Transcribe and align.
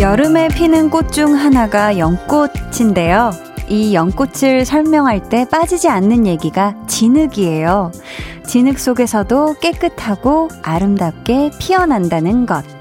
여름에 0.00 0.48
피는 0.48 0.90
꽃 0.90 1.10
중 1.10 1.34
하나가 1.34 1.98
연꽃인데요. 1.98 3.32
이 3.68 3.94
연꽃을 3.94 4.64
설명할 4.64 5.28
때 5.28 5.44
빠지지 5.50 5.88
않는 5.88 6.26
얘기가 6.26 6.74
진흙이에요. 6.86 7.90
진흙 8.46 8.78
속에서도 8.78 9.56
깨끗하고 9.60 10.50
아름답게 10.62 11.52
피어난다는 11.58 12.46
것. 12.46 12.73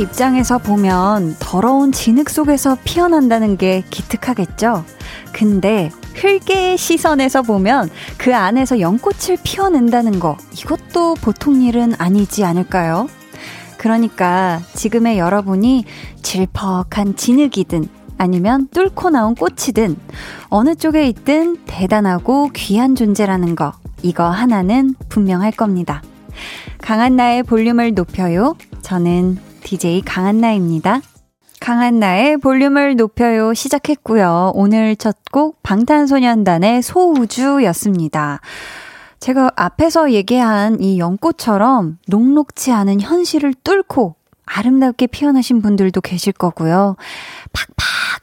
입장에서 0.00 0.58
보면 0.58 1.36
더러운 1.38 1.92
진흙 1.92 2.30
속에서 2.30 2.76
피어난다는 2.84 3.56
게 3.56 3.84
기특하겠죠? 3.90 4.84
근데 5.32 5.90
흙의 6.14 6.78
시선에서 6.78 7.42
보면 7.42 7.90
그 8.16 8.34
안에서 8.34 8.80
연꽃을 8.80 9.38
피워낸다는 9.44 10.18
거, 10.18 10.36
이것도 10.52 11.14
보통 11.14 11.62
일은 11.62 11.94
아니지 11.98 12.44
않을까요? 12.44 13.08
그러니까 13.76 14.60
지금의 14.74 15.18
여러분이 15.18 15.84
질퍽한 16.22 17.16
진흙이든 17.16 17.88
아니면 18.18 18.68
뚫고 18.68 19.10
나온 19.10 19.34
꽃이든 19.34 19.96
어느 20.48 20.74
쪽에 20.74 21.08
있든 21.08 21.58
대단하고 21.66 22.50
귀한 22.54 22.94
존재라는 22.94 23.54
거, 23.54 23.72
이거 24.02 24.28
하나는 24.28 24.94
분명할 25.08 25.52
겁니다. 25.52 26.02
강한 26.78 27.16
나의 27.16 27.42
볼륨을 27.42 27.94
높여요. 27.94 28.56
저는 28.82 29.49
DJ 29.62 30.02
강한나입니다. 30.02 31.00
강한나의 31.60 32.38
볼륨을 32.38 32.96
높여요 32.96 33.54
시작했고요. 33.54 34.52
오늘 34.54 34.96
첫 34.96 35.16
곡 35.30 35.62
방탄소년단의 35.62 36.82
소우주였습니다. 36.82 38.40
제가 39.20 39.52
앞에서 39.54 40.12
얘기한 40.12 40.80
이 40.80 40.98
연꽃처럼 40.98 41.98
녹록치 42.08 42.72
않은 42.72 43.00
현실을 43.00 43.54
뚫고 43.62 44.16
아름답게 44.44 45.06
피어나신 45.06 45.62
분들도 45.62 46.00
계실 46.00 46.32
거고요. 46.32 46.96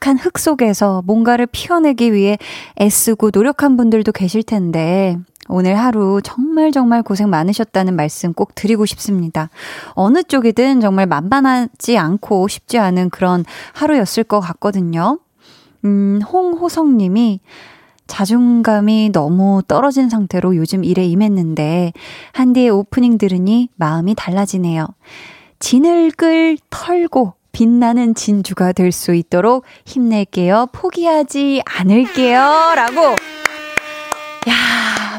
팍팍한 0.01 0.17
흙 0.17 0.37
속에서 0.37 1.01
뭔가를 1.05 1.45
피어내기 1.45 2.11
위해 2.11 2.37
애쓰고 2.81 3.29
노력한 3.33 3.77
분들도 3.77 4.11
계실 4.11 4.43
텐데, 4.43 5.17
오늘 5.47 5.77
하루 5.77 6.21
정말 6.23 6.71
정말 6.71 7.03
고생 7.03 7.29
많으셨다는 7.29 7.95
말씀 7.95 8.33
꼭 8.33 8.55
드리고 8.55 8.85
싶습니다. 8.85 9.49
어느 9.91 10.23
쪽이든 10.23 10.81
정말 10.81 11.05
만만하지 11.05 11.97
않고 11.97 12.47
쉽지 12.47 12.77
않은 12.77 13.09
그런 13.09 13.45
하루였을 13.73 14.23
것 14.23 14.39
같거든요. 14.39 15.19
음, 15.85 16.21
홍호성 16.21 16.97
님이 16.97 17.39
자존감이 18.07 19.11
너무 19.11 19.61
떨어진 19.67 20.09
상태로 20.09 20.55
요즘 20.55 20.83
일에 20.85 21.05
임했는데, 21.05 21.91
한디의 22.31 22.69
오프닝 22.69 23.17
들으니 23.17 23.69
마음이 23.75 24.15
달라지네요. 24.15 24.87
진흙을 25.59 26.57
털고 26.69 27.33
빛나는 27.51 28.15
진주가 28.15 28.71
될 28.71 28.91
수 28.91 29.13
있도록 29.13 29.65
힘낼게요. 29.85 30.67
포기하지 30.71 31.63
않을게요. 31.65 32.39
라고. 32.75 33.15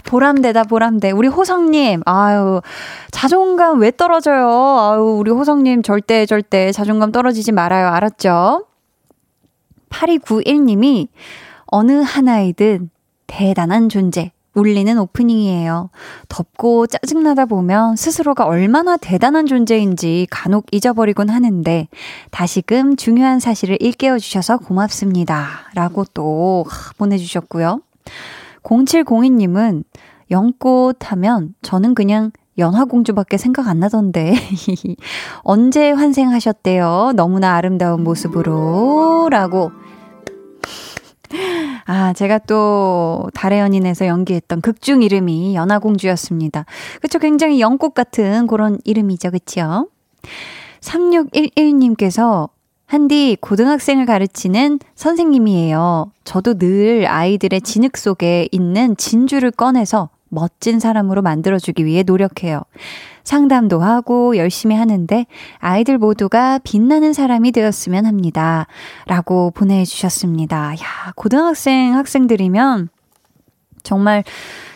야 0.08 0.10
보람되다, 0.10 0.64
보람돼. 0.64 1.10
우리 1.10 1.28
호성님, 1.28 2.02
아유, 2.06 2.60
자존감 3.10 3.80
왜 3.80 3.90
떨어져요? 3.90 4.48
아유, 4.48 5.16
우리 5.18 5.30
호성님 5.30 5.82
절대, 5.82 6.24
절대 6.24 6.72
자존감 6.72 7.12
떨어지지 7.12 7.52
말아요. 7.52 7.88
알았죠? 7.88 8.64
8291님이 9.90 11.08
어느 11.66 12.00
하나이든 12.02 12.90
대단한 13.26 13.90
존재, 13.90 14.32
울리는 14.54 14.98
오프닝이에요. 14.98 15.90
덥고 16.28 16.86
짜증나다 16.86 17.44
보면 17.44 17.96
스스로가 17.96 18.46
얼마나 18.46 18.96
대단한 18.96 19.46
존재인지 19.46 20.26
간혹 20.30 20.66
잊어버리곤 20.72 21.28
하는데 21.28 21.88
다시금 22.30 22.96
중요한 22.96 23.40
사실을 23.40 23.76
일깨워 23.80 24.18
주셔서 24.18 24.56
고맙습니다. 24.56 25.70
라고 25.74 26.04
또 26.14 26.64
보내주셨고요. 26.96 27.82
0702님은 28.62 29.84
연꽃 30.30 31.10
하면 31.12 31.54
저는 31.62 31.94
그냥 31.94 32.32
연화공주밖에 32.58 33.36
생각 33.36 33.68
안 33.68 33.78
나던데. 33.78 34.34
언제 35.42 35.92
환생하셨대요? 35.92 37.12
너무나 37.14 37.54
아름다운 37.54 38.02
모습으로. 38.02 39.28
라고. 39.30 39.70
아, 41.86 42.12
제가 42.14 42.38
또 42.38 43.28
달의 43.34 43.60
연인에서 43.60 44.06
연기했던 44.06 44.60
극중 44.60 45.02
이름이 45.02 45.54
연화공주였습니다. 45.54 46.64
그쵸? 47.00 47.18
굉장히 47.18 47.60
연꽃 47.60 47.94
같은 47.94 48.46
그런 48.46 48.78
이름이죠. 48.84 49.30
그쵸? 49.30 49.88
3611님께서 50.80 52.48
한디 52.88 53.36
고등학생을 53.42 54.06
가르치는 54.06 54.78
선생님이에요. 54.94 56.10
저도 56.24 56.54
늘 56.54 57.06
아이들의 57.06 57.60
진흙 57.60 57.98
속에 57.98 58.48
있는 58.50 58.96
진주를 58.96 59.50
꺼내서 59.50 60.08
멋진 60.30 60.80
사람으로 60.80 61.20
만들어주기 61.20 61.84
위해 61.84 62.02
노력해요. 62.02 62.62
상담도 63.24 63.80
하고 63.80 64.38
열심히 64.38 64.74
하는데 64.74 65.26
아이들 65.58 65.98
모두가 65.98 66.60
빛나는 66.64 67.12
사람이 67.12 67.52
되었으면 67.52 68.06
합니다. 68.06 68.66
라고 69.06 69.50
보내주셨습니다. 69.50 70.72
야, 70.72 71.12
고등학생 71.14 71.94
학생들이면 71.94 72.88
정말 73.88 74.22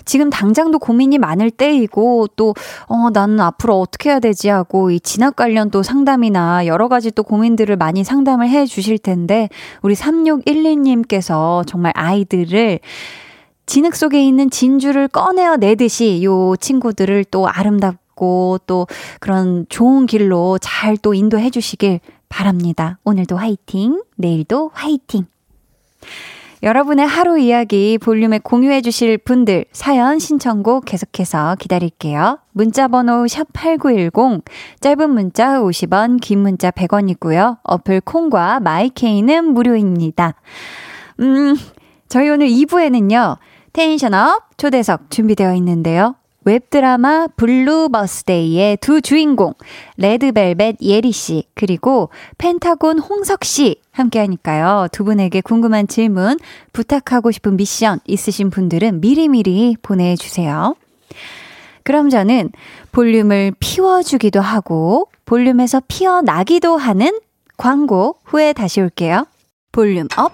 지금 0.07 0.31
당장도 0.31 0.79
고민이 0.79 1.19
많을 1.19 1.51
때이고 1.51 2.29
또, 2.35 2.55
어, 2.87 3.11
나는 3.13 3.41
앞으로 3.41 3.79
어떻게 3.79 4.09
해야 4.09 4.21
되지 4.21 4.49
하고 4.49 4.91
이 4.91 4.99
진학 4.99 5.37
관련 5.37 5.71
또 5.71 5.83
상담이나 5.83 6.67
여러 6.67 6.89
가지 6.89 7.11
또 7.11 7.23
고민들을 7.23 7.77
많이 7.77 8.05
상담을 8.05 8.49
해 8.49 8.65
주실 8.65 8.99
텐데 8.99 9.51
우리 9.83 9.95
3612님께서 9.95 11.67
정말 11.67 11.93
아이들을 11.95 12.81
진흙 13.67 13.95
속에 13.95 14.25
있는 14.25 14.51
진주를 14.51 15.09
꺼내어 15.09 15.57
내듯이 15.57 16.25
요 16.25 16.57
친구들을 16.57 17.27
또 17.31 17.49
아름답고 17.49 18.61
또 18.67 18.87
그런 19.21 19.67
좋은 19.69 20.07
길로 20.07 20.59
잘 20.59 20.97
또 20.97 21.15
인도해 21.15 21.51
주시길 21.51 22.01
바랍니다. 22.29 22.99
오늘도 23.05 23.37
화이팅, 23.37 24.03
내일도 24.17 24.71
화이팅. 24.73 25.27
여러분의 26.63 27.05
하루 27.05 27.41
이야기 27.41 27.99
볼륨에 27.99 28.39
공유해 28.39 28.83
주실 28.83 29.19
분들 29.19 29.65
사연 29.73 30.21
신청곡 30.21 30.85
계속해서 30.85 31.57
기다릴게요. 31.59 32.39
문자 32.53 32.87
번호 32.87 33.25
샵8910 33.25 34.43
짧은 34.79 35.11
문자 35.11 35.61
50원 35.61 36.21
긴 36.21 36.39
문자 36.39 36.71
100원이고요. 36.71 37.59
어플 37.65 38.03
콩과 38.03 38.61
마이케이는 38.61 39.45
무료입니다. 39.47 40.35
음, 41.19 41.57
저희 42.09 42.29
오늘 42.29 42.47
2부에는요. 42.47 43.39
tension 43.73 44.38
up 44.38 44.57
초대석 44.57 45.11
준비되어 45.11 45.57
있는데요. 45.57 46.15
웹드라마 46.45 47.27
블루 47.37 47.89
버스데이의 47.89 48.77
두 48.77 49.01
주인공 49.01 49.55
레드벨벳 49.97 50.77
예리 50.81 51.11
씨 51.11 51.45
그리고 51.55 52.11
펜타곤 52.39 53.01
홍석 53.01 53.45
씨 53.45 53.82
함께 53.93 54.19
하니까요. 54.21 54.89
두 54.91 55.05
분에게 55.05 55.41
궁금한 55.43 55.87
질문, 55.87 56.39
부탁하고 56.73 57.31
싶은 57.31 57.57
미션 57.57 58.01
있으신 58.07 58.51
분들은 58.51 59.01
미리미리 59.01 59.77
보내 59.83 60.17
주세요. 60.17 60.75
그럼 61.85 62.11
저는 62.11 62.51
볼륨을 62.93 63.53
피워주기도 63.61 64.41
하고 64.41 65.09
볼륨에서 65.25 65.83
피어나기도 65.89 66.77
하는 66.77 67.19
광고 67.57 68.17
후에 68.25 68.53
다시 68.53 68.81
올게요. 68.81 69.27
volume 69.73 70.07
up, 70.17 70.33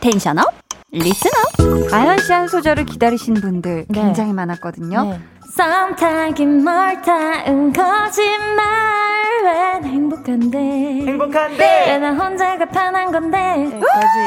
tension 0.00 0.38
up, 0.38 0.46
listen 0.92 1.30
up. 1.60 1.92
아연 1.92 2.18
씨 2.18 2.32
한 2.32 2.48
소절을 2.48 2.86
기다리신 2.86 3.34
분들 3.34 3.86
네. 3.88 4.00
굉장히 4.02 4.32
많았거든요. 4.32 5.04
네. 5.04 5.20
썸 5.56 5.94
타긴 5.96 6.64
뭘 6.64 7.00
타은 7.02 7.72
거짓말 7.72 9.15
왜 9.44 9.80
행복한데? 9.88 10.58
행복한데? 11.06 11.84
왜 11.88 12.02
나 12.02 12.12
혼자가 12.14 12.64
편한 12.66 13.10
건데? 13.12 13.64
여기까지. 13.64 14.26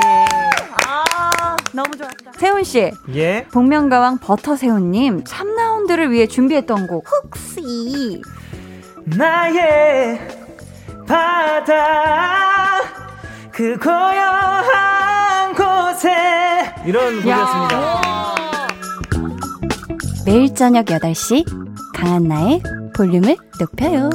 아 0.88 1.56
너무 1.74 1.96
좋았다. 1.98 2.32
세훈 2.38 2.64
씨. 2.64 2.92
예. 3.16 3.46
복면가왕 3.52 4.20
버터세훈님 4.20 5.24
3라운드를 5.24 6.10
위해 6.10 6.28
준비했던 6.28 6.88
곡. 6.88 7.06
혹시 7.10 8.22
나의 9.06 10.20
바다 11.08 12.78
그 13.52 13.78
고요한 13.78 15.54
곳에. 15.54 16.74
이런 16.86 17.16
곡이었습니다. 17.18 18.02
매일 20.26 20.54
저녁 20.54 20.86
8시 20.86 21.44
강한나의 21.96 22.62
볼륨을 22.96 23.38
높여요. 23.60 24.10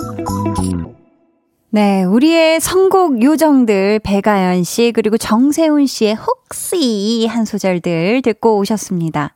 네, 1.71 2.05
우리의 2.05 2.61
선곡 2.61 3.23
요정들 3.23 3.99
배가연 3.99 4.63
씨 4.63 4.93
그리고 4.95 5.19
정세훈 5.19 5.87
씨의 5.87 6.15
혹시 6.15 7.27
한 7.27 7.45
소절들 7.45 8.23
듣고 8.23 8.59
오셨습니다. 8.59 9.35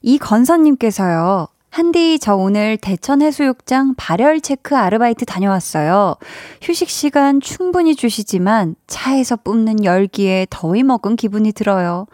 이 0.00 0.18
건선님께서요. 0.18 1.48
한디, 1.76 2.18
저 2.18 2.34
오늘 2.34 2.78
대천 2.78 3.20
해수욕장 3.20 3.96
발열 3.98 4.40
체크 4.40 4.74
아르바이트 4.74 5.26
다녀왔어요. 5.26 6.16
휴식 6.62 6.88
시간 6.88 7.38
충분히 7.38 7.94
주시지만 7.94 8.76
차에서 8.86 9.36
뿜는 9.36 9.84
열기에 9.84 10.46
더위 10.48 10.82
먹은 10.82 11.16
기분이 11.16 11.52
들어요. 11.52 12.06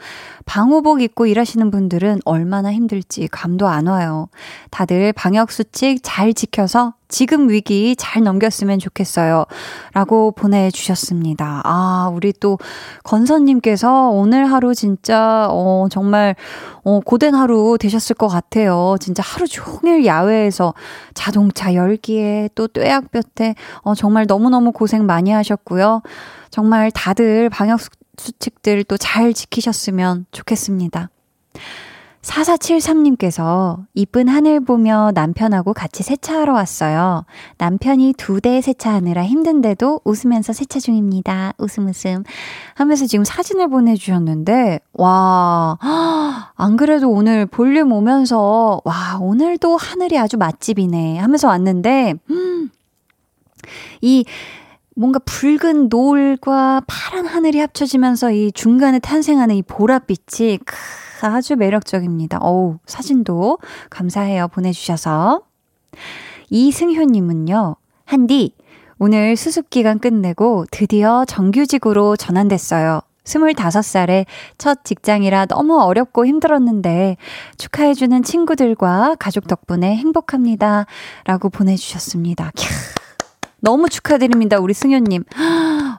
방호복 0.46 1.00
입고 1.00 1.26
일하시는 1.26 1.70
분들은 1.70 2.22
얼마나 2.24 2.72
힘들지 2.72 3.28
감도 3.30 3.68
안 3.68 3.86
와요. 3.86 4.28
다들 4.72 5.12
방역수칙 5.12 6.00
잘 6.02 6.34
지켜서 6.34 6.94
지금 7.12 7.50
위기 7.50 7.94
잘 7.96 8.22
넘겼으면 8.24 8.78
좋겠어요. 8.78 9.44
라고 9.92 10.32
보내주셨습니다. 10.32 11.60
아, 11.62 12.10
우리 12.12 12.32
또 12.32 12.58
건선님께서 13.04 14.08
오늘 14.08 14.50
하루 14.50 14.74
진짜, 14.74 15.46
어, 15.50 15.86
정말, 15.90 16.34
어, 16.82 17.00
고된 17.04 17.34
하루 17.34 17.76
되셨을 17.78 18.16
것 18.16 18.28
같아요. 18.28 18.96
진짜 18.98 19.22
하루 19.22 19.46
종일 19.46 20.06
야외에서 20.06 20.72
자동차 21.14 21.74
열기에 21.74 22.48
또 22.54 22.66
뙤약볕에, 22.66 23.54
어, 23.82 23.94
정말 23.94 24.24
너무너무 24.26 24.72
고생 24.72 25.04
많이 25.04 25.30
하셨고요. 25.30 26.02
정말 26.50 26.90
다들 26.90 27.50
방역 27.50 27.80
수칙들 28.16 28.84
또 28.84 28.96
잘 28.96 29.34
지키셨으면 29.34 30.26
좋겠습니다. 30.32 31.10
4473님께서 32.22 33.84
이쁜 33.94 34.28
하늘 34.28 34.60
보며 34.60 35.10
남편하고 35.14 35.72
같이 35.72 36.02
세차하러 36.02 36.52
왔어요. 36.54 37.24
남편이 37.58 38.14
두 38.16 38.40
대 38.40 38.60
세차하느라 38.60 39.24
힘든데도 39.24 40.00
웃으면서 40.04 40.52
세차 40.52 40.80
중입니다. 40.80 41.52
웃음 41.58 41.88
웃음 41.88 42.24
하면서 42.74 43.06
지금 43.06 43.24
사진을 43.24 43.68
보내주셨는데, 43.68 44.80
와, 44.94 45.78
안 46.56 46.76
그래도 46.76 47.08
오늘 47.10 47.46
볼륨 47.46 47.92
오면서, 47.92 48.80
와, 48.84 49.18
오늘도 49.20 49.76
하늘이 49.76 50.18
아주 50.18 50.36
맛집이네 50.38 51.18
하면서 51.18 51.46
왔는데, 51.48 52.14
음, 52.30 52.70
이 54.00 54.24
뭔가 54.96 55.20
붉은 55.20 55.88
노을과 55.88 56.82
파란 56.86 57.26
하늘이 57.26 57.60
합쳐지면서 57.60 58.32
이 58.32 58.52
중간에 58.52 58.98
탄생하는 58.98 59.54
이 59.54 59.62
보랏빛이 59.62 60.58
크, 60.64 60.74
아주 61.28 61.56
매력적입니다. 61.56 62.38
어우, 62.40 62.78
사진도 62.86 63.58
감사해요. 63.90 64.48
보내주셔서. 64.48 65.42
이승효님은요, 66.50 67.76
한디, 68.04 68.54
오늘 68.98 69.36
수습기간 69.36 69.98
끝내고 69.98 70.66
드디어 70.70 71.24
정규직으로 71.24 72.16
전환됐어요. 72.16 73.00
25살에 73.24 74.26
첫 74.58 74.84
직장이라 74.84 75.46
너무 75.46 75.80
어렵고 75.80 76.26
힘들었는데 76.26 77.16
축하해주는 77.56 78.22
친구들과 78.22 79.16
가족 79.18 79.46
덕분에 79.46 79.96
행복합니다. 79.96 80.86
라고 81.24 81.48
보내주셨습니다. 81.48 82.50
캬. 82.54 83.02
너무 83.60 83.88
축하드립니다. 83.88 84.58
우리 84.58 84.74
승효님. 84.74 85.24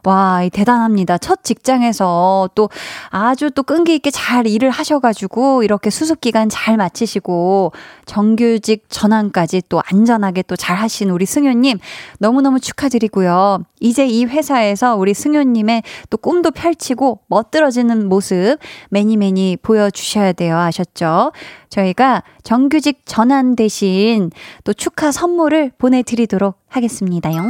와, 0.06 0.42
대단합니다. 0.52 1.18
첫 1.18 1.44
직장에서 1.46 2.50
또 2.56 2.70
아주 3.10 3.50
또 3.52 3.64
끈기 3.64 3.96
있게 3.96 4.12
잘 4.12 4.46
일을 4.48 4.70
하셔가지고 4.70 5.64
이렇게 5.64 5.90
수습 5.90 6.20
기간 6.20 6.50
잘 6.50 6.76
마치시고 6.76 7.72
정규직 8.06 8.86
전환까지 8.90 9.64
또 9.70 9.82
안전하게 9.86 10.42
또 10.44 10.56
잘 10.58 10.78
하신 10.78 11.10
우리 11.10 11.26
승효님 11.26 11.80
너무너무 12.20 12.60
축하드리고요. 12.60 13.64
이제 13.80 14.06
이 14.06 14.24
회사에서 14.26 14.96
우리 14.96 15.14
승효님의 15.14 15.84
또 16.10 16.18
꿈도 16.18 16.52
펼치고 16.52 17.20
멋들어지는 17.28 18.08
모습 18.08 18.58
매니 18.90 19.18
매니 19.18 19.58
보여주셔야 19.62 20.34
돼요. 20.34 20.58
아셨죠? 20.58 21.32
저희가 21.70 22.24
정규직 22.44 23.02
전환 23.06 23.56
대신 23.56 24.32
또 24.64 24.74
축하 24.74 25.12
선물을 25.12 25.72
보내드리도록 25.78 26.56
하겠습니다요. 26.70 27.42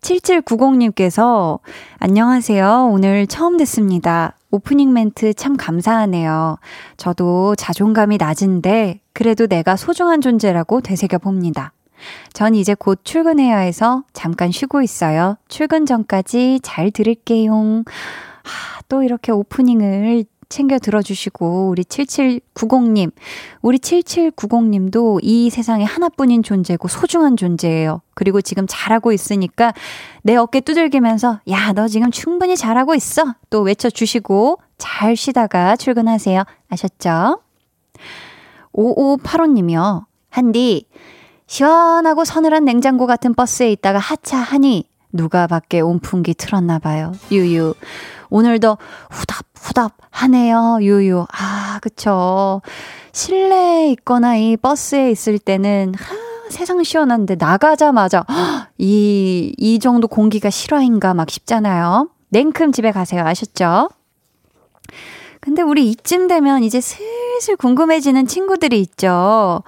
7790님께서 0.00 1.60
안녕하세요. 1.98 2.90
오늘 2.92 3.26
처음 3.26 3.56
듣습니다. 3.58 4.36
오프닝 4.50 4.92
멘트 4.92 5.34
참 5.34 5.56
감사하네요. 5.56 6.58
저도 6.96 7.54
자존감이 7.56 8.16
낮은데 8.16 9.00
그래도 9.12 9.46
내가 9.46 9.76
소중한 9.76 10.20
존재라고 10.20 10.80
되새겨 10.80 11.18
봅니다. 11.18 11.72
전 12.32 12.54
이제 12.54 12.74
곧 12.74 13.00
출근해야 13.04 13.58
해서 13.58 14.04
잠깐 14.12 14.50
쉬고 14.50 14.82
있어요. 14.82 15.36
출근 15.48 15.84
전까지 15.84 16.60
잘 16.62 16.90
들을게요. 16.90 17.52
아, 17.52 18.80
또 18.88 19.02
이렇게 19.02 19.32
오프닝을 19.32 20.24
챙겨 20.50 20.78
들어주시고, 20.78 21.70
우리 21.70 21.84
7790님, 21.84 23.12
우리 23.62 23.78
7790님도 23.78 25.20
이 25.22 25.48
세상에 25.48 25.84
하나뿐인 25.84 26.42
존재고 26.42 26.88
소중한 26.88 27.38
존재예요. 27.38 28.02
그리고 28.14 28.42
지금 28.42 28.66
잘하고 28.68 29.12
있으니까 29.12 29.72
내 30.22 30.36
어깨 30.36 30.60
두들기면서, 30.60 31.40
야, 31.48 31.72
너 31.72 31.88
지금 31.88 32.10
충분히 32.10 32.56
잘하고 32.56 32.94
있어. 32.94 33.34
또 33.48 33.62
외쳐주시고, 33.62 34.58
잘 34.76 35.16
쉬다가 35.16 35.76
출근하세요. 35.76 36.42
아셨죠? 36.68 37.40
5585님이요. 38.74 40.04
한디, 40.28 40.86
시원하고 41.46 42.24
서늘한 42.24 42.64
냉장고 42.64 43.06
같은 43.06 43.34
버스에 43.34 43.72
있다가 43.72 43.98
하차하니 43.98 44.84
누가 45.12 45.46
밖에 45.46 45.80
온풍기 45.80 46.34
틀었나 46.34 46.78
봐요. 46.78 47.12
유유. 47.32 47.74
오늘도 48.30 48.78
후답후답 49.10 49.92
하네요. 50.10 50.78
유유. 50.80 51.26
아, 51.32 51.78
그쵸. 51.82 52.62
실내에 53.12 53.90
있거나 53.92 54.36
이 54.36 54.56
버스에 54.56 55.10
있을 55.10 55.38
때는 55.38 55.94
하, 55.96 56.50
세상 56.50 56.82
시원한데 56.82 57.36
나가자마자 57.36 58.24
이, 58.78 59.54
이 59.56 59.78
정도 59.78 60.08
공기가 60.08 60.50
실화인가 60.50 61.14
막 61.14 61.30
싶잖아요. 61.30 62.08
냉큼 62.30 62.72
집에 62.72 62.92
가세요. 62.92 63.24
아셨죠? 63.24 63.90
근데 65.40 65.62
우리 65.62 65.88
이쯤 65.90 66.28
되면 66.28 66.62
이제 66.62 66.80
슬슬 66.80 67.56
궁금해지는 67.56 68.26
친구들이 68.26 68.80
있죠. 68.80 69.62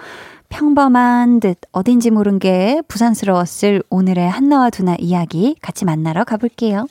평범한 0.51 1.41
듯 1.41 1.59
어딘지 1.73 2.11
모른 2.11 2.39
게 2.39 2.83
부산스러웠을 2.87 3.83
오늘의 3.89 4.29
한나와 4.29 4.69
두나 4.69 4.97
이야기 4.99 5.57
같이 5.63 5.87
만나러 5.87 6.25
가볼게요. 6.25 6.87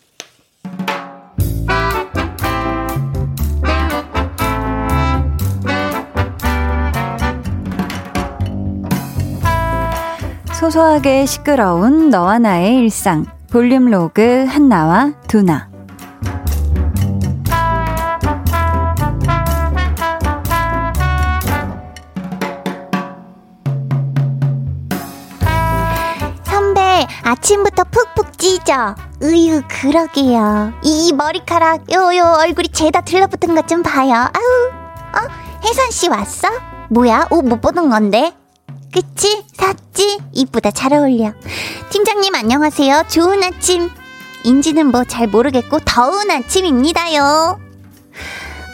소소하게 10.61 11.25
시끄러운 11.25 12.11
너와 12.11 12.37
나의 12.37 12.75
일상. 12.75 13.25
볼륨 13.49 13.89
로그 13.89 14.45
한나와 14.47 15.11
두나. 15.27 15.71
선배 26.43 27.07
아침부터 27.23 27.83
푹푹 27.85 28.37
찌죠 28.37 28.95
으유 29.23 29.61
그러게요. 29.67 30.73
이 30.83 31.13
머리카락 31.13 31.91
요 31.91 32.11
요 32.15 32.35
얼굴이 32.39 32.69
죄다 32.69 33.01
들러붙은 33.01 33.55
것 33.55 33.67
좀 33.67 33.83
봐요. 33.83 34.13
아우. 34.13 35.23
어? 35.23 35.29
혜선 35.63 35.91
씨 35.91 36.09
왔어? 36.09 36.47
뭐야? 36.89 37.27
옷 37.31 37.43
못 37.45 37.61
보는 37.61 37.89
건데 37.89 38.33
그치? 38.93 39.45
샀지? 39.53 40.19
이쁘다 40.33 40.71
잘 40.71 40.93
어울려. 40.93 41.33
팀장님 41.89 42.36
안녕하세요. 42.36 43.03
좋은 43.10 43.41
아침. 43.43 43.89
인지는 44.43 44.88
뭐 44.88 45.03
잘 45.05 45.27
모르겠고 45.27 45.79
더운 45.86 46.29
아침입니다요. 46.29 47.60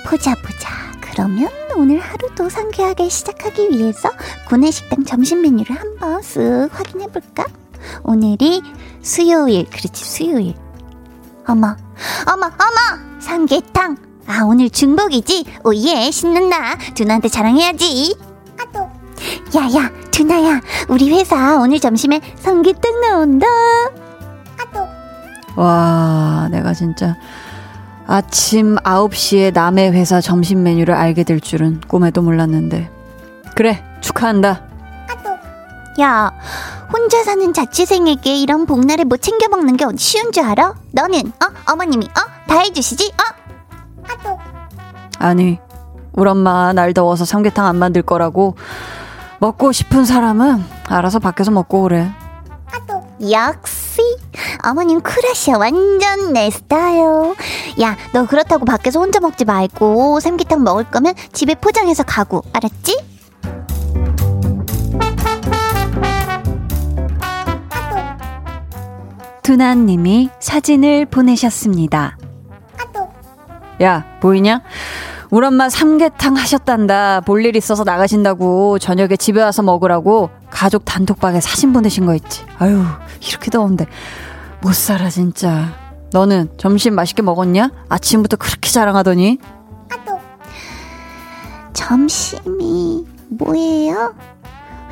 보자 0.07 0.33
보자. 0.35 0.75
그러면 1.01 1.49
오늘 1.75 1.99
하루도 1.99 2.49
상쾌하게 2.49 3.09
시작하기 3.09 3.69
위해서 3.71 4.09
구내식당 4.47 5.03
점심 5.03 5.41
메뉴를 5.41 5.75
한번 5.75 6.21
쓱 6.21 6.71
확인해 6.71 7.07
볼까? 7.07 7.45
오늘이 8.03 8.61
수요일. 9.01 9.65
그렇지 9.69 10.03
수요일. 10.03 10.55
어머 11.47 11.75
어머 12.27 12.45
어머 12.47 13.19
삼계탕 13.19 13.97
아, 14.27 14.41
오늘 14.43 14.69
중복이지? 14.69 15.45
오예, 15.63 16.11
신난다. 16.11 16.77
두나한테 16.95 17.29
자랑해야지. 17.29 18.13
아또. 18.57 18.96
야야, 19.55 19.89
두나야. 20.11 20.61
우리 20.89 21.09
회사 21.11 21.57
오늘 21.59 21.79
점심에 21.79 22.21
삼계탕 22.35 23.01
나온다. 23.01 23.47
아또. 24.59 24.87
와, 25.61 26.47
내가 26.51 26.73
진짜 26.73 27.15
아침 28.05 28.75
9시에 28.77 29.53
남의 29.53 29.91
회사 29.91 30.21
점심 30.21 30.63
메뉴를 30.63 30.93
알게 30.93 31.23
될 31.23 31.39
줄은 31.39 31.81
꿈에도 31.87 32.21
몰랐는데. 32.21 32.89
그래, 33.55 33.83
축하한다. 34.01 34.61
야, 35.99 36.31
혼자 36.93 37.23
사는 37.23 37.53
자취생에게 37.53 38.35
이런 38.35 38.67
복날에 38.67 39.03
뭐 39.03 39.17
챙겨 39.17 39.47
먹는 39.47 39.77
게 39.77 39.85
어디 39.85 39.97
쉬운 39.97 40.31
줄 40.31 40.43
알아? 40.45 40.75
너는 40.91 41.19
어 41.19 41.71
어머님이 41.71 42.05
어 42.15 42.37
다 42.47 42.59
해주시지 42.59 43.11
어? 43.13 44.03
아또 44.07 44.37
아니, 45.19 45.59
우리 46.13 46.29
엄마 46.29 46.71
날 46.71 46.93
더워서 46.93 47.25
삼계탕 47.25 47.65
안 47.65 47.75
만들 47.77 48.03
거라고 48.03 48.55
먹고 49.39 49.71
싶은 49.71 50.05
사람은 50.05 50.63
알아서 50.87 51.19
밖에서 51.19 51.51
먹고 51.51 51.83
그래. 51.83 52.11
아또 52.71 53.03
역시 53.31 54.01
어머님 54.63 55.01
쿨하셔 55.01 55.57
완전 55.57 56.33
내 56.33 56.49
스타일. 56.49 57.03
야, 57.81 57.95
너 58.13 58.25
그렇다고 58.25 58.65
밖에서 58.65 58.99
혼자 58.99 59.19
먹지 59.19 59.45
말고 59.45 60.19
삼계탕 60.19 60.63
먹을 60.63 60.83
거면 60.85 61.13
집에 61.33 61.55
포장해서 61.55 62.03
가고 62.03 62.43
알았지? 62.53 63.17
두나님이 69.43 70.29
사진을 70.39 71.05
보내셨습니다. 71.05 72.17
야, 73.81 74.03
보이냐? 74.19 74.61
우리 75.29 75.45
엄마 75.45 75.69
삼계탕 75.69 76.37
하셨단다. 76.37 77.21
볼일 77.21 77.55
있어서 77.57 77.83
나가신다고 77.83 78.79
저녁에 78.79 79.17
집에 79.17 79.41
와서 79.41 79.61
먹으라고 79.61 80.29
가족 80.49 80.85
단톡방에 80.85 81.41
사진 81.41 81.73
보내신 81.73 82.05
거 82.05 82.15
있지. 82.15 82.45
아유, 82.59 82.81
이렇게 83.27 83.51
더운데 83.51 83.85
못 84.61 84.73
살아 84.73 85.09
진짜. 85.09 85.73
너는 86.13 86.49
점심 86.57 86.95
맛있게 86.95 87.21
먹었냐? 87.21 87.71
아침부터 87.89 88.37
그렇게 88.37 88.69
자랑하더니. 88.69 89.39
점심이 91.73 93.05
뭐예요? 93.29 94.15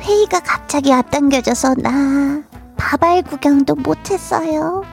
회의가 0.00 0.40
갑자기 0.40 0.92
앞당겨져서 0.92 1.76
나 1.76 2.42
밥알 2.76 3.22
구경도 3.22 3.74
못했어요. 3.76 4.84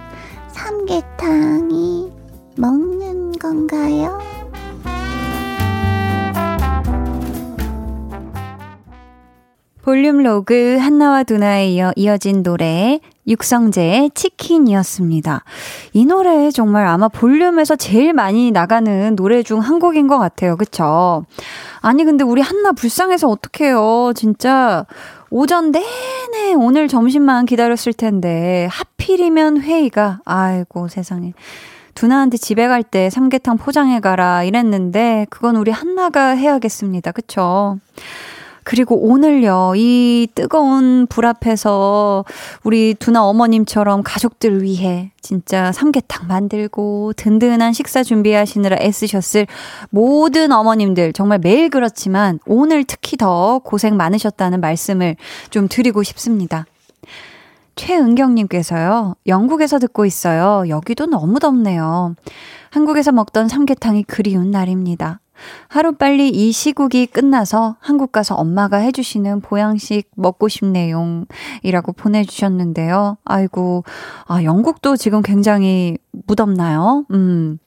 삼계탕이 0.53 2.11
먹는 2.57 3.33
건가요? 3.33 4.19
볼륨 9.93 10.23
로그 10.23 10.79
한나와 10.81 11.21
두나에 11.21 11.67
이어 11.67 11.93
이어진 11.95 12.41
노래 12.41 12.99
육성재의 13.27 14.09
치킨이었습니다. 14.15 15.43
이 15.93 16.05
노래 16.07 16.49
정말 16.49 16.87
아마 16.87 17.07
볼륨에서 17.07 17.75
제일 17.75 18.11
많이 18.11 18.49
나가는 18.49 19.15
노래 19.15 19.43
중 19.43 19.59
한 19.59 19.77
곡인 19.77 20.07
것 20.07 20.17
같아요. 20.17 20.57
그쵸? 20.57 21.27
아니 21.81 22.05
근데 22.05 22.23
우리 22.23 22.41
한나 22.41 22.71
불쌍해서 22.71 23.29
어떡해요. 23.29 24.13
진짜 24.15 24.87
오전 25.29 25.69
내내 25.71 26.53
오늘 26.57 26.87
점심만 26.87 27.45
기다렸을 27.45 27.93
텐데 27.93 28.67
하필이면 28.71 29.61
회의가 29.61 30.21
아이고 30.25 30.87
세상에 30.87 31.33
두나한테 31.93 32.37
집에 32.37 32.67
갈 32.67 32.81
때 32.81 33.11
삼계탕 33.11 33.57
포장해 33.57 33.99
가라 33.99 34.43
이랬는데 34.43 35.27
그건 35.29 35.55
우리 35.55 35.69
한나가 35.69 36.29
해야겠습니다. 36.29 37.11
그쵸? 37.11 37.77
그리고 38.63 38.97
오늘요, 38.97 39.73
이 39.75 40.27
뜨거운 40.35 41.07
불 41.07 41.25
앞에서 41.25 42.25
우리 42.63 42.93
두나 42.93 43.25
어머님처럼 43.25 44.03
가족들 44.03 44.63
위해 44.63 45.11
진짜 45.21 45.71
삼계탕 45.71 46.27
만들고 46.27 47.13
든든한 47.15 47.73
식사 47.73 48.03
준비하시느라 48.03 48.77
애쓰셨을 48.79 49.47
모든 49.89 50.51
어머님들 50.51 51.13
정말 51.13 51.39
매일 51.39 51.69
그렇지만 51.69 52.39
오늘 52.45 52.83
특히 52.83 53.17
더 53.17 53.59
고생 53.59 53.97
많으셨다는 53.97 54.61
말씀을 54.61 55.15
좀 55.49 55.67
드리고 55.67 56.03
싶습니다. 56.03 56.65
최은경님께서요, 57.75 59.15
영국에서 59.25 59.79
듣고 59.79 60.05
있어요. 60.05 60.69
여기도 60.69 61.07
너무 61.07 61.39
덥네요. 61.39 62.15
한국에서 62.69 63.11
먹던 63.11 63.47
삼계탕이 63.47 64.03
그리운 64.03 64.51
날입니다. 64.51 65.19
하루빨리 65.67 66.29
이 66.29 66.51
시국이 66.51 67.05
끝나서 67.07 67.75
한국 67.79 68.11
가서 68.11 68.35
엄마가 68.35 68.77
해주시는 68.77 69.41
보양식 69.41 70.09
먹고 70.15 70.47
싶네요. 70.47 71.25
이라고 71.63 71.93
보내주셨는데요. 71.93 73.17
아이고, 73.25 73.83
아, 74.27 74.43
영국도 74.43 74.97
지금 74.97 75.21
굉장히 75.21 75.97
무덥나요? 76.27 77.05
음. 77.11 77.59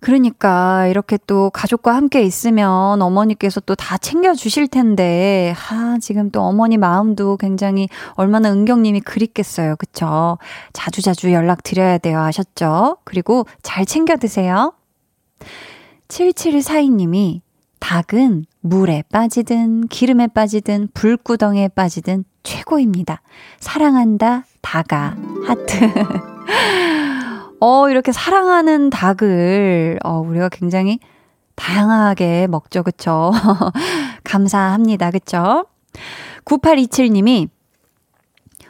그러니까 0.00 0.88
이렇게 0.88 1.16
또 1.28 1.48
가족과 1.50 1.94
함께 1.94 2.22
있으면 2.24 3.00
어머니께서 3.00 3.60
또 3.60 3.76
다 3.76 3.96
챙겨주실 3.98 4.66
텐데, 4.66 5.54
하, 5.56 5.98
지금 5.98 6.30
또 6.32 6.42
어머니 6.42 6.76
마음도 6.76 7.36
굉장히 7.36 7.88
얼마나 8.14 8.50
은경님이 8.52 9.00
그립겠어요. 9.02 9.76
그쵸? 9.76 10.38
자주자주 10.72 11.32
연락드려야 11.32 11.98
돼요. 11.98 12.20
아셨죠? 12.20 12.96
그리고 13.04 13.46
잘 13.62 13.86
챙겨 13.86 14.16
드세요. 14.16 14.72
7742님이 16.12 17.40
닭은 17.80 18.44
물에 18.60 19.02
빠지든 19.10 19.88
기름에 19.88 20.26
빠지든 20.28 20.88
불구덩이에 20.92 21.68
빠지든 21.68 22.24
최고입니다. 22.42 23.22
사랑한다, 23.58 24.44
닭아, 24.60 25.16
하트. 25.46 25.78
어, 27.60 27.88
이렇게 27.88 28.12
사랑하는 28.12 28.90
닭을, 28.90 30.00
어, 30.04 30.18
우리가 30.18 30.50
굉장히 30.50 30.98
다양하게 31.54 32.46
먹죠, 32.48 32.82
그쵸? 32.82 33.32
감사합니다, 34.22 35.10
그쵸? 35.12 35.64
9827님이 36.44 37.48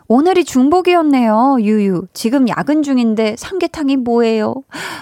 오늘이 0.09 0.44
중복이었네요. 0.44 1.59
유유. 1.61 2.06
지금 2.12 2.49
야근 2.49 2.82
중인데 2.82 3.37
삼계탕이 3.38 3.97
뭐예요? 3.99 4.54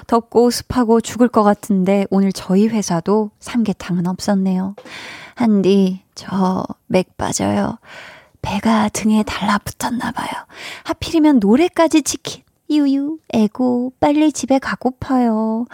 덥고 0.06 0.50
습하고 0.50 1.00
죽을 1.00 1.28
것 1.28 1.42
같은데 1.42 2.06
오늘 2.10 2.32
저희 2.32 2.68
회사도 2.68 3.30
삼계탕은 3.40 4.06
없었네요. 4.06 4.74
한디, 5.34 6.02
저 6.14 6.64
맥 6.86 7.16
빠져요. 7.16 7.78
배가 8.42 8.88
등에 8.88 9.22
달라붙었나 9.22 10.12
봐요. 10.12 10.28
하필이면 10.84 11.38
노래까지 11.40 12.02
치킨. 12.02 12.42
유유, 12.68 13.18
에고, 13.32 13.92
빨리 14.00 14.32
집에 14.32 14.58
가고파요. 14.58 15.66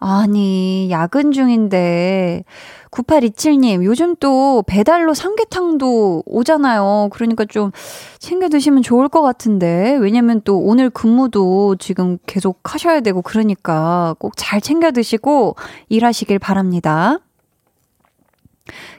아니, 0.00 0.90
야근 0.90 1.30
중인데, 1.32 2.44
9827님, 2.90 3.84
요즘 3.84 4.16
또 4.16 4.64
배달로 4.66 5.12
삼계탕도 5.12 6.22
오잖아요. 6.26 7.10
그러니까 7.12 7.44
좀 7.44 7.70
챙겨 8.18 8.48
드시면 8.48 8.82
좋을 8.82 9.08
것 9.08 9.20
같은데. 9.20 9.96
왜냐면 10.00 10.40
또 10.42 10.58
오늘 10.58 10.88
근무도 10.88 11.76
지금 11.76 12.18
계속 12.26 12.60
하셔야 12.64 13.00
되고, 13.00 13.20
그러니까 13.22 14.16
꼭 14.18 14.32
잘 14.36 14.60
챙겨 14.60 14.90
드시고 14.90 15.56
일하시길 15.90 16.38
바랍니다. 16.38 17.18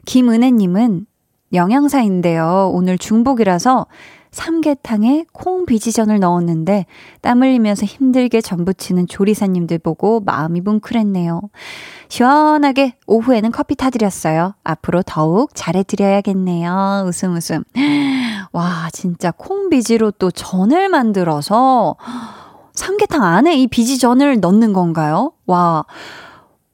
김은혜님은 0.05 1.07
영양사인데요. 1.53 2.71
오늘 2.73 2.97
중복이라서 2.97 3.87
삼계탕에 4.31 5.25
콩 5.33 5.65
비지전을 5.65 6.19
넣었는데 6.19 6.85
땀 7.21 7.43
흘리면서 7.43 7.85
힘들게 7.85 8.39
전부치는 8.39 9.07
조리사님들 9.07 9.79
보고 9.79 10.21
마음이 10.21 10.61
뭉클했네요. 10.61 11.41
시원하게 12.07 12.95
오후에는 13.07 13.51
커피 13.51 13.75
타드렸어요. 13.75 14.55
앞으로 14.63 15.03
더욱 15.05 15.51
잘해드려야겠네요. 15.53 17.05
웃음 17.07 17.35
웃음. 17.35 17.63
와, 18.53 18.89
진짜 18.93 19.31
콩 19.31 19.69
비지로 19.69 20.11
또 20.11 20.31
전을 20.31 20.89
만들어서 20.89 21.97
삼계탕 22.73 23.23
안에 23.23 23.55
이 23.55 23.67
비지전을 23.67 24.39
넣는 24.39 24.71
건가요? 24.73 25.33
와. 25.45 25.83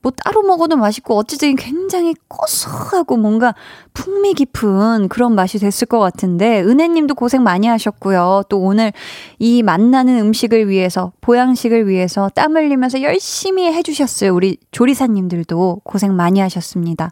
뭐 0.07 0.13
따로 0.15 0.41
먹어도 0.41 0.77
맛있고 0.77 1.17
어찌든 1.17 1.57
굉장히 1.57 2.15
고소하고 2.29 3.17
뭔가 3.17 3.53
풍미 3.93 4.35
깊은 4.35 5.09
그런 5.09 5.35
맛이 5.35 5.59
됐을 5.59 5.85
것 5.85 5.99
같은데 5.99 6.61
은혜님도 6.61 7.13
고생 7.15 7.43
많이 7.43 7.67
하셨고요. 7.67 8.43
또 8.47 8.59
오늘 8.61 8.93
이 9.37 9.63
만나는 9.63 10.17
음식을 10.19 10.69
위해서 10.69 11.11
보양식을 11.19 11.89
위해서 11.89 12.29
땀 12.33 12.55
흘리면서 12.55 13.01
열심히 13.01 13.65
해주셨어요. 13.65 14.33
우리 14.33 14.55
조리사님들도 14.71 15.81
고생 15.83 16.15
많이 16.15 16.39
하셨습니다. 16.39 17.11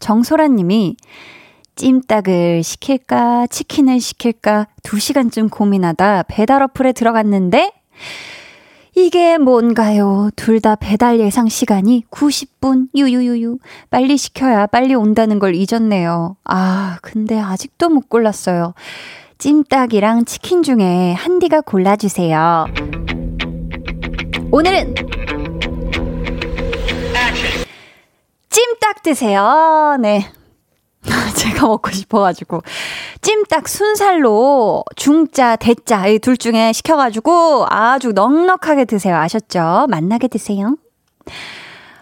정소라님이 0.00 0.96
찜닭을 1.76 2.62
시킬까 2.62 3.46
치킨을 3.46 3.98
시킬까 3.98 4.66
2시간쯤 4.82 5.50
고민하다 5.50 6.24
배달 6.24 6.62
어플에 6.62 6.92
들어갔는데 6.92 7.72
이게 8.98 9.38
뭔가요? 9.38 10.30
둘 10.34 10.58
다 10.60 10.74
배달 10.74 11.20
예상 11.20 11.48
시간이 11.48 12.02
90분. 12.10 12.88
유유유유. 12.96 13.58
빨리 13.90 14.16
시켜야 14.16 14.66
빨리 14.66 14.92
온다는 14.96 15.38
걸 15.38 15.54
잊었네요. 15.54 16.34
아, 16.42 16.98
근데 17.00 17.38
아직도 17.38 17.90
못 17.90 18.08
골랐어요. 18.08 18.74
찜닭이랑 19.38 20.24
치킨 20.24 20.64
중에 20.64 21.12
한디가 21.12 21.60
골라주세요. 21.60 22.66
오늘은 24.50 24.94
찜닭 28.50 29.02
드세요. 29.04 29.96
네. 30.00 30.28
제가 31.36 31.66
먹고 31.66 31.90
싶어가지고. 31.90 32.62
찜닭 33.20 33.68
순살로 33.68 34.84
중짜, 34.96 35.56
대짜, 35.56 36.06
이 36.06 36.18
둘 36.18 36.36
중에 36.36 36.72
시켜가지고 36.72 37.66
아주 37.68 38.12
넉넉하게 38.12 38.84
드세요. 38.84 39.16
아셨죠? 39.16 39.86
만나게 39.88 40.28
드세요. 40.28 40.76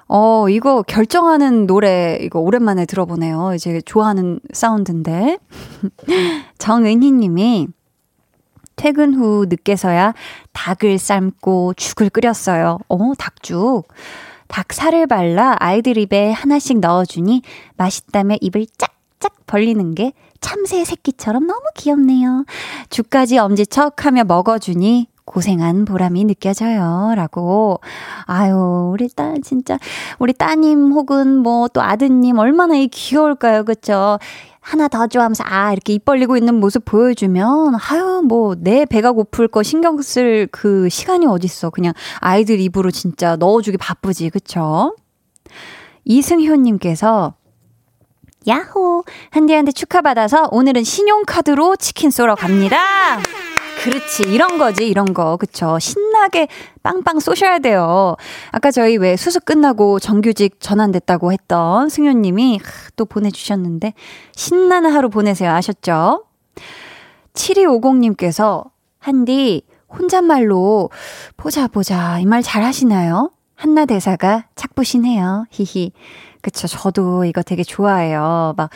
어, 0.08 0.48
이거 0.48 0.82
결정하는 0.82 1.66
노래, 1.66 2.18
이거 2.22 2.38
오랜만에 2.40 2.86
들어보네요. 2.86 3.52
이제 3.54 3.80
좋아하는 3.84 4.40
사운드인데. 4.52 5.38
정은희 6.58 7.10
님이 7.12 7.66
퇴근 8.76 9.14
후 9.14 9.46
늦게서야 9.48 10.12
닭을 10.52 10.98
삶고 10.98 11.75
죽을 11.75 12.10
끓였어요. 12.10 12.78
어, 12.88 13.12
닭죽. 13.18 13.88
닭살을 14.48 15.08
발라 15.08 15.56
아이들 15.58 15.96
입에 15.98 16.30
하나씩 16.30 16.78
넣어주니 16.78 17.42
맛있다며 17.76 18.36
입을 18.40 18.66
짝 18.78 18.95
짝 19.26 19.33
벌리는 19.47 19.95
게 19.97 20.12
참새 20.40 20.85
새끼처럼 20.85 21.49
너무 21.49 21.61
귀엽네요. 21.75 22.45
죽까지 22.90 23.38
엄지척 23.38 24.06
하며 24.06 24.23
먹어주니 24.23 25.09
고생한 25.25 25.85
보람이 25.85 26.25
느껴져요. 26.26 27.12
라고. 27.16 27.80
아유, 28.26 28.90
우리 28.92 29.09
딸, 29.09 29.40
진짜, 29.42 29.78
우리 30.21 30.33
따님 30.33 30.92
혹은 30.92 31.38
뭐 31.38 31.66
또 31.68 31.83
아드님 31.83 32.38
얼마나 32.38 32.76
이 32.76 32.87
귀여울까요. 32.87 33.64
그쵸? 33.64 34.21
하나 34.61 34.87
더 34.87 35.09
좋아하면서 35.09 35.42
아 35.45 35.73
이렇게 35.73 35.92
입 35.95 36.04
벌리고 36.04 36.37
있는 36.37 36.54
모습 36.61 36.85
보여주면 36.85 37.75
아유 37.90 38.23
뭐 38.26 38.54
내 38.59 38.85
배가 38.85 39.11
고플 39.12 39.49
거 39.49 39.62
신경 39.64 40.00
쓸 40.02 40.47
그 40.52 40.88
시간이 40.88 41.26
어딨어 41.26 41.71
그냥 41.71 41.92
아이들 42.21 42.61
입으로 42.61 42.90
진짜 42.92 43.35
넣어주기 43.37 43.76
바쁘지 43.78 44.30
그쵸? 44.30 44.95
이승효님께서 46.04 47.35
야호 48.46 49.04
한디한테 49.30 49.72
축하받아서 49.72 50.48
오늘은 50.50 50.84
신용카드로 50.84 51.76
치킨 51.76 52.10
쏘러 52.10 52.34
갑니다. 52.34 52.78
그렇지. 53.82 54.24
이런 54.24 54.58
거지, 54.58 54.88
이런 54.88 55.12
거. 55.14 55.36
그쵸. 55.36 55.78
신나게 55.78 56.48
빵빵 56.82 57.20
쏘셔야 57.20 57.58
돼요. 57.58 58.16
아까 58.50 58.70
저희 58.70 58.96
왜 58.96 59.16
수습 59.16 59.44
끝나고 59.44 60.00
정규직 60.00 60.60
전환됐다고 60.60 61.32
했던 61.32 61.88
승효님이 61.88 62.60
또 62.96 63.04
보내주셨는데, 63.04 63.92
신나는 64.34 64.90
하루 64.92 65.08
보내세요. 65.10 65.52
아셨죠? 65.52 66.24
7250님께서, 67.34 68.64
한디, 68.98 69.62
혼잣말로, 69.88 70.90
보자, 71.36 71.68
보자. 71.68 72.18
이 72.18 72.24
말 72.24 72.42
잘 72.42 72.62
하시나요? 72.64 73.30
한나 73.54 73.86
대사가 73.86 74.46
착부시네요. 74.56 75.46
히히. 75.50 75.92
그쵸. 76.46 76.68
저도 76.68 77.24
이거 77.24 77.42
되게 77.42 77.64
좋아해요. 77.64 78.54
막, 78.56 78.70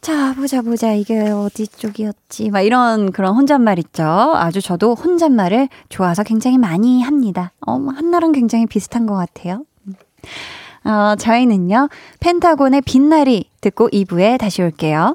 자, 0.00 0.34
보자, 0.34 0.60
보자. 0.60 0.92
이게 0.92 1.20
어디 1.30 1.68
쪽이었지. 1.68 2.50
막 2.50 2.62
이런 2.62 3.12
그런 3.12 3.36
혼잣말 3.36 3.78
있죠. 3.78 4.02
아주 4.02 4.60
저도 4.60 4.96
혼잣말을 4.96 5.68
좋아서 5.88 6.24
굉장히 6.24 6.58
많이 6.58 7.00
합니다. 7.00 7.52
어, 7.60 7.78
뭐 7.78 7.94
한나랑 7.94 8.32
굉장히 8.32 8.66
비슷한 8.66 9.06
것 9.06 9.14
같아요. 9.14 9.64
어, 10.84 11.14
저희는요, 11.16 11.90
펜타곤의 12.18 12.80
빛나리 12.80 13.50
듣고 13.60 13.88
2부에 13.90 14.36
다시 14.36 14.60
올게요. 14.60 15.14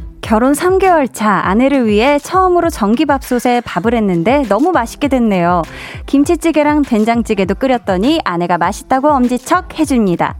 결혼 0.31 0.53
3개월 0.53 1.13
차 1.13 1.29
아내를 1.29 1.87
위해 1.87 2.17
처음으로 2.17 2.69
전기밥솥에 2.69 3.59
밥을 3.65 3.93
했는데 3.93 4.43
너무 4.47 4.71
맛있게 4.71 5.09
됐네요. 5.09 5.61
김치찌개랑 6.05 6.83
된장찌개도 6.83 7.55
끓였더니 7.55 8.21
아내가 8.23 8.57
맛있다고 8.57 9.09
엄지척 9.09 9.77
해줍니다. 9.77 10.35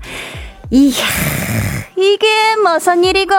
이야, 0.72 1.06
이게 1.98 2.56
무슨 2.64 3.04
일이고. 3.04 3.36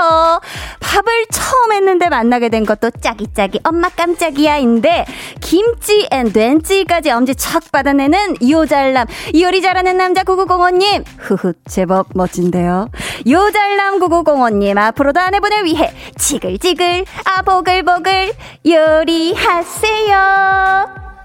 밥을 0.81 1.27
처음 1.33 1.73
했는데 1.73 2.11
맛나게 2.11 2.51
된 2.51 2.67
것도 2.67 2.91
짜기짜기 2.91 3.61
엄마 3.65 3.89
깜짝이야인데, 3.89 5.07
김치 5.41 6.07
and 6.11 6.31
된찌까지 6.31 7.11
엄지 7.11 7.35
척 7.35 7.73
받아내는 7.73 8.37
요잘남, 8.47 9.07
요리 9.41 9.63
잘하는 9.63 9.97
남자 9.97 10.23
9905님. 10.23 11.05
흐흐, 11.19 11.55
제법 11.67 12.09
멋진데요. 12.15 12.89
요잘남 13.27 14.01
9905님, 14.01 14.77
앞으로도 14.77 15.19
아내분을 15.19 15.65
위해 15.65 15.91
지글지글, 16.19 17.07
아, 17.25 17.41
보글보글, 17.41 18.35
요리하세요. 18.67 20.15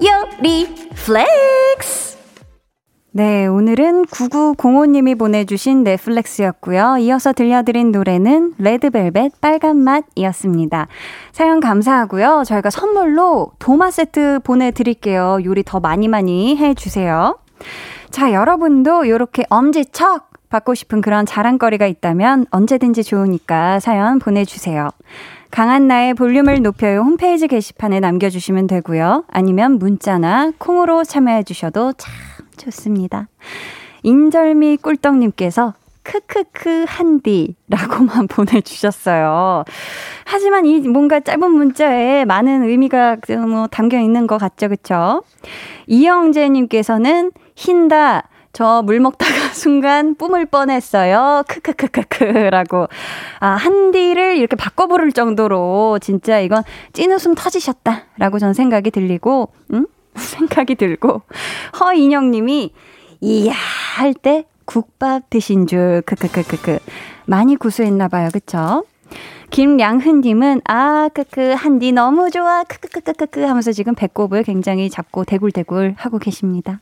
요리 0.01 0.73
flex. 0.95 2.16
네, 3.17 3.47
오늘은 3.47 4.05
9905님이 4.05 5.17
보내주신 5.17 5.83
넷플렉스였고요. 5.83 6.97
이어서 6.99 7.33
들려드린 7.33 7.91
노래는 7.91 8.53
레드벨벳 8.59 9.41
빨간맛이었습니다. 9.41 10.87
사연 11.31 11.59
감사하고요. 11.59 12.43
저희가 12.45 12.69
선물로 12.69 13.53
도마 13.57 13.89
세트 13.89 14.41
보내드릴게요. 14.43 15.39
요리 15.45 15.63
더 15.63 15.79
많이 15.79 16.07
많이 16.07 16.57
해주세요. 16.57 17.39
자, 18.11 18.33
여러분도 18.33 19.05
이렇게 19.05 19.45
엄지척 19.49 20.29
받고 20.49 20.75
싶은 20.75 21.01
그런 21.01 21.25
자랑거리가 21.25 21.87
있다면 21.87 22.45
언제든지 22.51 23.03
좋으니까 23.03 23.79
사연 23.79 24.19
보내주세요. 24.19 24.91
강한 25.49 25.87
나의 25.87 26.13
볼륨을 26.13 26.61
높여요 26.61 26.99
홈페이지 26.99 27.47
게시판에 27.47 27.99
남겨주시면 27.99 28.67
되고요. 28.67 29.23
아니면 29.27 29.79
문자나 29.79 30.51
콩으로 30.59 31.03
참여해주셔도 31.03 31.93
참 31.93 32.13
좋습니다. 32.57 33.27
인절미 34.03 34.77
꿀떡님께서 34.77 35.73
크크크 36.03 36.85
한디라고만 36.87 38.27
보내주셨어요. 38.31 39.65
하지만 40.25 40.65
이 40.65 40.79
뭔가 40.79 41.19
짧은 41.19 41.51
문자에 41.51 42.23
많은 42.25 42.63
의미가 42.63 43.17
뭐 43.47 43.67
담겨 43.67 43.99
있는 43.99 44.25
것 44.25 44.37
같죠, 44.37 44.69
그쵸? 44.69 45.23
이영재님께서는 45.87 47.31
흰다. 47.55 48.29
저 48.53 48.81
물 48.81 48.99
먹다가 48.99 49.31
순간 49.53 50.15
뿜을 50.15 50.47
뻔했어요. 50.47 51.43
크크크크크라고. 51.47 52.87
아, 53.39 53.47
한디를 53.49 54.37
이렇게 54.37 54.55
바꿔 54.55 54.87
부를 54.87 55.11
정도로 55.11 55.99
진짜 56.01 56.39
이건 56.39 56.63
찐 56.93 57.11
웃음 57.11 57.35
터지셨다라고 57.35 58.39
전 58.39 58.53
생각이 58.53 58.89
들리고, 58.89 59.49
음? 59.73 59.85
생각이 60.17 60.75
들고 60.75 61.21
허인영 61.79 62.31
님이 62.31 62.73
이야 63.21 63.53
할 63.97 64.13
때 64.13 64.45
국밥 64.65 65.29
드신 65.29 65.65
줄 65.65 66.01
크크크크크 66.05 66.79
많이 67.25 67.55
구수했나 67.55 68.07
봐요 68.09 68.29
그쵸? 68.33 68.83
김양흔님은 69.49 70.61
아 70.65 71.09
크크 71.13 71.53
한디 71.53 71.93
너무 71.93 72.29
좋아 72.29 72.63
크크크크크 72.63 73.41
하면서 73.41 73.71
지금 73.71 73.95
배꼽을 73.95 74.43
굉장히 74.43 74.89
잡고 74.89 75.23
대굴대굴 75.23 75.95
하고 75.97 76.19
계십니다. 76.19 76.81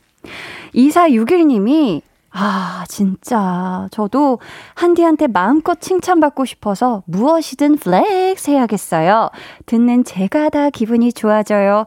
2461 0.72 1.46
님이 1.46 2.02
아, 2.38 2.84
진짜. 2.88 3.88
저도 3.92 4.40
한디한테 4.74 5.26
마음껏 5.26 5.80
칭찬받고 5.80 6.44
싶어서 6.44 7.02
무엇이든 7.06 7.76
flex 7.78 8.50
해야겠어요. 8.50 9.30
듣는 9.64 10.04
제가 10.04 10.50
다 10.50 10.68
기분이 10.68 11.14
좋아져요. 11.14 11.86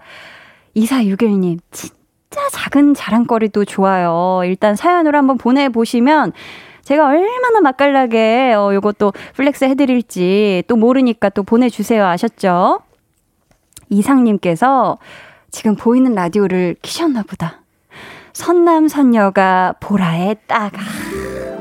2461님, 0.75 1.59
진짜 1.71 2.47
작은 2.51 2.93
자랑거리도 2.93 3.65
좋아요. 3.65 4.41
일단 4.45 4.75
사연으로 4.75 5.17
한번 5.17 5.37
보내보시면 5.37 6.33
제가 6.83 7.07
얼마나 7.07 7.61
맛깔나게 7.61 8.53
어, 8.53 8.73
요것도 8.73 9.13
flex 9.35 9.65
해드릴지 9.65 10.63
또 10.67 10.75
모르니까 10.75 11.29
또 11.29 11.43
보내주세요. 11.43 12.05
아셨죠? 12.05 12.79
이상님께서 13.89 14.97
지금 15.51 15.75
보이는 15.75 16.13
라디오를 16.13 16.75
키셨나 16.81 17.23
보다. 17.23 17.61
선남 18.33 18.87
선녀가 18.87 19.75
보라에 19.79 20.35
딱. 20.47 20.71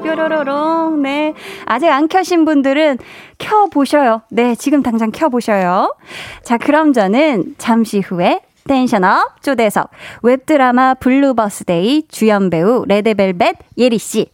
뾰로로롱. 0.02 1.02
네. 1.02 1.34
아직 1.66 1.88
안 1.88 2.08
켜신 2.08 2.44
분들은 2.44 2.98
켜 3.38 3.66
보셔요. 3.66 4.22
네. 4.30 4.54
지금 4.54 4.82
당장 4.82 5.10
켜 5.10 5.28
보셔요. 5.28 5.94
자, 6.42 6.56
그럼 6.56 6.92
저는 6.92 7.54
잠시 7.58 8.00
후에 8.00 8.40
tension 8.68 9.26
up 9.26 9.42
초대석 9.42 9.90
웹드라마 10.22 10.94
Blue 10.94 11.31
Birthday 11.31 12.04
주연 12.08 12.50
배우 12.50 12.84
레드벨벳 12.86 13.56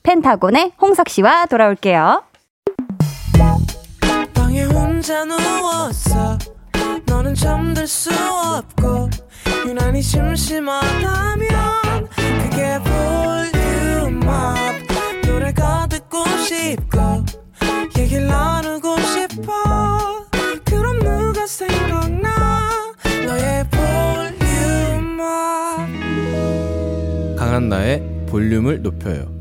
펜타곤의 0.03 0.73
돌아올게요. 1.47 2.23
싶고 16.45 17.25
얘기를 17.99 18.27
나누고 18.27 18.97
싶어. 19.01 19.53
그럼 20.65 20.99
누가 21.01 21.47
생각나? 21.47 22.29
너의 23.27 23.65
강한나의 27.65 28.27
볼륨을 28.29 28.83
높여요 28.83 29.33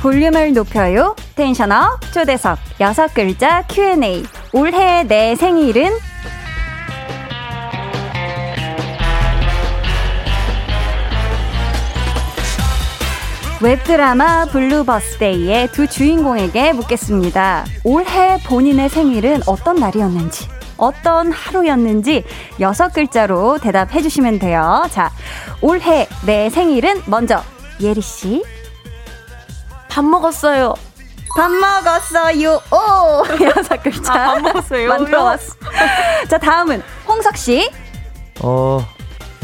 볼륨을 0.00 0.54
높여요. 0.54 1.14
텐션업 1.36 2.00
초대석 2.12 2.58
여섯 2.80 3.12
글자 3.12 3.66
Q&A. 3.66 4.22
올해 4.54 5.02
내 5.04 5.36
생일은 5.36 5.90
웹드라마 13.62 14.46
블루버스데이의 14.46 15.68
두 15.72 15.86
주인공에게 15.86 16.72
묻겠습니다. 16.72 17.66
올해 17.84 18.38
본인의 18.44 18.88
생일은 18.88 19.42
어떤 19.46 19.76
날이었는지, 19.76 20.48
어떤 20.78 21.30
하루였는지 21.30 22.24
여섯 22.58 22.90
글자로 22.94 23.58
대답해 23.58 24.00
주시면 24.00 24.38
돼요. 24.38 24.86
자, 24.90 25.10
올해 25.60 26.08
내 26.24 26.48
생일은 26.48 27.02
먼저 27.04 27.42
예리씨. 27.82 28.42
밥 29.90 30.06
먹었어요. 30.06 30.72
밥 31.36 31.50
먹었어요. 31.50 32.60
오! 32.72 33.24
여섯 33.44 33.82
글자. 33.82 34.12
아, 34.14 34.34
밥 34.34 34.40
먹었어요. 34.42 34.88
만들어 34.96 35.24
왔어. 35.24 35.54
자, 36.30 36.38
다음은 36.38 36.82
홍석씨. 37.06 37.70
어, 38.40 38.82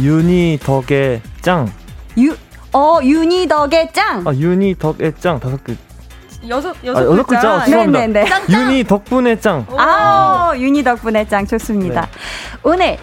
윤희 0.00 0.60
덕의 0.62 1.20
짱. 1.42 1.70
유, 2.18 2.34
어, 2.76 3.00
윤희 3.02 3.48
덕의 3.48 3.90
짱. 3.94 4.22
아, 4.26 4.34
윤희 4.34 4.74
덕의 4.78 5.14
짱. 5.18 5.40
다섯 5.40 5.64
글. 5.64 5.78
여섯, 6.46 6.76
여섯, 6.84 7.00
아, 7.00 7.04
여섯 7.06 7.22
글자. 7.26 7.64
죄송합니다. 7.64 8.00
네네네. 8.00 8.26
윤희 8.50 8.84
덕분에 8.84 9.40
짱. 9.40 9.66
아, 9.78 10.52
윤희 10.54 10.84
덕분에 10.84 11.26
짱 11.26 11.46
좋습니다. 11.46 12.02
네. 12.02 12.08
오늘 12.62 12.98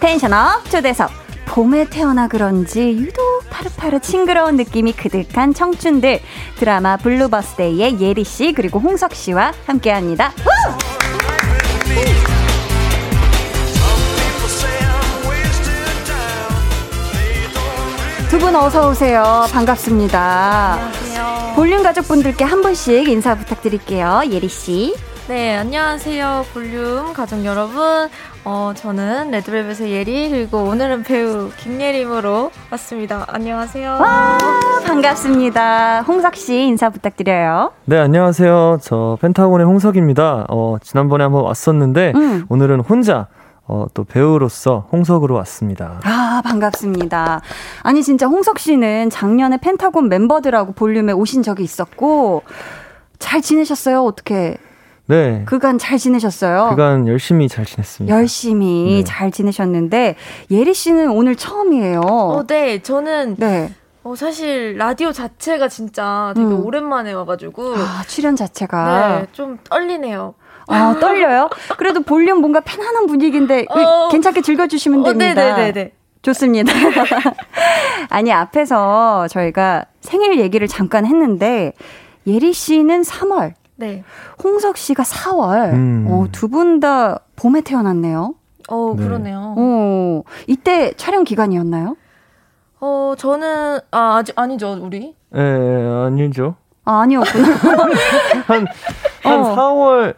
tension 0.00 0.54
up 0.54 0.70
초대석. 0.70 1.10
봄에 1.44 1.86
태어나 1.90 2.28
그런지 2.28 2.90
유독 2.92 3.48
파릇파릇 3.50 4.04
싱그러운 4.04 4.56
느낌이 4.56 4.92
그득한 4.92 5.54
청춘들 5.54 6.20
드라마 6.56 6.96
Blue 6.98 7.27
Birthday의 7.27 8.00
예리 8.00 8.22
씨 8.24 8.52
그리고 8.52 8.78
홍석 8.78 9.14
씨와 9.14 9.52
함께합니다. 9.66 10.32
두 18.38 18.44
분 18.44 18.54
어서 18.54 18.88
오세요. 18.90 19.46
반갑습니다. 19.52 20.72
안녕하세요. 20.74 21.54
볼륨 21.56 21.82
가족분들께 21.82 22.44
한 22.44 22.62
분씩 22.62 23.08
인사 23.08 23.34
부탁드릴게요. 23.34 24.22
예리 24.30 24.48
씨. 24.48 24.94
네, 25.26 25.56
안녕하세요. 25.56 26.46
볼륨 26.54 27.12
가족 27.14 27.44
여러분. 27.44 28.08
어, 28.44 28.72
저는 28.76 29.32
레드벨벳의 29.32 29.90
예리, 29.92 30.30
그리고 30.30 30.62
오늘은 30.62 31.02
배우 31.02 31.50
김예림으로 31.58 32.50
왔습니다. 32.70 33.24
안녕하세요. 33.26 33.98
와, 34.00 34.38
반갑습니다. 34.86 36.02
홍석 36.02 36.36
씨 36.36 36.62
인사 36.62 36.88
부탁드려요. 36.90 37.72
네, 37.86 37.98
안녕하세요. 37.98 38.78
저 38.80 39.18
펜타곤의 39.20 39.66
홍석입니다. 39.66 40.46
어, 40.48 40.76
지난번에 40.80 41.24
한번 41.24 41.42
왔었는데, 41.44 42.12
음. 42.14 42.46
오늘은 42.48 42.80
혼자, 42.80 43.26
어, 43.68 43.86
또 43.92 44.04
배우로서 44.04 44.88
홍석으로 44.92 45.34
왔습니다. 45.36 46.00
아, 46.04 46.40
반갑습니다. 46.42 47.42
아니, 47.82 48.02
진짜 48.02 48.26
홍석 48.26 48.58
씨는 48.58 49.10
작년에 49.10 49.58
펜타곤 49.58 50.08
멤버들하고 50.08 50.72
볼륨에 50.72 51.12
오신 51.12 51.42
적이 51.42 51.64
있었고, 51.64 52.42
잘 53.18 53.42
지내셨어요? 53.42 54.02
어떻게? 54.04 54.56
네. 55.04 55.42
그간 55.44 55.76
잘 55.78 55.98
지내셨어요? 55.98 56.70
그간 56.70 57.08
열심히 57.08 57.46
잘 57.48 57.66
지냈습니다. 57.66 58.14
열심히 58.16 58.98
네. 58.98 59.04
잘 59.04 59.30
지내셨는데, 59.30 60.16
예리 60.50 60.72
씨는 60.72 61.10
오늘 61.10 61.36
처음이에요. 61.36 62.00
어, 62.00 62.46
네, 62.46 62.82
저는 62.82 63.36
네. 63.36 63.74
어, 64.02 64.14
사실 64.16 64.78
라디오 64.78 65.12
자체가 65.12 65.68
진짜 65.68 66.32
되게 66.34 66.46
음. 66.46 66.64
오랜만에 66.64 67.12
와가지고. 67.12 67.74
아, 67.76 68.02
출연 68.06 68.34
자체가. 68.34 69.18
네, 69.20 69.26
좀 69.32 69.58
떨리네요. 69.68 70.34
아, 70.68 70.94
떨려요? 71.00 71.48
그래도 71.76 72.00
볼륨 72.02 72.40
뭔가 72.40 72.60
편안한 72.60 73.06
분위기인데, 73.06 73.66
어. 73.70 74.08
괜찮게 74.10 74.42
즐겨주시면 74.42 75.00
어, 75.00 75.04
됩니다. 75.04 75.34
네네네네. 75.34 75.92
좋습니다. 76.22 76.72
아니, 78.10 78.32
앞에서 78.32 79.28
저희가 79.28 79.84
생일 80.00 80.38
얘기를 80.40 80.66
잠깐 80.68 81.06
했는데, 81.06 81.72
예리 82.26 82.52
씨는 82.52 83.02
3월, 83.02 83.54
네. 83.76 84.02
홍석 84.42 84.76
씨가 84.76 85.02
4월, 85.04 85.72
음. 85.72 86.06
어, 86.10 86.26
두 86.32 86.48
분 86.48 86.80
다 86.80 87.20
봄에 87.36 87.60
태어났네요. 87.60 88.34
어, 88.68 88.94
네. 88.96 89.02
그러네요. 89.04 89.54
어, 89.56 90.22
이때 90.46 90.92
촬영 90.96 91.24
기간이었나요? 91.24 91.96
어, 92.80 93.14
저는, 93.16 93.78
아, 93.90 94.16
아직, 94.16 94.38
아니죠, 94.38 94.78
우리. 94.82 95.14
예, 95.34 95.40
예, 95.40 96.04
아니죠. 96.06 96.56
아, 96.84 97.00
아니었구나. 97.00 97.48
한, 98.46 98.66
한 99.22 99.40
어. 99.40 99.56
4월, 99.56 100.14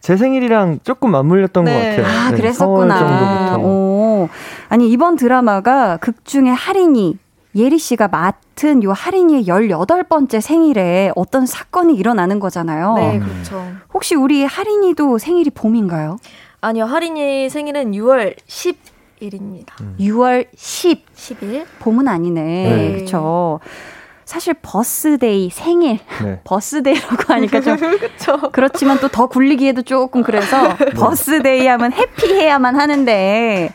제 0.00 0.16
생일이랑 0.16 0.80
조금 0.82 1.10
맞물렸던 1.10 1.64
네. 1.64 1.72
것 1.72 2.02
같아요. 2.02 2.06
아, 2.06 2.30
네, 2.30 2.36
그랬었구나. 2.36 2.94
4월 2.94 2.98
정도부터. 2.98 3.68
오. 3.68 4.28
아니, 4.68 4.90
이번 4.90 5.16
드라마가 5.16 5.98
극 5.98 6.24
중에 6.24 6.48
할인이, 6.48 7.18
예리 7.56 7.78
씨가 7.78 8.08
맡은 8.08 8.82
요 8.82 8.92
할인이의 8.92 9.44
18번째 9.44 10.40
생일에 10.40 11.10
어떤 11.16 11.46
사건이 11.46 11.94
일어나는 11.94 12.40
거잖아요. 12.40 12.94
네, 12.94 13.18
음. 13.18 13.20
그렇죠. 13.20 13.66
혹시 13.92 14.14
우리 14.14 14.44
할인이도 14.44 15.18
생일이 15.18 15.50
봄인가요? 15.50 16.18
아니요, 16.62 16.84
할인이 16.84 17.50
생일은 17.50 17.92
6월 17.92 18.36
10일입니다. 18.46 19.66
6월 19.98 20.46
10. 20.54 21.04
10일? 21.14 21.66
봄은 21.80 22.08
아니네. 22.08 22.42
네. 22.42 22.92
그렇죠. 22.92 23.60
사실 24.30 24.54
birthday 24.62 25.50
생일 25.50 25.98
네. 26.22 26.40
birthday라고 26.44 27.16
하니까 27.26 27.60
좀 27.60 27.76
그쵸. 27.98 28.38
그렇지만 28.52 29.00
또 29.00 29.08
더 29.10 29.26
굴리기에도 29.26 29.82
조금 29.82 30.22
그래서 30.22 30.76
birthday 30.94 31.66
하면 31.66 31.92
happy해야만 31.92 32.78
하는데 32.78 33.74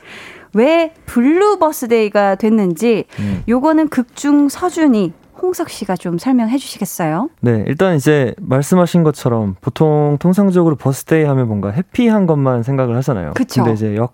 왜 0.54 0.94
Blue 1.06 1.60
Birthday가 1.60 2.36
됐는지 2.36 3.04
음. 3.20 3.44
요거는 3.50 3.89
극중 3.89 4.48
서준이 4.48 5.12
홍석 5.41 5.70
씨가 5.70 5.98
좀 5.98 6.18
설명해 6.18 6.58
주시겠어요? 6.58 7.30
네, 7.41 7.65
일단 7.68 7.98
이제 7.98 8.34
말씀하신 8.39 9.04
것처럼 9.04 9.58
보통 9.60 10.15
통상적으로 10.22 10.78
birthday 10.78 11.26
하면 11.26 11.50
뭔가 11.50 11.72
happy한 11.72 12.28
것만 12.28 12.63
생각을 12.63 12.96
하잖아요. 12.96 13.34
그쵸. 13.34 13.65
근데 13.65 13.74
이제 13.74 13.96
역, 13.98 14.13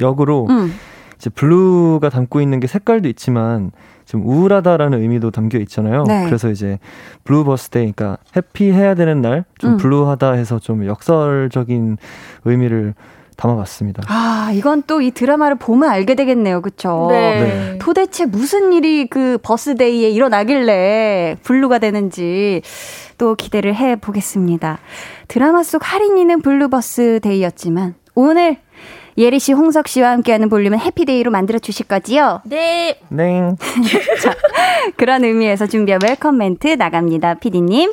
역으로 0.00 0.46
음. 0.48 0.72
이제 1.16 1.28
blue가 1.28 2.08
담고 2.08 2.40
있는 2.40 2.60
게 2.60 2.68
색깔도 2.68 3.08
있지만 3.08 3.72
좀 4.12 4.26
우울하다라는 4.26 5.00
의미도 5.00 5.30
담겨 5.30 5.56
있잖아요. 5.60 6.04
네. 6.06 6.26
그래서 6.26 6.50
이제 6.50 6.78
Blue 7.24 7.44
Birthday, 7.44 7.92
그러니까 7.92 8.18
happy해야 8.36 8.94
되는 8.94 9.22
날, 9.22 9.46
좀 9.56 9.72
음. 9.72 9.76
blue하다 9.78 10.32
해서 10.32 10.58
좀 10.58 10.84
역설적인 10.84 11.96
의미를 12.44 12.92
담아봤습니다. 13.38 14.02
아, 14.08 14.50
이건 14.52 14.82
또 14.82 15.00
이 15.00 15.12
드라마를 15.12 15.56
보면 15.56 15.88
알게 15.88 16.14
되겠네요. 16.14 16.60
그쵸? 16.60 17.06
네. 17.10 17.40
네. 17.40 17.78
도대체 17.78 18.26
무슨 18.26 18.74
일이 18.74 19.06
그 19.06 19.38
birthday에 19.42 20.10
일어나길래 20.10 21.36
blue가 21.42 21.78
되는지 21.78 22.60
또 23.16 23.34
기대를 23.34 23.74
해 23.74 23.96
보겠습니다. 23.96 24.78
드라마 25.26 25.62
속 25.62 25.90
하린이는 25.90 26.42
Blue 26.42 26.70
Birthday였지만 26.70 27.94
오늘 28.14 28.58
예리 29.18 29.38
씨, 29.38 29.52
홍석 29.52 29.88
씨와 29.88 30.10
함께하는 30.12 30.48
볼륨은 30.48 30.78
happy 30.78 31.04
day로 31.04 31.30
만들어 31.30 31.58
주실 31.58 31.86
거지요? 31.86 32.40
네. 32.44 32.98
네. 33.08 33.50
그런 34.96 35.24
의미에서 35.24 35.66
준비한 35.66 36.00
welcome 36.02 36.38
멘트 36.38 36.68
나갑니다. 36.68 37.34
피디님. 37.34 37.92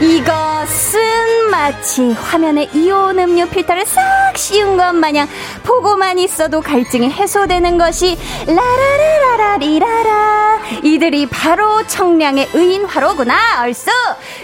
이것은 0.00 1.50
마치 1.50 2.12
화면에 2.12 2.70
이온 2.72 3.18
음료 3.18 3.46
필터를 3.46 3.84
싹 3.84 4.00
씌운 4.34 4.78
것 4.78 4.94
마냥 4.94 5.28
보고만 5.62 6.18
있어도 6.18 6.62
갈증이 6.62 7.10
해소되는 7.10 7.76
것이 7.76 8.16
라라라라라리라라. 8.46 10.58
이들이 10.84 11.26
바로 11.26 11.86
청량의 11.86 12.48
의인화로구나. 12.54 13.60
얼쑤! 13.62 13.90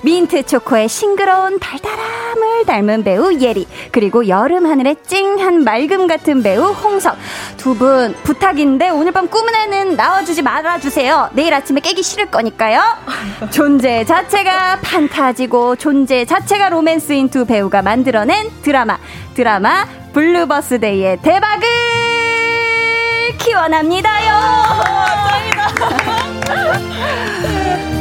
민트 0.02 0.42
초코의 0.44 0.88
싱그러운 0.88 1.58
달달함을 1.58 2.66
닮은 2.66 3.04
배우 3.04 3.32
예리 3.40 3.66
그리고 3.92 4.28
여름 4.28 4.66
하늘의 4.66 4.96
쨍한 5.06 5.64
맑음 5.64 6.06
같은 6.06 6.42
배우 6.42 6.72
홍석. 6.72 7.16
두 7.56 7.76
분 7.76 8.14
부탁인데 8.24 8.90
오늘 8.90 9.12
밤 9.12 9.28
꿈에는 9.28 9.96
나와주지 9.96 10.42
말아주세요. 10.42 11.30
내일 11.32 11.52
아침에 11.54 11.80
깨기 11.80 12.02
싫을 12.02 12.26
거니까요. 12.30 12.82
존재 13.50 14.04
자체가 14.04 14.80
판타지 14.80 15.45
고 15.46 15.76
존재 15.76 16.24
자체가 16.24 16.70
로맨스인 16.70 17.28
두 17.30 17.44
배우가 17.46 17.82
만들어낸 17.82 18.50
드라마 18.62 18.98
드라마 19.34 19.86
Blue 20.12 20.43
Birthday의 20.43 21.18
대박을 21.22 21.68
기원합니다요. 23.38 24.32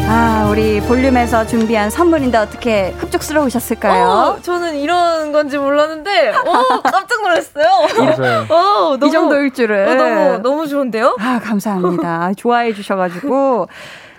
아, 0.07 0.47
우리 0.49 0.79
볼륨에서 0.81 1.45
준비한 1.45 1.89
선물인데 1.89 2.37
어떻게 2.37 2.91
흡족스러우셨을까요? 2.97 4.05
어, 4.07 4.41
저는 4.41 4.75
이런 4.75 5.31
건지 5.31 5.57
몰랐는데, 5.57 6.29
어, 6.29 6.81
깜짝 6.83 7.21
놀랐어요. 7.21 7.65
맞아요. 7.97 8.45
어, 8.49 8.97
너무, 8.97 9.07
이 9.07 9.11
정도일 9.11 9.51
줄은. 9.51 9.87
어, 9.89 9.95
너무, 9.95 10.37
너무 10.43 10.67
좋은데요? 10.67 11.17
아, 11.19 11.39
감사합니다. 11.43 12.31
좋아해 12.37 12.73
주셔가지고. 12.73 13.67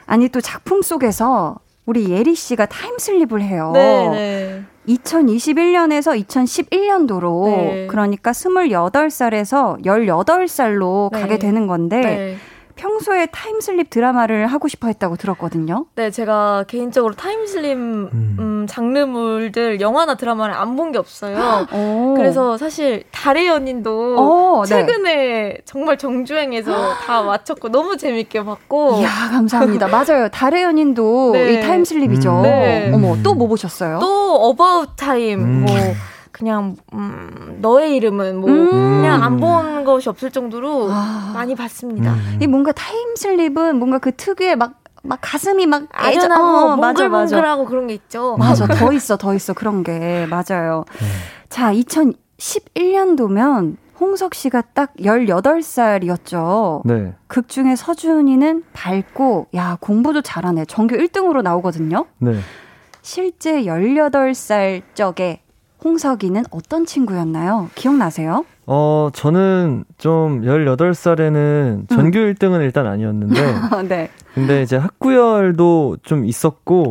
아니, 0.07 0.29
또 0.29 0.41
작품 0.41 0.83
속에서 0.83 1.57
우리 1.87 2.11
예리 2.11 2.35
씨가 2.35 2.66
타임슬립을 2.66 3.40
해요. 3.42 3.70
네, 3.72 4.09
네. 4.11 4.62
2021년에서 4.88 6.20
2011년도로 6.27 7.46
네. 7.46 7.87
그러니까 7.88 8.33
28살에서 8.33 9.85
18살로 9.85 11.12
네. 11.12 11.20
가게 11.20 11.38
되는 11.38 11.66
건데 11.66 12.01
네. 12.01 12.37
평소에 12.77 13.27
time 13.27 13.59
slip 13.59 13.90
드라마를 13.91 14.47
하고 14.47 14.69
싶어 14.69 14.87
했다고 14.89 15.17
들었거든요. 15.17 15.87
네, 15.97 16.11
제가 16.11 16.65
개인적으로 16.69 17.15
time 17.14 17.46
slip 17.46 17.77
음. 17.77 18.37
음, 18.39 18.67
장르물들 18.69 19.81
영화나 19.81 20.15
드라마를 20.15 20.55
안 20.55 20.77
본 20.77 20.93
게 20.93 20.99
없어요. 20.99 21.67
오. 21.73 22.15
그래서 22.17 22.57
사실 22.59 23.03
달의 23.11 23.47
연인도 23.49 24.17
어, 24.19 24.62
네. 24.65 24.69
최근에 24.69 25.59
정말 25.65 25.97
정주행해서 25.99 26.95
다 27.07 27.23
마쳤고 27.23 27.71
너무 27.71 27.97
재밌게 27.97 28.45
봤고 28.45 28.99
이야, 29.01 29.09
감사합니다. 29.31 29.89
맞아요. 29.89 30.29
달의 30.29 30.62
연인도 30.62 31.33
네. 31.33 31.55
이 31.55 31.61
time 31.62 31.83
slip이죠. 31.83 32.31
음. 32.39 32.43
네. 32.43 32.91
어머, 32.93 33.17
또 33.23 33.35
뭐 33.35 33.49
보셨어요? 33.49 33.99
또 34.01 34.35
About 34.51 34.90
Time 34.97 35.40
음. 35.41 35.65
뭐 35.67 35.75
그냥 36.37 36.77
음, 36.92 37.57
너의 37.62 37.96
이름은 37.96 38.40
뭐 38.42 38.51
음. 38.51 38.68
그냥 38.70 39.22
안 39.22 39.38
본 39.38 39.85
것이 39.85 40.09
없을 40.11 40.31
정도로 40.31 40.88
아. 40.90 41.31
많이 41.35 41.55
봤습니다. 41.55 42.12
음. 42.12 42.38
이 42.42 42.46
뭔가 42.46 42.72
time 42.73 43.11
slip은 43.11 43.79
뭔가 43.79 43.99
그 43.99 44.14
특유의 44.14 44.57
막, 44.57 44.83
막 45.03 45.18
가슴이 45.22 45.64
막 45.64 45.85
아련하고 45.92 46.44
어. 46.44 46.77
몽글몽글하고 46.77 47.64
그런 47.64 47.87
게 47.87 47.94
있죠. 47.94 48.37
맞아, 48.38 48.66
더 48.66 48.92
있어, 48.92 49.16
더 49.16 49.33
있어. 49.35 49.55
그런 49.55 49.83
게. 49.83 50.27
맞아요. 50.29 50.85
네. 50.99 51.07
자, 51.49 51.72
2011년도면 51.72 53.77
홍석 53.99 54.35
씨가 54.35 54.62
딱 54.75 54.92
18살이었죠. 54.99 56.83
네. 56.85 57.14
극 57.29 57.49
중에 57.49 57.77
서준이는 57.77 58.64
밝고, 58.75 59.46
야, 59.55 59.79
공부도 59.81 60.20
잘하네. 60.20 60.66
전교 60.66 60.96
1등으로 60.96 61.40
나오거든요. 61.42 62.05
네. 62.18 62.35
실제 63.01 63.62
18살 63.62 64.83
적에 64.94 65.40
홍석이는 65.85 66.45
어떤 66.51 66.87
친구였나요? 66.87 67.69
기억나세요? 67.75 68.45
어, 68.67 69.11
저는 69.12 69.85
좀 69.99 70.43
18살에는 70.43 71.89
전교 71.89 72.19
1등은 72.19 72.62
일단 72.62 72.87
아니었는데, 72.87 73.41
네. 73.89 74.11
근데 74.35 74.62
이제 74.62 74.77
학구열도 74.77 75.99
좀 76.03 76.25
있었고, 76.25 76.83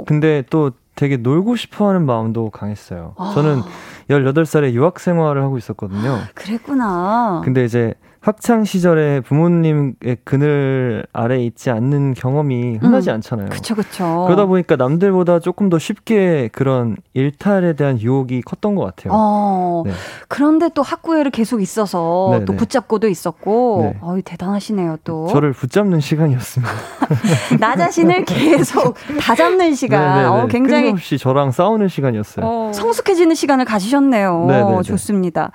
오. 0.00 0.04
근데 0.04 0.42
또 0.50 0.72
되게 0.94 1.16
놀고 1.16 1.56
싶어 1.56 1.88
하는 1.88 2.04
마음도 2.04 2.50
강했어요. 2.50 3.14
아. 3.16 3.32
저는 3.34 3.62
18살에 4.10 4.72
유학 4.72 5.00
생활을 5.00 5.42
하고 5.42 5.56
있었거든요. 5.56 6.18
그랬구나. 6.34 7.40
근데 7.44 7.64
이제 7.64 7.94
학창 8.22 8.64
시절에 8.64 9.20
부모님의 9.20 9.94
그늘 10.24 11.06
아래 11.14 11.42
있지 11.42 11.70
않는 11.70 12.12
경험이 12.12 12.76
흔하지 12.76 13.08
음. 13.08 13.14
않잖아요. 13.14 13.48
그쵸, 13.48 13.74
그쵸. 13.74 14.24
그러다 14.26 14.44
보니까 14.44 14.76
남들보다 14.76 15.38
조금 15.38 15.70
더 15.70 15.78
쉽게 15.78 16.50
그런 16.52 16.98
일탈에 17.14 17.72
대한 17.72 17.98
유혹이 17.98 18.42
컸던 18.42 18.74
것 18.74 18.84
같아요. 18.84 19.14
어, 19.14 19.84
네. 19.86 19.92
그런데 20.28 20.68
또 20.74 20.82
학구열이 20.82 21.30
계속 21.30 21.62
있어서 21.62 22.28
네, 22.32 22.44
또 22.44 22.52
네. 22.52 22.58
붙잡고도 22.58 23.08
있었고, 23.08 23.90
네. 23.94 23.98
어이, 24.02 24.20
대단하시네요, 24.20 24.98
또. 25.04 25.26
저를 25.28 25.52
붙잡는 25.54 26.00
시간이었습니다. 26.00 26.72
나 27.58 27.74
자신을 27.74 28.26
계속 28.26 28.96
다잡는 29.18 29.74
시간. 29.74 30.16
네, 30.16 30.20
네, 30.20 30.26
어, 30.26 30.42
네. 30.42 30.48
굉장히 30.50 30.82
끊임없이 30.82 31.16
저랑 31.16 31.52
싸우는 31.52 31.88
시간이었어요. 31.88 32.44
어. 32.44 32.70
성숙해지는 32.74 33.34
시간을 33.34 33.64
가지셨네요. 33.64 34.44
네, 34.46 34.62
네, 34.62 34.76
네. 34.76 34.82
좋습니다. 34.82 35.52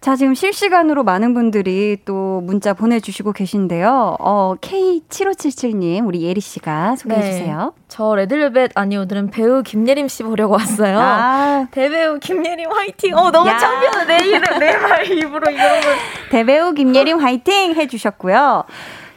자, 0.00 0.16
지금 0.16 0.34
실시간으로 0.34 1.04
많은 1.04 1.32
분들이 1.34 1.96
또 2.08 2.40
문자 2.42 2.72
보내주시고 2.72 3.32
계신데요. 3.34 4.16
어, 4.18 4.54
K7577님, 4.62 6.06
우리 6.06 6.22
예리씨가 6.22 6.96
소개해주세요. 6.96 7.74
저 7.88 8.14
레드벨벳 8.14 8.70
아니 8.76 8.96
오늘은 8.96 9.28
배우 9.28 9.62
김예림 9.62 10.08
씨 10.08 10.22
보려고 10.22 10.54
왔어요. 10.54 10.98
아, 10.98 11.66
대배우 11.70 12.18
김예림 12.18 12.70
화이팅. 12.72 13.14
어 13.14 13.30
너무 13.30 13.50
야. 13.50 13.58
창피하다 13.58 14.04
내 14.06 14.16
이름 14.26 14.58
내말 14.58 15.04
입으로 15.12 15.50
이런 15.50 15.80
걸. 15.82 15.94
대배우 16.30 16.72
김예림 16.72 17.18
화이팅 17.20 17.74
해주셨고요. 17.74 18.64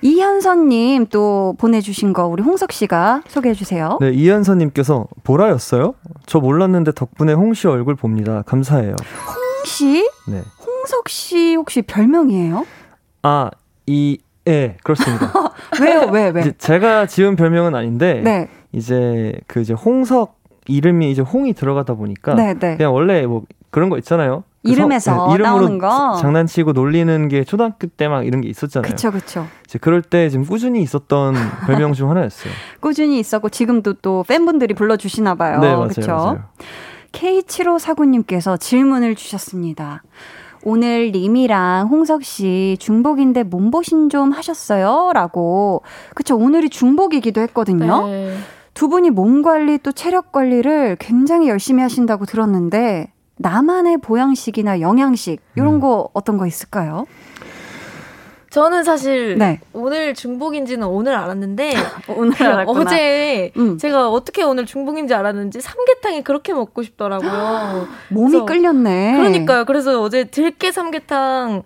이현선님 0.02 1.06
또 1.12 1.56
보내주신 1.60 2.12
거 2.12 2.26
우리 2.26 2.44
홍석 2.44 2.74
씨가 2.74 3.22
소개해 3.30 3.54
주세요. 3.56 4.00
네, 4.02 4.10
이현서님께서 4.12 5.08
보라였어요? 5.24 5.94
저 6.26 6.40
몰랐는데 6.42 6.92
덕분에 6.92 7.32
홍 7.32 7.54
씨 7.54 7.68
얼굴 7.70 7.96
봅니다. 7.96 8.44
감사해요. 8.48 8.96
홍 9.28 9.64
씨? 9.66 10.10
네. 10.28 10.42
홍석 10.66 11.08
씨 11.08 11.56
혹시 11.56 11.84
별명이에요? 11.84 12.66
아, 13.24 13.50
이, 13.88 14.18
예, 14.48 14.78
그렇습니다. 14.84 15.32
왜요? 15.82 16.10
왜, 16.12 16.30
왜? 16.30 16.52
제가 16.58 17.06
지은 17.06 17.36
별명은 17.36 17.76
아닌데, 17.76 18.22
네, 18.24 18.50
이제 18.72 19.40
그 19.48 19.62
이제 19.62 19.74
홍석 19.74 20.40
이름이 20.68 21.12
이제 21.12 21.22
홍이 21.22 21.54
들어가다 21.54 21.94
보니까, 21.96 22.36
네, 22.36 22.54
네. 22.54 22.78
그냥 22.78 22.94
원래 22.94 23.26
뭐 23.26 23.44
그런 23.70 23.90
거 23.90 23.98
있잖아요. 23.98 24.44
그 24.64 24.70
이름에서 24.72 25.16
성- 25.16 25.38
네, 25.38 25.42
나오는 25.44 25.78
거. 25.80 26.16
장난치고 26.22 26.74
놀리는 26.74 27.28
게 27.30 27.44
초등학교 27.44 27.88
때 27.88 28.08
막 28.08 28.26
이런 28.28 28.42
게 28.42 28.50
있었잖아요. 28.50 28.90
그쵸, 28.92 29.12
그쵸. 29.12 29.48
이제 29.66 29.80
그럴 29.80 30.02
때 30.04 30.30
지금 30.30 30.46
꾸준히 30.46 30.82
있었던 30.84 31.34
별명 31.66 31.94
중 31.94 32.10
하나였어요. 32.12 32.54
꾸준히 32.80 33.20
있었고 33.20 33.50
지금도 33.50 33.94
또 34.02 34.24
팬분들이 34.28 34.74
불러주시나 34.76 35.34
봐요. 35.36 35.60
네, 35.60 35.72
맞아요. 35.74 35.88
그쵸? 35.88 36.12
맞아요. 36.12 36.44
K7549님께서 37.12 38.60
질문을 38.60 39.16
주셨습니다. 39.16 40.04
오늘 40.64 41.12
님이랑 41.12 41.88
홍석 41.88 42.24
씨 42.24 42.78
중복인데 42.80 43.44
몸보신 43.44 44.10
좀 44.10 44.32
하셨어요? 44.32 45.12
라고. 45.14 45.82
그쵸, 46.16 46.38
오늘이 46.38 46.70
중복이기도 46.70 47.42
했거든요. 47.42 48.08
네. 48.08 48.36
두 48.74 48.88
분이 48.88 49.10
몸 49.10 49.42
관리 49.42 49.78
또 49.80 49.92
체력 49.92 50.32
관리를 50.32 50.96
굉장히 51.00 51.50
열심히 51.50 51.82
하신다고 51.82 52.26
들었는데, 52.26 53.12
나만의 53.38 53.98
보양식이나 53.98 54.82
영양식, 54.82 55.42
이런 55.56 55.76
음. 55.76 55.80
거 55.80 56.10
어떤 56.14 56.38
거 56.38 56.46
있을까요? 56.46 57.06
저는 58.52 58.84
사실 58.84 59.38
네. 59.38 59.62
오늘 59.72 60.14
중복인지는 60.14 60.86
오늘 60.86 61.16
알았는데 61.16 61.72
오늘 62.18 62.44
알았구나. 62.44 62.82
어제 62.82 63.52
음. 63.56 63.78
제가 63.78 64.10
어떻게 64.10 64.44
오늘 64.44 64.66
중복인지 64.66 65.14
알았는지 65.14 65.62
삼계탕이 65.62 66.24
그렇게 66.26 66.54
먹고 66.54 66.84
싶더라고요. 66.84 67.88
몸이 68.12 68.46
끌렸네. 68.46 69.16
그러니까요. 69.16 69.64
그래서 69.64 70.02
어제 70.02 70.26
들깨 70.26 70.74
삼계탕 70.74 71.64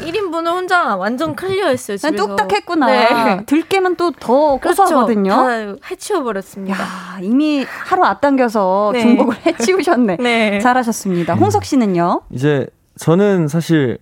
1인분을 0.00 0.46
혼자 0.52 0.96
완전 0.96 1.36
클리어했어요. 1.36 1.98
집에서. 1.98 2.26
뚝딱했구나. 2.26 2.86
네. 2.86 3.44
들깨면 3.46 3.96
또 3.96 4.10
더 4.18 4.56
고소하거든요. 4.56 5.44
그렇죠. 5.44 5.76
다 5.76 5.88
해치워버렸습니다. 5.90 6.82
야, 6.82 7.18
이미 7.20 7.66
하루 7.68 8.02
앞당겨서 8.04 8.90
네. 8.94 9.00
중복을 9.02 9.36
해치우셨네. 9.44 10.16
네. 10.20 10.58
잘하셨습니다. 10.60 11.34
홍석 11.34 11.64
씨는요? 11.66 12.22
이제 12.30 12.66
저는 12.98 13.48
사실 13.48 13.98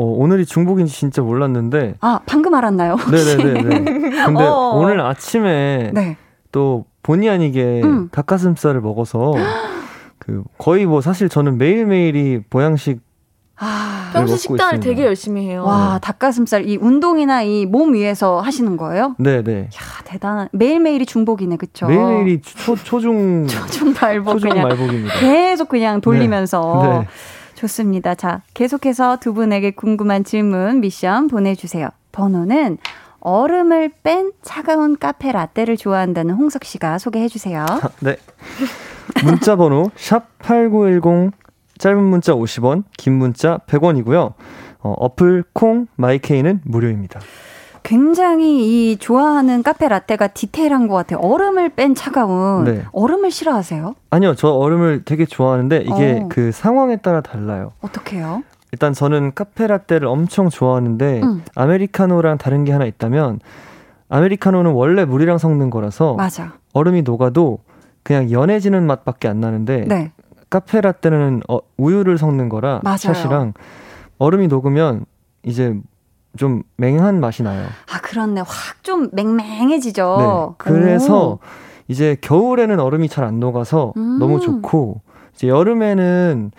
어, 0.00 0.04
오늘이 0.04 0.46
중복인지 0.46 0.94
진짜 0.94 1.20
몰랐는데. 1.20 1.96
아, 2.00 2.20
방금 2.24 2.54
알았나요? 2.54 2.96
네네네. 2.96 3.62
근데 4.24 4.42
어. 4.42 4.72
오늘 4.74 4.98
아침에 5.00 5.90
네. 5.92 6.16
또 6.52 6.86
본의 7.02 7.28
아니게 7.28 7.82
음. 7.84 8.08
닭가슴살을 8.10 8.80
먹어서 8.80 9.34
그 10.18 10.42
거의 10.56 10.86
뭐 10.86 11.02
사실 11.02 11.28
저는 11.28 11.58
매일매일이 11.58 12.40
보양식 12.48 13.00
아, 13.62 14.08
평소 14.14 14.36
식단을 14.36 14.76
있습니다. 14.76 14.80
되게 14.88 15.04
열심히 15.06 15.46
해요. 15.46 15.64
와, 15.66 15.94
네. 15.94 16.00
닭가슴살 16.00 16.66
이 16.66 16.78
운동이나 16.80 17.42
이 17.42 17.66
몸 17.66 17.92
위해서 17.92 18.40
하시는 18.40 18.78
거예요? 18.78 19.14
네, 19.18 19.42
네. 19.42 19.64
야, 19.64 20.02
대단한. 20.04 20.48
매일매일이 20.52 21.04
중복이네. 21.04 21.56
그렇죠? 21.58 21.86
매일매일이 21.86 22.40
초 22.40 22.74
초중 22.74 23.44
초중 23.48 23.92
말복 24.00 24.32
초중 24.34 24.48
그냥 24.50 24.66
말복입니다. 24.68 25.14
계속 25.20 25.68
그냥 25.68 26.00
돌리면서 26.00 26.80
네. 26.82 26.98
네. 27.00 27.06
좋습니다. 27.60 28.14
자, 28.14 28.40
계속해서 28.54 29.18
두 29.18 29.34
분에게 29.34 29.72
궁금한 29.72 30.24
질문, 30.24 30.80
미션 30.80 31.28
보내주세요. 31.28 31.88
번호는 32.12 32.78
얼음을 33.20 33.90
뺀 34.02 34.32
차가운 34.40 34.96
카페 34.98 35.30
라떼를 35.30 35.76
좋아한다는 35.76 36.34
홍석 36.34 36.64
씨가 36.64 36.98
소개해 36.98 37.28
주세요. 37.28 37.66
네. 38.00 38.16
문자 39.24 39.56
번호 39.56 39.90
샵8910 39.96 41.32
짧은 41.78 42.02
문자 42.02 42.32
50원, 42.32 42.84
긴 42.96 43.14
문자 43.14 43.58
100원이고요. 43.66 44.32
어, 44.82 44.94
어플 44.98 45.44
콩 45.52 45.86
마이케이는 45.96 46.62
무료입니다. 46.64 47.20
굉장히 47.82 48.90
이 48.92 48.96
좋아하는 48.96 49.62
카페 49.62 49.88
라떼가 49.88 50.28
디테일한 50.28 50.88
것 50.88 50.94
같아요. 50.94 51.18
얼음을 51.20 51.70
뺀 51.70 51.94
차가운. 51.94 52.64
네. 52.64 52.82
얼음을 52.92 53.30
싫어하세요? 53.30 53.94
아니요, 54.10 54.34
저 54.34 54.48
얼음을 54.50 55.04
되게 55.04 55.24
좋아하는데 55.24 55.78
이게 55.82 56.20
어. 56.24 56.28
그 56.28 56.52
상황에 56.52 56.96
따라 56.96 57.20
달라요. 57.20 57.72
어떻게요? 57.80 58.42
일단 58.72 58.92
저는 58.92 59.32
카페 59.34 59.66
라떼를 59.66 60.06
엄청 60.06 60.48
좋아하는데 60.48 61.20
음. 61.22 61.42
아메리카노랑 61.56 62.38
다른 62.38 62.64
게 62.64 62.72
하나 62.72 62.84
있다면 62.86 63.40
아메리카노는 64.08 64.72
원래 64.72 65.04
물이랑 65.04 65.38
섞는 65.38 65.70
거라서 65.70 66.14
맞아. 66.14 66.52
얼음이 66.72 67.02
녹아도 67.02 67.58
그냥 68.02 68.30
연해지는 68.30 68.86
맛밖에 68.86 69.28
안 69.28 69.40
나는데 69.40 69.86
네. 69.88 70.12
카페 70.50 70.80
라떼는 70.80 71.42
어, 71.48 71.58
우유를 71.76 72.18
섞는 72.18 72.48
거라 72.48 72.80
맞아요. 72.82 72.96
샷이랑 72.98 73.54
얼음이 74.18 74.48
녹으면 74.48 75.04
이제 75.42 75.74
좀 76.36 76.62
맹한 76.76 77.20
맛이 77.20 77.42
나요. 77.42 77.66
아, 77.92 78.00
그렇네. 78.00 78.40
확 78.42 78.82
좀 78.82 79.08
맹맹해지죠. 79.12 80.16
네. 80.18 80.54
그래서 80.58 81.32
오. 81.32 81.38
이제 81.88 82.16
겨울에는 82.20 82.80
얼음이 82.80 83.08
잘 83.08 83.24
안 83.24 83.40
녹아서 83.40 83.92
음. 83.96 84.18
너무 84.18 84.40
좋고 84.40 85.00
이제 85.34 85.48
여름에는 85.48 86.50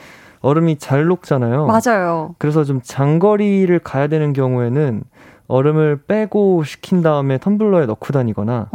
얼음이 0.42 0.78
잘 0.78 1.06
녹잖아요. 1.06 1.68
맞아요. 1.68 2.36
그래서 2.38 2.64
좀 2.64 2.80
장거리를 2.84 3.78
가야 3.80 4.08
되는 4.08 4.34
경우에는 4.34 5.04
얼음을 5.48 6.04
빼고 6.08 6.64
식힌 6.64 7.02
다음에 7.02 7.38
텀블러에 7.38 7.86
넣고 7.88 8.14
다니거나 8.14 8.70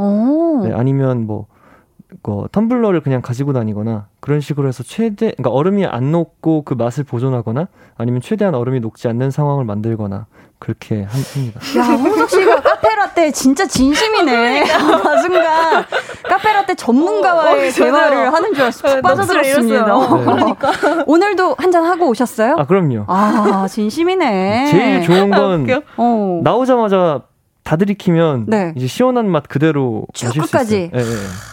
네, 0.64 0.72
아니면 0.74 1.26
뭐 1.26 1.46
그 2.22 2.46
텀블러를 2.52 3.02
그냥 3.02 3.20
가지고 3.20 3.52
다니거나 3.52 4.06
그런 4.20 4.40
식으로 4.40 4.68
해서 4.68 4.82
최대 4.84 5.32
그러니까 5.36 5.50
얼음이 5.50 5.86
안 5.86 6.12
녹고 6.12 6.62
그 6.62 6.74
맛을 6.74 7.02
보존하거나 7.04 7.66
아니면 7.98 8.20
최대한 8.20 8.54
얼음이 8.54 8.80
녹지 8.80 9.08
않는 9.08 9.30
상황을 9.30 9.64
만들거나 9.64 10.26
그렇게 10.58 11.02
합니다. 11.02 11.60
야, 11.78 11.82
홍석 11.96 12.30
씨가 12.30 12.62
카페라떼 12.62 13.30
진짜 13.32 13.66
진심이네. 13.66 14.62
그 14.64 15.18
순간 15.20 15.84
카페라떼 16.22 16.74
전문가와의 16.76 17.66
어, 17.66 17.68
어, 17.68 17.72
대화를 17.72 18.32
하는 18.32 18.54
줄 18.54 18.62
알았어. 18.62 18.88
푹 18.88 19.02
빠져들었습니다. 19.02 19.84
네. 19.84 20.24
그러니까. 20.24 20.72
오늘도 21.06 21.56
한 21.58 21.70
잔 21.72 21.84
하고 21.84 22.08
오셨어요? 22.08 22.54
아, 22.58 22.64
그럼요. 22.64 23.04
아, 23.08 23.66
진심이네. 23.68 24.66
제일 24.70 25.02
좋은 25.02 25.30
건 25.30 25.66
어. 25.98 26.40
나오자마자 26.42 27.20
다 27.66 27.74
들이키면 27.74 28.44
네. 28.46 28.72
이제 28.76 28.86
시원한 28.86 29.28
맛 29.28 29.48
그대로 29.48 30.06
쭉 30.14 30.32
끝까지 30.32 30.90
네, 30.92 31.02
네. 31.02 31.10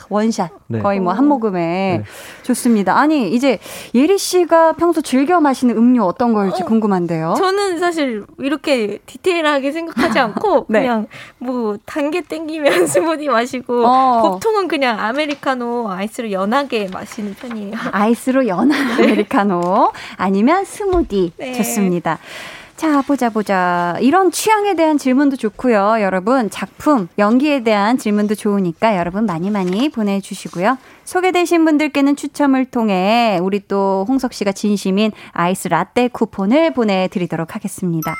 원샷 0.09 0.51
네. 0.67 0.79
거의 0.79 0.99
뭐 0.99 1.11
한 1.13 1.27
모금에 1.27 1.97
네. 1.97 2.03
좋습니다. 2.43 2.95
아니 2.99 3.33
이제 3.33 3.57
예리 3.95 4.19
씨가 4.19 4.73
평소 4.73 5.01
즐겨 5.01 5.41
마시는 5.41 5.75
음료 5.75 6.03
어떤 6.03 6.33
걸지 6.33 6.61
어, 6.61 6.65
궁금한데요. 6.67 7.33
저는 7.37 7.79
사실 7.79 8.25
이렇게 8.37 8.99
디테일하게 9.07 9.71
생각하지 9.71 10.19
않고 10.19 10.67
네. 10.69 10.81
그냥 10.81 11.07
뭐 11.39 11.77
단계 11.85 12.21
땡기면 12.21 12.85
스무디 12.87 13.27
마시고 13.27 13.83
어. 13.87 14.21
보통은 14.21 14.67
그냥 14.67 14.99
아메리카노 14.99 15.89
아이스로 15.89 16.31
연하게 16.31 16.89
마시는 16.93 17.33
편이에요. 17.33 17.73
아이스로 17.91 18.47
연한 18.47 18.91
아메리카노 19.01 19.91
아니면 20.17 20.63
스무디 20.63 21.31
좋습니다. 21.57 22.19
자, 22.83 23.01
보자, 23.01 23.29
보자. 23.29 23.95
이런 24.01 24.29
취향에 24.29 24.75
대한 24.75 24.97
질문도 24.97 25.37
좋고요. 25.37 26.01
여러분, 26.01 26.49
작품, 26.49 27.07
연기에 27.17 27.63
대한 27.63 27.97
질문도 27.97 28.35
좋으니까 28.35 28.97
여러분 28.97 29.25
많이 29.25 29.49
많이 29.49 29.87
보내주시고요. 29.87 30.77
소개되신 31.05 31.63
분들께는 31.63 32.17
추첨을 32.17 32.65
통해 32.65 33.39
우리 33.41 33.65
또 33.65 34.03
홍석 34.09 34.33
씨가 34.33 34.51
진심인 34.51 35.13
아이스 35.31 35.69
라떼 35.69 36.09
쿠폰을 36.09 36.73
보내드리도록 36.73 37.55
하겠습니다. 37.55 38.15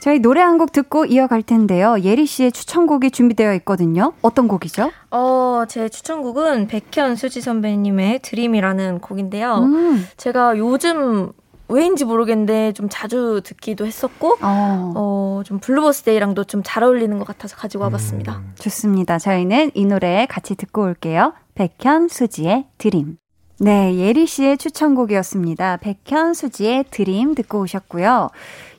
저희 0.00 0.18
노래 0.18 0.40
한 0.40 0.58
곡 0.58 0.72
듣고 0.72 1.04
이어갈 1.04 1.42
텐데요. 1.42 1.98
예리 2.02 2.26
씨의 2.26 2.50
추천곡이 2.50 3.12
준비되어 3.12 3.54
있거든요. 3.58 4.12
어떤 4.22 4.48
곡이죠? 4.48 4.90
어, 5.12 5.64
제 5.68 5.88
추천곡은 5.88 6.66
백현 6.66 7.14
수지 7.14 7.40
선배님의 7.40 8.20
Dream이라는 8.22 8.98
곡인데요. 8.98 9.54
음. 9.58 10.04
제가 10.16 10.58
요즘 10.58 11.30
왜인지 11.68 12.04
모르겠는데 12.04 12.72
좀 12.72 12.88
자주 12.90 13.40
듣기도 13.44 13.86
했었고 13.86 14.38
어, 14.40 14.92
어 14.96 15.42
좀 15.44 15.58
Blue 15.60 15.79
Birthday랑도 15.79 16.44
좀 16.44 16.62
잘 16.64 16.82
어울리는 16.82 17.16
것 17.18 17.26
같아서 17.26 17.56
가지고 17.56 17.84
와봤습니다. 17.84 18.36
음. 18.38 18.52
좋습니다. 18.58 19.18
저희는 19.18 19.70
이 19.74 19.84
노래 19.86 20.26
같이 20.26 20.54
듣고 20.56 20.82
올게요. 20.82 21.32
백현 21.54 22.08
수지의 22.08 22.66
Dream. 22.78 23.16
네, 23.60 23.96
예리 23.96 24.26
씨의 24.26 24.56
추천곡이었습니다. 24.58 25.78
백현 25.78 26.34
수지의 26.34 26.84
Dream 26.90 27.34
듣고 27.34 27.60
오셨고요. 27.60 28.30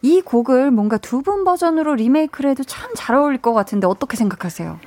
이 0.02 0.22
곡을 0.22 0.72
뭔가 0.72 0.98
두 0.98 1.22
분 1.22 1.44
버전으로 1.44 1.96
리메이크를 1.96 2.52
해도 2.52 2.64
참 2.64 2.90
잘 2.96 3.16
어울릴 3.16 3.42
것 3.42 3.54
같은데 3.54 3.88
어떻게 3.88 4.16
생각하세요? 4.18 4.80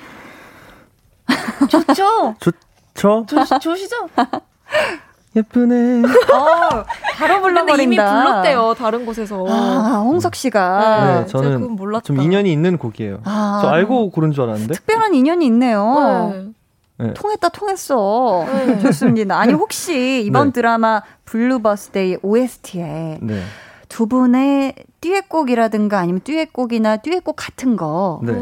좋죠? 1.71 2.35
좋죠? 2.41 3.27
좋, 3.27 3.59
좋으시죠? 3.61 3.97
예쁘네. 5.35 6.03
어, 6.03 6.85
바로 7.17 7.41
불러버린다. 7.41 7.83
이미 7.83 7.97
불렀대요 7.97 8.75
다른 8.77 9.07
곳에서. 9.07 9.47
아, 9.49 10.03
홍석 10.05 10.35
씨가. 10.35 11.05
네, 11.05 11.21
네 11.21 11.27
저는 11.27 11.77
좀 12.05 12.21
인연이 12.21 12.53
있는 12.53 12.77
곡이에요. 12.77 13.21
아, 13.25 13.61
저 13.63 13.69
알고 13.69 14.11
고른 14.11 14.33
줄 14.33 14.45
알았는데. 14.45 14.75
특별한 14.75 15.15
인연이 15.15 15.47
있네요. 15.47 16.33
네. 16.33 16.53
네. 16.99 17.15
통했다 17.15 17.49
통했어. 17.49 18.45
네. 18.47 18.79
좋습니다. 18.81 19.39
아니 19.39 19.53
혹시 19.53 20.23
이번 20.25 20.49
네. 20.49 20.53
드라마 20.53 21.03
블루버스데이 21.25 22.19
OST에 22.23 23.19
네. 23.23 23.43
두 23.89 24.07
분의 24.07 24.75
듀엣곡이라든가 25.01 25.99
아니면 25.99 26.21
듀엣곡이나 26.23 26.99
듀엣곡 26.99 27.37
같은 27.37 27.77
거 27.77 28.21
네. 28.23 28.33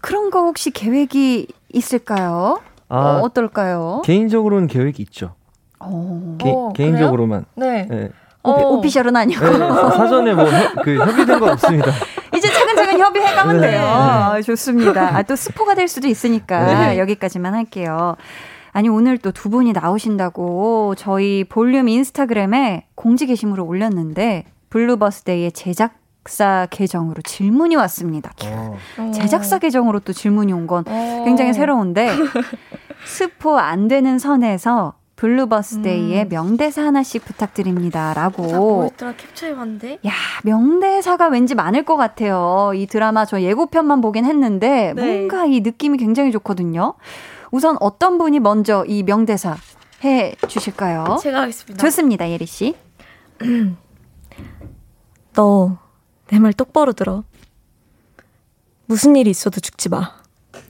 그런 0.00 0.30
거 0.30 0.42
혹시 0.42 0.70
계획이 0.70 1.48
있을까요? 1.72 2.60
아, 2.88 2.96
어, 2.96 3.20
어떨까요? 3.22 4.02
개인적으로는 4.04 4.66
계획이 4.66 5.02
있죠. 5.04 5.34
개, 6.38 6.50
어, 6.50 6.72
개인적으로만. 6.74 7.44
네. 7.56 7.86
네. 7.90 8.08
어. 8.44 8.50
official은 8.74 9.14
아니고. 9.14 9.44
네, 9.44 9.58
사전에 9.58 10.34
뭐그 10.34 10.96
협의된 10.98 11.38
건 11.40 11.50
없습니다. 11.50 11.90
이제 12.36 12.48
차근차근 12.50 12.98
협의해 12.98 13.34
가면 13.34 13.60
네. 13.60 13.70
돼요. 13.70 14.32
네. 14.34 14.42
좋습니다. 14.42 15.16
아, 15.16 15.22
또 15.22 15.36
스포가 15.36 15.74
될 15.74 15.86
수도 15.86 16.08
있으니까 16.08 16.88
네. 16.90 16.98
여기까지만 16.98 17.54
할게요. 17.54 18.16
아니 18.72 18.88
오늘 18.88 19.18
또 19.18 19.30
두 19.32 19.48
분이 19.50 19.72
나오신다고 19.72 20.94
저희 20.96 21.44
볼륨 21.44 21.88
인스타그램에 21.88 22.86
공지 22.94 23.26
게시물을 23.26 23.62
올렸는데 23.62 24.46
블루버스데이의 24.70 25.52
제작사 25.52 26.66
계정으로 26.70 27.20
질문이 27.22 27.76
왔습니다. 27.76 28.32
어. 28.46 29.10
제작사 29.12 29.58
계정으로 29.58 30.00
또 30.00 30.12
질문이 30.14 30.52
온 30.54 30.66
건 30.66 30.84
굉장히 31.24 31.52
새로운데 31.52 32.10
스포 33.04 33.58
안 33.58 33.88
되는 33.88 34.18
선에서 34.18 34.94
블루버스데이의 35.22 36.24
음. 36.24 36.28
명대사 36.30 36.82
하나씩 36.82 37.24
부탁드립니다. 37.24 38.12
라고. 38.12 38.42
뭐였더라? 38.42 39.14
캡처해봤는데? 39.14 40.00
야, 40.04 40.10
명대사가 40.42 41.28
왠지 41.28 41.54
많을 41.54 41.84
것 41.84 41.96
같아요. 41.96 42.72
이 42.74 42.86
드라마 42.88 43.24
저 43.24 43.40
예고편만 43.40 44.00
보긴 44.00 44.24
했는데, 44.24 44.92
네. 44.96 45.18
뭔가 45.28 45.44
이 45.46 45.60
느낌이 45.60 45.96
굉장히 45.98 46.32
좋거든요. 46.32 46.94
우선 47.52 47.76
어떤 47.78 48.18
분이 48.18 48.40
먼저 48.40 48.84
이 48.88 49.04
명대사 49.04 49.56
해 50.02 50.34
주실까요? 50.48 51.18
제가 51.22 51.42
하겠습니다. 51.42 51.80
좋습니다, 51.80 52.28
예리 52.28 52.44
씨. 52.46 52.74
너 55.34 55.78
내 56.32 56.38
말 56.40 56.52
똑바로 56.54 56.92
들어. 56.94 57.22
무슨 58.86 59.14
일이 59.14 59.30
있어도 59.30 59.60
죽지 59.60 59.88
마. 59.90 60.14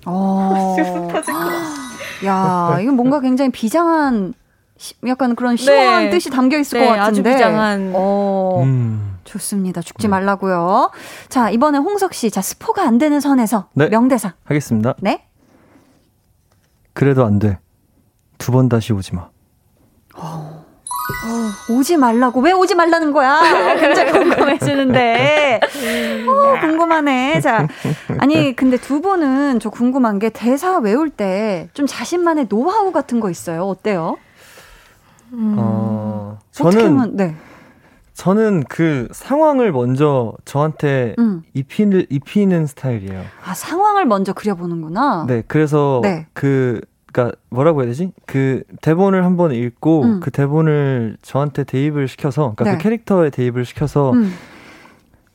어. 0.05 0.77
야, 2.27 2.79
이건 2.83 2.97
뭔가 2.97 3.21
굉장히 3.21 3.51
비장한 3.51 4.35
약간 5.07 5.35
그런 5.37 5.57
시원한 5.57 6.05
네. 6.05 6.11
뜻이 6.11 6.31
담겨 6.31 6.59
있을 6.59 6.81
네, 6.81 6.87
것 6.87 6.97
같은데. 6.97 7.31
아주 7.31 7.37
비장한. 7.37 7.93
어. 7.95 8.63
음. 8.65 9.19
좋습니다. 9.25 9.81
죽지 9.81 10.07
네. 10.07 10.09
말라고요. 10.09 10.91
자, 11.29 11.51
이번에 11.51 11.79
홍석 11.79 12.13
씨. 12.15 12.31
자, 12.31 12.41
스포가 12.43 12.83
안 12.83 12.99
되는 12.99 13.21
선에서 13.21 13.69
네. 13.75 13.89
명대사. 13.89 14.35
하겠습니다. 14.45 14.95
네. 15.01 15.27
그래도 16.93 17.25
안 17.25 17.39
돼. 17.39 17.59
두 18.39 18.51
번 18.53 18.69
다시 18.69 18.93
오지 18.93 19.15
마. 19.15 19.29
어. 20.17 20.63
어, 21.25 21.73
오지 21.73 21.97
말라고. 21.97 22.41
왜 22.41 22.53
오지 22.53 22.75
말라는 22.75 23.13
거야? 23.13 23.41
굉장히 23.79 24.11
궁금해지는데. 24.13 25.61
어, 26.29 26.61
궁금하네. 26.61 27.41
자. 27.41 27.69
아니, 28.19 28.55
근데 28.57 28.77
두 28.77 29.01
분은 29.01 29.61
저 29.61 29.71
궁금한 29.71 30.19
게 30.19 30.29
대사 30.31 30.79
외울 30.79 31.11
때 31.11 31.69
좀 31.75 31.87
자신만의 31.87 32.47
노하우 32.49 32.91
같은 32.93 33.21
거 33.21 33.31
있어요? 33.31 33.65
어때요? 33.69 34.17
음, 35.33 35.57
어, 35.59 36.39
저는, 36.51 36.85
하면, 36.85 37.17
네. 37.17 37.35
저는 38.15 38.65
그 38.69 39.09
상황을 39.13 39.73
먼저 39.73 40.35
저한테 40.45 41.15
음. 41.19 41.43
입히는, 41.55 42.07
입히는 42.11 42.67
스타일이에요. 42.67 43.23
아, 43.45 43.55
상황을 43.55 44.05
먼저 44.05 44.33
그려보는구나? 44.33 45.25
네, 45.27 45.43
그래서 45.47 46.01
네. 46.03 46.27
그 46.33 46.81
그러니까 47.13 47.37
뭐라고 47.51 47.81
해야 47.81 47.89
되지? 47.89 48.13
그 48.27 48.63
대본을 48.81 49.25
한번 49.25 49.53
읽고 49.53 50.03
음. 50.03 50.21
그 50.21 50.31
대본을 50.31 51.19
저한테 51.23 51.65
대입을 51.65 52.09
시켜서 52.09 52.55
그러니까 52.57 52.65
그 52.65 52.69
네. 52.71 52.77
그 52.77 52.83
캐릭터에 52.83 53.31
대입을 53.31 53.65
시켜서 53.65 54.13
음. 54.13 54.33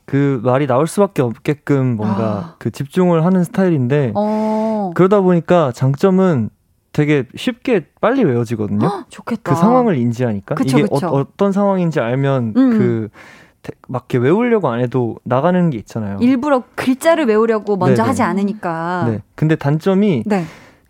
그 0.04 0.40
말이 0.42 0.66
나올 0.66 0.86
수밖에 0.86 1.22
없게끔 1.22 1.96
뭔가 1.96 2.24
아. 2.24 2.54
그 2.58 2.70
집중을 2.70 3.24
하는 3.24 3.44
스타일인데 3.44 4.12
어. 4.14 4.90
그러다 4.94 5.20
보니까 5.20 5.70
장점은 5.72 6.50
되게 6.98 7.24
쉽게 7.36 7.86
빨리 8.00 8.24
외워지거든요. 8.24 8.86
헉, 8.86 9.06
좋겠다. 9.08 9.54
그 9.54 9.60
상황을 9.60 9.96
인지하니까 9.96 10.54
그쵸, 10.56 10.78
이게 10.78 10.88
그쵸. 10.88 11.06
어, 11.06 11.26
떤 11.36 11.52
상황인지 11.52 12.00
알면 12.00 12.54
음. 12.56 12.78
그 12.78 13.08
막 13.88 14.06
이렇게 14.08 14.18
외우려고 14.18 14.68
안 14.68 14.80
해도 14.80 15.18
나가는 15.24 15.70
게 15.70 15.78
있잖아요. 15.78 16.18
일부러 16.20 16.62
글자를 16.74 17.26
외우려고 17.26 17.76
먼저 17.76 18.02
네네. 18.02 18.08
하지 18.08 18.22
않으니까. 18.22 19.06
네. 19.08 19.22
근데 19.34 19.56
단점이 19.56 20.24
네. 20.26 20.44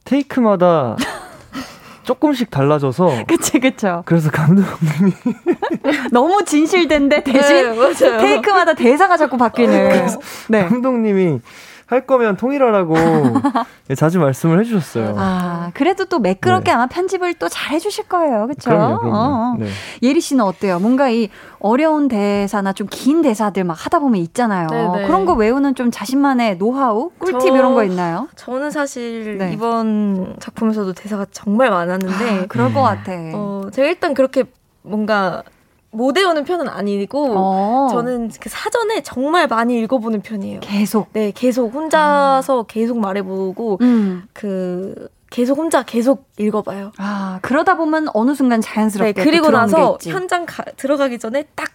테이크마다 0.04 0.96
조금씩 2.04 2.50
달라져서. 2.50 3.24
그치, 3.26 3.58
그쵸. 3.58 4.02
그래서 4.06 4.30
감독님이. 4.30 5.12
너무 6.12 6.44
진실된데 6.44 7.22
대신 7.22 7.74
네, 7.74 8.18
테이크마다 8.18 8.74
대사가 8.74 9.16
자꾸 9.16 9.36
바뀌는. 9.36 10.06
네. 10.48 10.64
감독님이 10.64 11.40
할 11.88 12.06
거면 12.06 12.36
통일하라고 12.36 12.94
자주 13.96 14.18
말씀을 14.18 14.60
해주셨어요. 14.60 15.14
아 15.16 15.70
그래도 15.72 16.04
또 16.04 16.18
매끄럽게 16.18 16.70
네. 16.70 16.72
아마 16.72 16.86
편집을 16.86 17.34
또 17.34 17.48
잘 17.48 17.72
해주실 17.72 18.04
거예요, 18.08 18.46
그렇죠? 18.46 18.70
어. 18.74 19.56
네. 19.58 19.68
예리 20.02 20.20
씨는 20.20 20.44
어때요? 20.44 20.78
뭔가 20.80 21.08
이 21.08 21.30
어려운 21.60 22.08
대사나 22.08 22.74
좀 22.74 22.88
긴 22.90 23.22
대사들 23.22 23.64
막 23.64 23.72
하다 23.72 24.00
보면 24.00 24.20
있잖아요. 24.20 24.66
네네. 24.68 24.98
네. 24.98 25.06
그런 25.06 25.24
거 25.24 25.32
외우는 25.32 25.74
좀 25.74 25.90
자신만의 25.90 26.58
노하우, 26.58 27.10
꿀팁 27.18 27.40
저, 27.40 27.56
이런 27.56 27.74
거 27.74 27.82
있나요? 27.84 28.28
저는 28.36 28.70
사실 28.70 29.38
네. 29.38 29.52
이번 29.54 30.36
작품에서도 30.40 30.92
대사가 30.92 31.24
정말 31.30 31.70
많았는데 31.70 32.40
아, 32.42 32.46
그럴 32.48 32.66
음. 32.66 32.74
것 32.74 32.82
같아. 32.82 33.12
어, 33.32 33.62
제가 33.72 33.88
일단 33.88 34.12
그렇게 34.12 34.44
뭔가 34.82 35.42
못 35.90 36.16
외우는 36.16 36.44
편은 36.44 36.68
아니고 36.68 37.34
어. 37.36 37.88
저는 37.90 38.30
그 38.40 38.48
사전에 38.48 39.02
정말 39.02 39.46
많이 39.46 39.78
읽어보는 39.80 40.20
편이에요. 40.22 40.60
계속. 40.60 41.12
네, 41.12 41.32
계속 41.34 41.72
혼자서 41.72 42.60
아. 42.60 42.64
계속 42.68 42.98
말해보고 42.98 43.78
음. 43.80 44.24
그 44.32 45.08
계속 45.30 45.58
혼자 45.58 45.82
계속 45.82 46.28
읽어봐요. 46.38 46.92
아 46.98 47.38
그러다 47.42 47.76
보면 47.76 48.08
어느 48.14 48.34
순간 48.34 48.60
자연스럽게 48.60 49.12
네, 49.12 49.24
그리고 49.24 49.50
나서 49.50 49.98
현장 50.02 50.46
가, 50.46 50.64
들어가기 50.76 51.18
전에 51.18 51.44
딱 51.54 51.70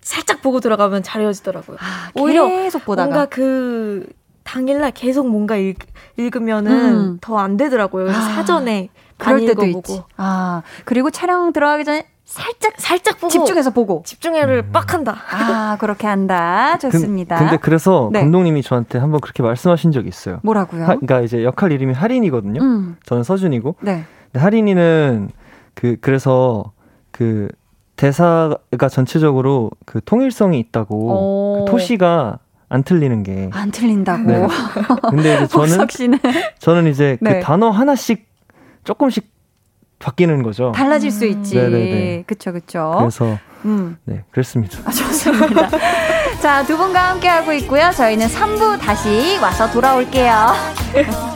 살짝 0.00 0.40
보고 0.40 0.60
들어가면 0.60 1.02
잘 1.02 1.20
외워지더라고요. 1.20 1.78
아, 1.80 2.10
오히려 2.14 2.46
계속 2.46 2.84
보다가 2.84 3.06
뭔가 3.06 3.26
그 3.26 4.06
당일날 4.44 4.92
계속 4.92 5.28
뭔가 5.28 5.56
읽, 5.56 5.78
읽으면은 6.16 6.72
음. 6.72 7.18
더안 7.20 7.56
되더라고요. 7.56 8.04
그래서 8.04 8.20
아, 8.20 8.34
사전에 8.34 8.88
그럴 9.18 9.40
때도 9.40 9.64
읽어보고. 9.64 9.92
있지. 9.92 10.02
아 10.16 10.62
그리고 10.84 11.10
촬영 11.10 11.52
들어가기 11.52 11.84
전에 11.84 12.06
살짝 12.26 12.72
살짝 12.76 13.20
보고 13.20 13.28
집중해서 13.28 13.70
보고 13.70 14.02
집중해를 14.04 14.64
음. 14.66 14.72
빡 14.72 14.92
한다. 14.92 15.16
아 15.30 15.76
그렇게 15.80 16.08
한다. 16.08 16.76
좋습니다. 16.78 17.36
그, 17.36 17.44
근데 17.44 17.56
그래서 17.56 18.10
네. 18.12 18.20
감독님이 18.20 18.62
저한테 18.62 18.98
한번 18.98 19.20
그렇게 19.20 19.44
말씀하신 19.44 19.92
적이 19.92 20.08
있어요. 20.08 20.40
뭐라고요? 20.42 20.82
하, 20.82 20.86
그러니까 20.88 21.20
이제 21.20 21.44
역할 21.44 21.70
이름이 21.70 21.94
할인이거든요. 21.94 22.60
음. 22.60 22.96
저는 23.06 23.22
서준이고. 23.22 23.76
네. 23.80 24.04
근데 24.32 24.42
할인이는 24.42 25.30
그 25.74 25.96
그래서 26.00 26.72
그 27.12 27.48
대사가 27.94 28.88
전체적으로 28.90 29.70
그 29.86 30.00
통일성이 30.04 30.58
있다고 30.58 31.64
그 31.64 31.70
토시가 31.70 32.40
안 32.68 32.82
틀리는 32.82 33.22
게 33.22 33.50
안 33.52 33.70
틀린다고. 33.70 34.24
네. 34.24 34.46
근데 35.10 35.36
이제 35.36 35.46
저는 35.46 35.86
저는 36.58 36.86
이제 36.88 37.18
그 37.20 37.24
네. 37.24 37.38
그 37.38 37.44
단어 37.44 37.70
하나씩 37.70 38.26
조금씩 38.82 39.35
바뀌는 39.98 40.42
거죠. 40.42 40.72
달라질 40.74 41.10
수 41.10 41.24
있지. 41.26 41.56
네네네. 41.56 42.24
그쵸, 42.26 42.52
그쵸. 42.52 42.96
그래서, 42.98 43.38
음. 43.64 43.96
네, 44.04 44.24
그랬습니다. 44.30 44.78
아, 44.84 44.90
좋습니다. 44.90 45.68
자, 46.42 46.64
두 46.64 46.76
분과 46.76 47.10
함께 47.10 47.28
하고 47.28 47.52
있고요. 47.54 47.90
저희는 47.94 48.26
3부 48.26 48.78
다시 48.78 49.38
와서 49.40 49.70
돌아올게요. 49.70 50.52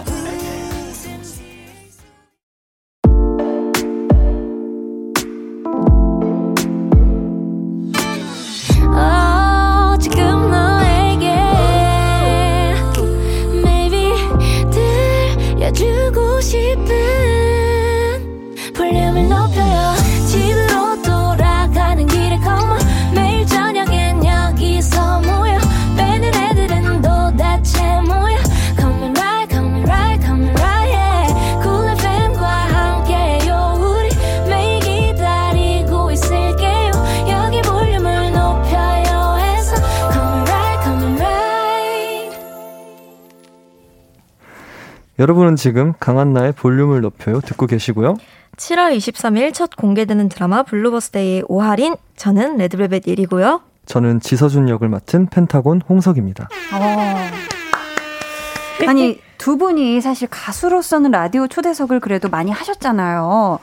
여러분은 45.21 45.57
지금 45.57 45.93
강한나의 46.01 46.53
볼륨을 46.53 47.03
높여요 47.03 47.43
듣고 47.43 47.67
계시고요. 47.67 48.17
7월 48.57 48.97
23일 48.97 49.53
첫 49.53 49.77
공개되는 49.77 50.31
드라마 50.31 50.63
블루버스데이의 50.63 51.45
오하린 51.47 51.97
저는 52.17 52.57
레드벨벳 52.57 53.07
예리고요. 53.07 53.61
저는 53.85 54.21
지서준 54.21 54.71
역을 54.71 54.89
맡은 54.89 55.27
펜타곤 55.27 55.83
홍석입니다. 55.87 56.49
어. 56.73 58.89
아니 58.89 59.21
두 59.37 59.59
분이 59.59 60.01
사실 60.01 60.27
가수로서는 60.31 61.11
라디오 61.11 61.49
초대석을 61.49 62.01
그래도 62.01 62.31
많이 62.31 62.51
하셨잖아요. 62.51 63.59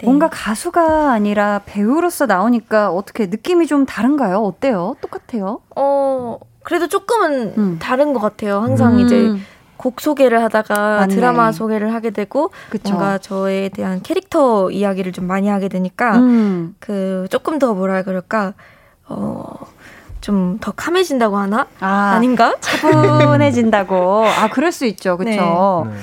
네. 0.00 0.04
뭔가 0.04 0.28
가수가 0.28 1.12
아니라 1.12 1.62
배우로서 1.64 2.26
나오니까 2.26 2.90
어떻게 2.90 3.24
느낌이 3.24 3.66
좀 3.66 3.86
다른가요? 3.86 4.40
어때요? 4.40 4.96
똑같아요? 5.00 5.60
어 5.74 6.38
그래도 6.62 6.88
조금은 6.88 7.54
음. 7.56 7.78
다른 7.80 8.12
것 8.12 8.20
같아요. 8.20 8.60
항상 8.60 8.96
음. 8.96 9.00
이제 9.00 9.34
곡 9.80 10.02
소개를 10.02 10.42
하다가 10.42 10.98
맞네. 11.00 11.14
드라마 11.14 11.52
소개를 11.52 11.94
하게 11.94 12.10
되고 12.10 12.50
그쵸. 12.68 12.92
뭔가 12.92 13.16
저에 13.16 13.70
대한 13.70 14.02
캐릭터 14.02 14.70
이야기를 14.70 15.12
좀 15.12 15.26
많이 15.26 15.48
하게 15.48 15.68
되니까 15.68 16.18
음. 16.18 16.74
그 16.80 17.26
조금 17.30 17.58
더 17.58 17.72
뭐라 17.72 18.02
그럴까 18.02 18.52
어. 19.08 19.44
좀 20.20 20.58
더 20.60 20.72
카매진다고 20.72 21.38
하나? 21.38 21.66
아, 21.80 22.18
닌가 22.20 22.54
차분해진다고. 22.60 24.26
아, 24.28 24.50
그럴 24.50 24.70
수 24.70 24.84
있죠. 24.86 25.16
그쵸? 25.16 25.30
네. 25.30 25.38
네. 25.94 26.00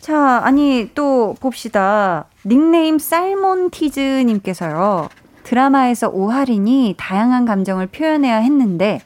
자, 0.00 0.42
아니, 0.44 0.90
또 0.94 1.34
봅시다. 1.40 2.26
닉네임 2.44 2.98
쌀몬티즈님께서요. 2.98 5.08
드라마에서 5.42 6.08
오하린이 6.08 6.96
다양한 6.98 7.46
감정을 7.46 7.86
표현해야 7.86 8.36
했는데, 8.36 9.00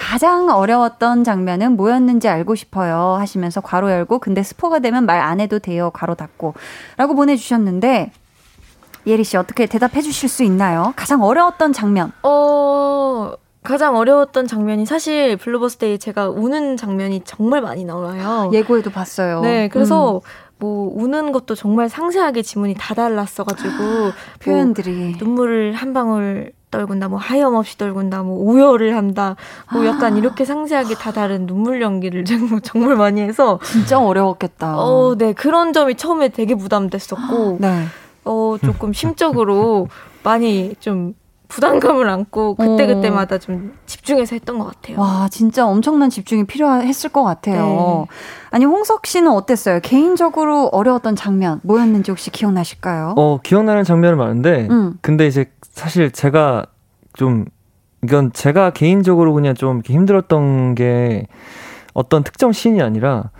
가장 0.00 0.48
어려웠던 0.48 1.24
장면은 1.24 1.76
뭐였는지 1.76 2.26
알고 2.28 2.54
싶어요. 2.54 3.16
하시면서 3.20 3.60
괄호 3.60 3.90
열고, 3.90 4.18
근데 4.18 4.42
스포가 4.42 4.78
되면 4.78 5.04
말 5.04 5.20
안 5.20 5.38
해도 5.38 5.58
돼요. 5.58 5.90
괄호 5.92 6.14
닫고. 6.14 6.54
라고 6.96 7.14
보내주셨는데, 7.14 8.10
예리 9.06 9.22
씨 9.24 9.36
어떻게 9.36 9.66
대답해 9.66 10.00
주실 10.00 10.28
수 10.30 10.42
있나요? 10.42 10.94
가장 10.96 11.22
어려웠던 11.22 11.74
장면. 11.74 12.12
어, 12.22 13.32
가장 13.62 13.96
어려웠던 13.96 14.46
장면이 14.46 14.86
사실 14.86 15.36
블루버스데이 15.36 15.98
제가 15.98 16.30
우는 16.30 16.78
장면이 16.78 17.20
정말 17.24 17.60
많이 17.60 17.84
나와요. 17.84 18.50
예고에도 18.54 18.90
봤어요. 18.90 19.42
네, 19.42 19.68
그래서 19.68 20.16
음. 20.16 20.20
뭐 20.58 20.90
우는 20.94 21.32
것도 21.32 21.54
정말 21.54 21.90
상세하게 21.90 22.42
지문이 22.42 22.74
다 22.78 22.94
달랐어가지고 22.94 23.76
뭐 23.82 24.12
표현들이 24.40 24.92
뭐 24.92 25.18
눈물을 25.18 25.74
한 25.74 25.92
방울 25.92 26.52
떨군다, 26.70 27.08
뭐 27.08 27.18
하염없이 27.18 27.76
떨군다, 27.78 28.22
뭐 28.22 28.38
오열을 28.38 28.96
한다, 28.96 29.36
뭐 29.72 29.84
약간 29.86 30.16
이렇게 30.16 30.44
상세하게 30.44 30.94
다 30.94 31.12
다른 31.12 31.46
눈물 31.46 31.82
연기를 31.82 32.24
정말 32.62 32.96
많이 32.96 33.20
해서 33.20 33.58
진짜 33.64 34.00
어려웠겠다. 34.00 34.78
어, 34.78 35.14
네 35.16 35.32
그런 35.32 35.72
점이 35.72 35.96
처음에 35.96 36.28
되게 36.28 36.54
부담됐었고, 36.54 37.58
네. 37.60 37.84
어 38.24 38.56
조금 38.62 38.92
심적으로 38.92 39.88
많이 40.22 40.74
좀 40.78 41.14
부담감을 41.50 42.08
안고 42.08 42.54
그때 42.54 42.86
그때마다 42.86 43.38
좀 43.38 43.76
집중해서 43.84 44.36
했던 44.36 44.58
것 44.58 44.66
같아요. 44.66 45.00
와, 45.00 45.28
진짜 45.30 45.66
엄청난 45.66 46.08
집중이 46.08 46.44
필요했을 46.44 47.10
것 47.10 47.24
같아요. 47.24 48.06
네. 48.08 48.16
아니, 48.50 48.64
홍석 48.64 49.06
씨는 49.06 49.30
어땠어요? 49.32 49.80
개인적으로 49.80 50.68
어려웠던 50.68 51.16
장면 51.16 51.60
뭐였는지 51.64 52.12
혹시 52.12 52.30
기억나실까요? 52.30 53.14
어, 53.16 53.40
기억나는 53.42 53.82
장면은 53.84 54.16
많은데, 54.16 54.68
음. 54.70 54.94
근데 55.02 55.26
이제 55.26 55.50
사실 55.80 56.10
제가 56.10 56.66
좀, 57.14 57.46
이건 58.04 58.34
제가 58.34 58.68
개인적으로 58.68 59.32
그냥 59.32 59.54
좀 59.54 59.80
힘들었던 59.82 60.74
게 60.74 61.26
어떤 61.94 62.22
특정 62.22 62.52
씬이 62.52 62.82
아니라, 62.82 63.30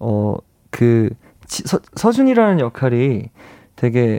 어, 0.00 0.34
그, 0.70 1.10
서, 1.46 1.78
서준이라는 1.94 2.58
역할이 2.58 3.30
되게 3.76 4.18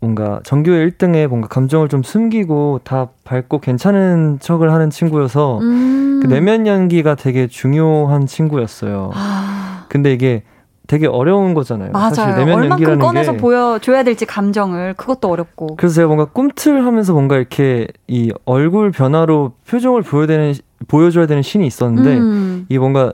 뭔가 0.00 0.40
전교의 0.42 0.90
1등에 0.90 1.28
뭔가 1.28 1.46
감정을 1.46 1.86
좀 1.86 2.02
숨기고 2.02 2.80
다 2.82 3.10
밝고 3.22 3.60
괜찮은 3.60 4.38
척을 4.40 4.72
하는 4.72 4.90
친구여서 4.90 5.60
음. 5.60 6.20
그 6.20 6.26
내면 6.26 6.66
연기가 6.66 7.14
되게 7.14 7.46
중요한 7.46 8.26
친구였어요. 8.26 9.12
아. 9.14 9.86
근데 9.88 10.12
이게 10.12 10.42
되게 10.88 11.06
어려운 11.06 11.52
거잖아요. 11.52 11.92
맞아요. 11.92 12.14
사실 12.14 12.34
내면 12.34 12.64
연기라는 12.70 12.98
꺼내서 12.98 13.32
게 13.32 13.38
보여줘야 13.38 14.02
될지 14.02 14.24
감정을 14.24 14.94
그것도 14.94 15.28
어렵고. 15.28 15.76
그래서 15.76 15.94
제가 15.94 16.08
뭔가 16.08 16.24
꿈틀하면서 16.24 17.12
뭔가 17.12 17.36
이렇게 17.36 17.86
이 18.08 18.32
얼굴 18.46 18.90
변화로 18.90 19.52
표정을 19.68 20.02
보여야 20.02 20.26
되는 20.26 20.54
보여줘야 20.88 21.26
되는 21.26 21.42
신이 21.42 21.66
있었는데 21.66 22.16
음. 22.16 22.66
이 22.70 22.78
뭔가 22.78 23.12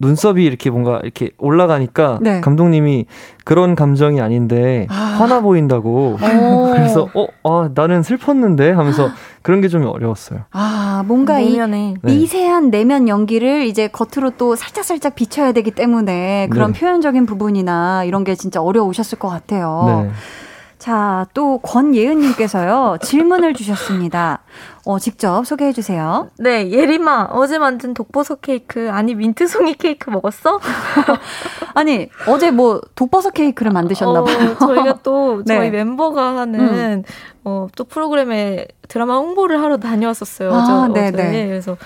눈썹이 0.00 0.44
이렇게 0.44 0.70
뭔가 0.70 1.00
이렇게 1.02 1.30
올라가니까 1.38 2.18
네. 2.20 2.40
감독님이 2.40 3.06
그런 3.44 3.74
감정이 3.74 4.20
아닌데 4.20 4.86
아. 4.90 4.94
화나 4.94 5.40
보인다고 5.40 6.16
그래서 6.72 7.08
어 7.14 7.26
아, 7.44 7.70
나는 7.74 8.02
슬펐는데 8.02 8.70
하면서 8.72 9.08
그런 9.42 9.60
게 9.60 9.68
좀 9.70 9.86
어려웠어요. 9.86 10.40
아 10.50 11.04
뭔가 11.06 11.38
내면에. 11.38 11.90
이 11.90 11.94
네. 12.02 12.14
미세한 12.14 12.70
내면 12.70 13.08
연기를 13.08 13.64
이제 13.66 13.88
겉으로 13.88 14.30
또 14.36 14.56
살짝 14.56 14.84
살짝 14.84 15.14
비춰야 15.14 15.52
되기 15.52 15.70
때문에 15.70 16.48
그런 16.50 16.72
네. 16.72 16.80
표현적인 16.80 17.24
부분이나 17.26 18.04
이런 18.04 18.24
게 18.24 18.34
진짜 18.34 18.60
어려우셨을 18.60 19.18
것 19.18 19.28
같아요. 19.28 20.04
네. 20.04 20.10
자, 20.80 21.26
또 21.34 21.58
권예은님께서요, 21.58 22.96
질문을 23.02 23.52
주셨습니다. 23.52 24.38
어, 24.86 24.98
직접 24.98 25.44
소개해 25.44 25.74
주세요. 25.74 26.30
네, 26.38 26.70
예림아, 26.70 27.28
어제 27.32 27.58
만든 27.58 27.92
독버섯 27.92 28.40
케이크, 28.40 28.90
아니, 28.90 29.14
민트송이 29.14 29.74
케이크 29.74 30.08
먹었어? 30.08 30.58
아니, 31.74 32.08
어제 32.26 32.50
뭐, 32.50 32.80
독버섯 32.94 33.34
케이크를 33.34 33.72
만드셨나봐요. 33.72 34.52
어, 34.52 34.58
저희가 34.58 35.00
또, 35.02 35.42
네. 35.44 35.56
저희 35.56 35.70
멤버가 35.70 36.38
하는, 36.38 36.60
음. 36.60 37.02
어, 37.44 37.66
또 37.76 37.84
프로그램에 37.84 38.66
드라마 38.88 39.18
홍보를 39.18 39.60
하러 39.60 39.76
다녀왔었어요. 39.76 40.50
아, 40.50 40.64
저, 40.64 40.92
네네. 40.94 41.08
어제. 41.08 41.22
네. 41.30 41.46
그래서 41.46 41.76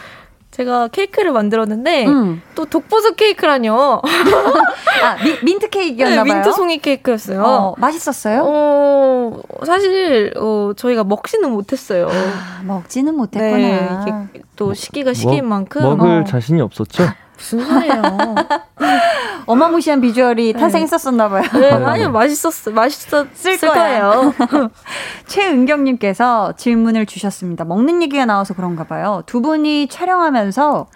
제가 0.55 0.87
케이크를 0.89 1.33
만들었는데 1.33 2.07
음. 2.07 2.41
또 2.55 2.65
독버섯 2.65 3.17
케이크라뇨. 3.17 4.01
아 5.03 5.17
미, 5.25 5.37
민트 5.43 5.69
케이크였나 5.69 6.23
네, 6.23 6.31
봐요. 6.31 6.43
민트 6.43 6.53
송이 6.53 6.79
케이크였어요. 6.79 7.43
어, 7.43 7.75
맛있었어요? 7.77 8.45
어 8.47 9.43
사실 9.67 10.33
어 10.37 10.71
저희가 10.77 11.03
먹지는 11.03 11.51
못했어요. 11.51 12.07
아, 12.09 12.63
먹지는 12.63 13.17
못했구나. 13.17 14.29
네, 14.33 14.41
또 14.55 14.75
시기가 14.75 15.13
시기인 15.13 15.49
만큼 15.49 15.83
먹을 15.83 16.21
어. 16.21 16.25
자신이 16.25 16.61
없었죠. 16.61 17.03
무슨 17.37 17.65
소리예요? 17.65 18.35
어마무시한 19.47 20.01
비주얼이 20.01 20.53
네. 20.53 20.59
탄생했었었나 20.59 21.29
봐요. 21.29 21.43
네, 21.55 21.71
아니 21.71 22.09
맛있었어, 22.09 22.71
맛있었을 22.71 23.59
거예요. 23.59 24.35
최은경님께서 25.27 26.55
질문을 26.57 27.07
주셨습니다. 27.07 27.65
먹는 27.65 28.03
얘기가 28.03 28.25
나와서 28.27 28.55
그런가 28.55 28.85
봐요. 28.85 29.23
두 29.27 29.43
분이 29.43 29.89
촬영하면서 29.89 30.87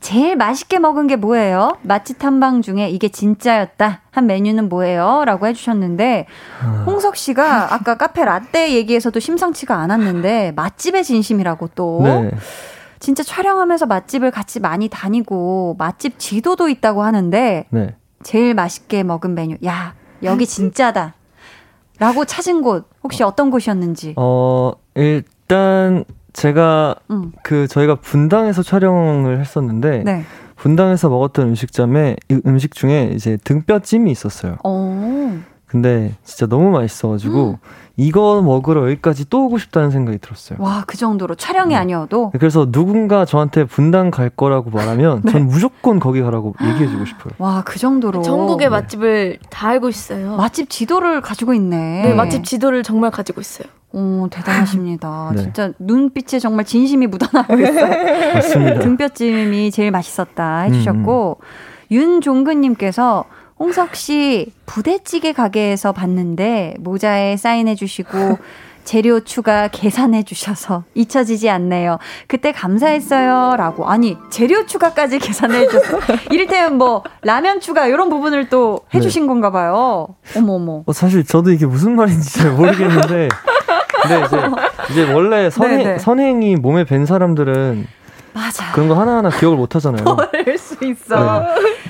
제일 0.00 0.34
맛있게 0.36 0.78
먹은 0.78 1.06
게 1.08 1.16
뭐예요? 1.16 1.76
맛집 1.82 2.18
탐방 2.18 2.62
중에 2.62 2.88
이게 2.88 3.08
진짜였다 3.08 4.00
한 4.10 4.26
메뉴는 4.26 4.70
뭐예요? 4.70 5.24
라고 5.26 5.46
해주셨는데 5.46 6.26
아. 6.62 6.84
홍석 6.86 7.16
씨가 7.16 7.74
아까 7.74 7.96
카페 7.96 8.24
라떼 8.24 8.72
얘기에서도 8.72 9.20
심상치가 9.20 9.76
않았는데 9.76 10.52
맛집의 10.56 11.04
진심이라고 11.04 11.70
또. 11.74 12.00
네. 12.02 12.30
진짜 13.00 13.22
촬영하면서 13.22 13.86
맛집을 13.86 14.30
같이 14.30 14.60
많이 14.60 14.88
다니고 14.88 15.74
맛집 15.78 16.18
지도도 16.18 16.68
있다고 16.68 17.02
하는데 17.02 17.66
네. 17.70 17.96
제일 18.22 18.54
맛있게 18.54 19.02
먹은 19.02 19.34
메뉴. 19.34 19.56
야, 19.64 19.94
여기 20.22 20.46
진짜다. 20.46 21.14
라고 21.98 22.24
찾은 22.24 22.62
곳 22.62 22.88
혹시 23.02 23.22
어떤 23.22 23.50
곳이었는지? 23.50 24.14
어, 24.16 24.72
일단 24.94 26.04
제가 26.32 26.94
음. 27.10 27.32
그 27.42 27.66
저희가 27.66 27.96
분당에서 27.96 28.62
촬영을 28.62 29.40
했었는데 29.40 30.02
네. 30.04 30.24
분당에서 30.56 31.08
먹었던 31.08 31.48
음식점에 31.48 32.16
음식 32.46 32.74
중에 32.74 33.12
이제 33.14 33.38
등뼈찜이 33.44 34.10
있었어요. 34.10 34.58
오. 34.62 35.09
근데 35.70 36.12
진짜 36.24 36.46
너무 36.46 36.70
맛있어가지고 36.70 37.50
음. 37.50 37.56
이거 37.96 38.42
먹으러 38.42 38.90
여기까지 38.90 39.28
또 39.30 39.44
오고 39.44 39.58
싶다는 39.58 39.92
생각이 39.92 40.18
들었어요. 40.18 40.58
와, 40.60 40.82
그 40.84 40.96
정도로 40.96 41.36
촬영이 41.36 41.74
네. 41.74 41.76
아니어도? 41.76 42.32
그래서 42.36 42.72
누군가 42.72 43.24
저한테 43.24 43.64
분당 43.66 44.10
갈 44.10 44.30
거라고 44.30 44.70
말하면 44.70 45.22
네. 45.26 45.30
전 45.30 45.46
무조건 45.46 46.00
거기 46.00 46.22
가라고 46.22 46.54
얘기해주고 46.60 47.04
싶어요. 47.04 47.34
와, 47.38 47.62
그 47.64 47.78
정도로. 47.78 48.22
전국의 48.22 48.66
네. 48.66 48.70
맛집을 48.70 49.38
다 49.48 49.68
알고 49.68 49.88
있어요. 49.88 50.36
맛집 50.36 50.70
지도를 50.70 51.20
가지고 51.20 51.54
있네. 51.54 52.02
네, 52.02 52.14
맛집 52.14 52.42
지도를 52.44 52.82
정말 52.82 53.12
가지고 53.12 53.40
있어요. 53.40 53.68
오, 53.92 54.26
대단하십니다. 54.28 55.30
네. 55.36 55.42
진짜 55.42 55.72
눈빛에 55.78 56.40
정말 56.40 56.64
진심이 56.64 57.06
묻어나고 57.06 57.60
있어요. 57.60 57.90
맞습니다. 58.34 58.80
등뼈찜이 58.80 59.70
제일 59.70 59.92
맛있었다 59.92 60.62
해주셨고, 60.62 61.38
음. 61.40 61.44
윤종근님께서 61.92 63.24
홍석 63.60 63.94
씨 63.94 64.52
부대찌개 64.64 65.34
가게에서 65.34 65.92
봤는데 65.92 66.76
모자에 66.80 67.36
사인해 67.36 67.74
주시고 67.74 68.38
재료 68.84 69.20
추가 69.20 69.68
계산해 69.68 70.22
주셔서 70.22 70.84
잊혀지지 70.94 71.50
않네요. 71.50 71.98
그때 72.26 72.50
감사했어요. 72.50 73.56
라고. 73.56 73.86
아니, 73.86 74.16
재료 74.30 74.64
추가까지 74.64 75.18
계산해 75.18 75.68
주셔서. 75.68 75.98
이를테면 76.32 76.78
뭐, 76.78 77.04
라면 77.20 77.60
추가, 77.60 77.86
이런 77.86 78.08
부분을 78.08 78.48
또 78.48 78.80
해주신 78.94 79.24
네. 79.24 79.28
건가 79.28 79.50
봐요. 79.52 80.08
어머어머. 80.34 80.84
어, 80.86 80.92
사실 80.94 81.24
저도 81.24 81.52
이게 81.52 81.66
무슨 81.66 81.94
말인지 81.94 82.32
잘 82.38 82.52
모르겠는데. 82.52 83.28
근데 84.02 84.24
이제, 84.24 84.36
이제 84.90 85.12
원래 85.12 85.50
선행, 85.50 85.98
선행이 85.98 86.56
몸에 86.56 86.84
밴 86.84 87.04
사람들은 87.04 87.86
맞아. 88.32 88.72
그런 88.72 88.88
거 88.88 88.94
하나하나 88.94 89.30
기억을 89.30 89.56
못 89.56 89.74
하잖아요. 89.74 90.04
모를 90.14 90.56
수 90.58 90.76
있어. 90.84 91.40
네. 91.40 91.46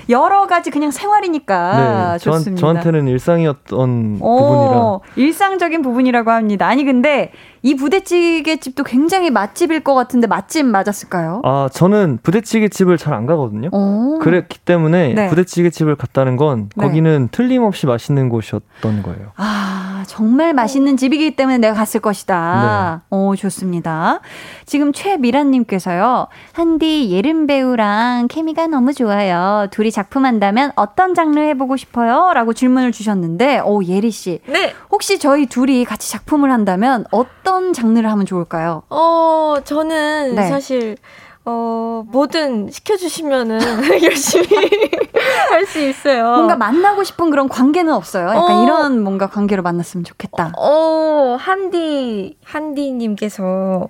여러 0.08 0.46
가지 0.46 0.70
그냥 0.70 0.90
생활이니까 0.90 2.12
네, 2.14 2.18
좋습니다. 2.18 2.60
저 2.60 2.68
한, 2.68 2.80
테는 2.80 3.06
일상이었던 3.08 4.18
오, 4.20 4.38
부분이라. 4.38 4.98
일상적인 5.16 5.82
부분이라고 5.82 6.30
합니다. 6.30 6.66
아니 6.66 6.84
근데 6.84 7.32
이 7.62 7.74
부대찌개 7.76 8.56
집도 8.58 8.82
굉장히 8.84 9.30
맛집일 9.30 9.80
것 9.80 9.94
같은데 9.94 10.26
맛집 10.26 10.64
맞았을까요? 10.66 11.42
아 11.44 11.68
저는 11.72 12.18
부대찌개 12.22 12.68
집을 12.68 12.96
잘 12.96 13.10
안 13.10 13.26
가거든요. 13.26 13.68
오. 13.72 14.18
그랬기 14.20 14.60
때문에 14.60 15.14
네. 15.14 15.28
부대찌개 15.28 15.68
집을 15.70 15.96
갔다는 15.96 16.36
건 16.36 16.70
네. 16.76 16.86
거기는 16.86 17.28
틀림없이 17.32 17.86
맛있는 17.86 18.28
곳이었던 18.28 19.02
거예요. 19.02 19.32
아 19.36 19.89
정말 20.10 20.52
맛있는 20.54 20.96
집이기 20.96 21.36
때문에 21.36 21.58
내가 21.58 21.72
갔을 21.72 22.00
것이다. 22.00 23.00
네. 23.10 23.16
오, 23.16 23.36
좋습니다. 23.36 24.18
지금 24.66 24.92
최미란님께서요, 24.92 26.26
한디 26.52 27.12
예름 27.12 27.46
배우랑 27.46 28.26
케미가 28.26 28.66
너무 28.66 28.92
좋아요. 28.92 29.68
둘이 29.70 29.92
작품 29.92 30.24
한다면 30.26 30.72
어떤 30.74 31.14
장르 31.14 31.38
해보고 31.38 31.76
싶어요? 31.76 32.32
라고 32.34 32.52
질문을 32.52 32.90
주셨는데, 32.90 33.60
오, 33.60 33.84
예리씨. 33.84 34.40
네. 34.46 34.74
혹시 34.90 35.20
저희 35.20 35.46
둘이 35.46 35.84
같이 35.84 36.10
작품을 36.10 36.50
한다면 36.50 37.04
어떤 37.12 37.72
장르를 37.72 38.10
하면 38.10 38.26
좋을까요? 38.26 38.82
어, 38.90 39.58
저는 39.62 40.34
네. 40.34 40.48
사실, 40.48 40.96
어, 41.44 42.04
뭐든 42.06 42.70
시켜주시면은 42.70 43.58
열심히 44.04 44.46
할 45.50 45.66
수 45.66 45.80
있어요. 45.80 46.24
뭔가 46.34 46.56
만나고 46.56 47.04
싶은 47.04 47.30
그런 47.30 47.48
관계는 47.48 47.92
없어요. 47.92 48.28
약간 48.28 48.58
어, 48.58 48.62
이런 48.64 49.02
뭔가 49.02 49.26
관계로 49.28 49.62
만났으면 49.62 50.04
좋겠다. 50.04 50.52
어, 50.58 51.36
한디, 51.38 52.36
한디님께서, 52.44 53.88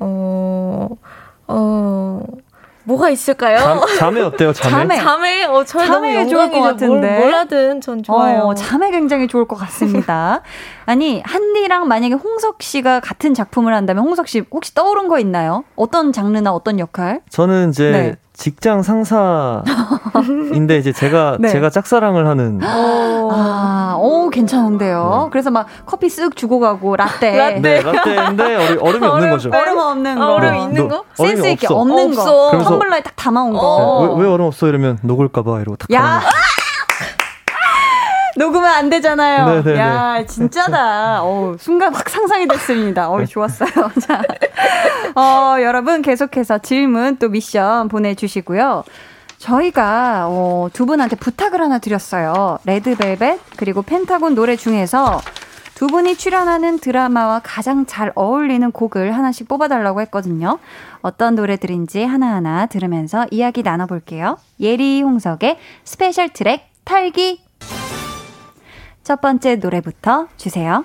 어, 0.00 0.88
어, 1.48 2.22
뭐가 2.84 3.10
있을까요? 3.10 3.84
잠, 3.98 4.16
에 4.16 4.20
어때요? 4.20 4.52
잠에? 4.52 4.96
잠에, 4.96 5.44
어, 5.44 5.64
저희 5.64 5.86
잠에 5.86 6.14
너무 6.14 6.28
좋을 6.28 6.50
것 6.50 6.60
같은데. 6.60 6.86
뭘, 7.08 7.18
뭐라든 7.18 7.80
전 7.80 8.02
좋아요. 8.02 8.40
어, 8.42 8.54
잠에 8.54 8.90
굉장히 8.90 9.26
좋을 9.26 9.46
것 9.46 9.56
같습니다. 9.56 10.42
아니, 10.86 11.22
한디랑 11.24 11.88
만약에 11.88 12.14
홍석 12.14 12.62
씨가 12.62 13.00
같은 13.00 13.34
작품을 13.34 13.74
한다면 13.74 14.04
홍석 14.04 14.28
씨 14.28 14.42
혹시 14.50 14.74
떠오른 14.74 15.08
거 15.08 15.18
있나요? 15.18 15.64
어떤 15.76 16.12
장르나 16.12 16.52
어떤 16.52 16.78
역할? 16.78 17.22
저는 17.30 17.70
이제 17.70 17.90
네. 17.90 18.16
직장 18.34 18.82
상사인데 18.82 20.78
이제 20.78 20.92
제가 20.92 21.38
네. 21.40 21.48
제가 21.48 21.70
짝사랑을 21.70 22.26
하는 22.26 22.60
아, 22.62 23.96
오 23.98 24.28
괜찮은데요. 24.28 25.22
네. 25.26 25.30
그래서 25.30 25.50
막 25.50 25.66
커피 25.86 26.08
쓱 26.08 26.36
주고 26.36 26.58
가고 26.60 26.96
라떼. 26.96 27.30
라떼. 27.38 27.60
네, 27.60 27.80
라떼인데 27.80 28.76
얼음, 28.80 29.02
이 29.02 29.06
없는 29.06 29.30
거죠. 29.30 29.50
얼음 29.54 29.78
없는 29.78 30.18
거. 30.18 30.34
얼음 30.34 30.56
있는 30.56 30.88
거? 30.88 31.04
센스 31.14 31.46
있게 31.46 31.66
없어. 31.68 31.76
없는 31.80 32.08
없어. 32.08 32.50
거. 32.50 32.58
텀블러에 32.58 33.04
딱 33.04 33.14
담아온 33.16 33.52
거. 33.52 34.06
네, 34.08 34.14
왜, 34.14 34.24
왜, 34.26 34.32
얼음 34.32 34.46
없어 34.46 34.66
이러면 34.66 34.98
녹을까 35.02 35.42
봐 35.42 35.60
이러고 35.60 35.76
탁 35.76 35.90
야. 35.92 36.20
녹으면 38.36 38.64
안 38.66 38.90
되잖아요. 38.90 39.46
네네네. 39.46 39.62
네, 39.62 39.72
네. 39.74 39.78
야, 39.78 40.26
진짜다. 40.26 41.22
어, 41.22 41.54
순간 41.58 41.94
확 41.94 42.08
상상이 42.08 42.46
됐습니다. 42.48 43.10
어, 43.10 43.24
좋았어요. 43.24 43.70
자, 44.00 44.22
어, 45.14 45.56
여러분 45.62 46.02
계속해서 46.02 46.58
질문 46.58 47.16
또 47.16 47.28
미션 47.28 47.88
보내주시고요. 47.88 48.84
저희가 49.38 50.26
어, 50.28 50.68
두 50.72 50.86
분한테 50.86 51.16
부탁을 51.16 51.60
하나 51.60 51.78
드렸어요. 51.78 52.58
레드벨벳 52.64 53.40
그리고 53.56 53.82
펜타곤 53.82 54.34
노래 54.34 54.56
중에서 54.56 55.20
두 55.74 55.88
분이 55.88 56.16
출연하는 56.16 56.78
드라마와 56.78 57.40
가장 57.42 57.84
잘 57.84 58.12
어울리는 58.14 58.70
곡을 58.70 59.14
하나씩 59.14 59.48
뽑아달라고 59.48 60.00
했거든요. 60.02 60.58
어떤 61.02 61.34
노래들인지 61.34 62.04
하나하나 62.04 62.66
들으면서 62.66 63.26
이야기 63.30 63.62
나눠볼게요. 63.62 64.38
예리 64.60 65.02
홍석의 65.02 65.58
스페셜 65.84 66.28
트랙 66.30 66.70
털기 66.84 67.43
첫 69.04 69.20
번째 69.20 69.56
노래부터 69.56 70.28
주세요. 70.38 70.84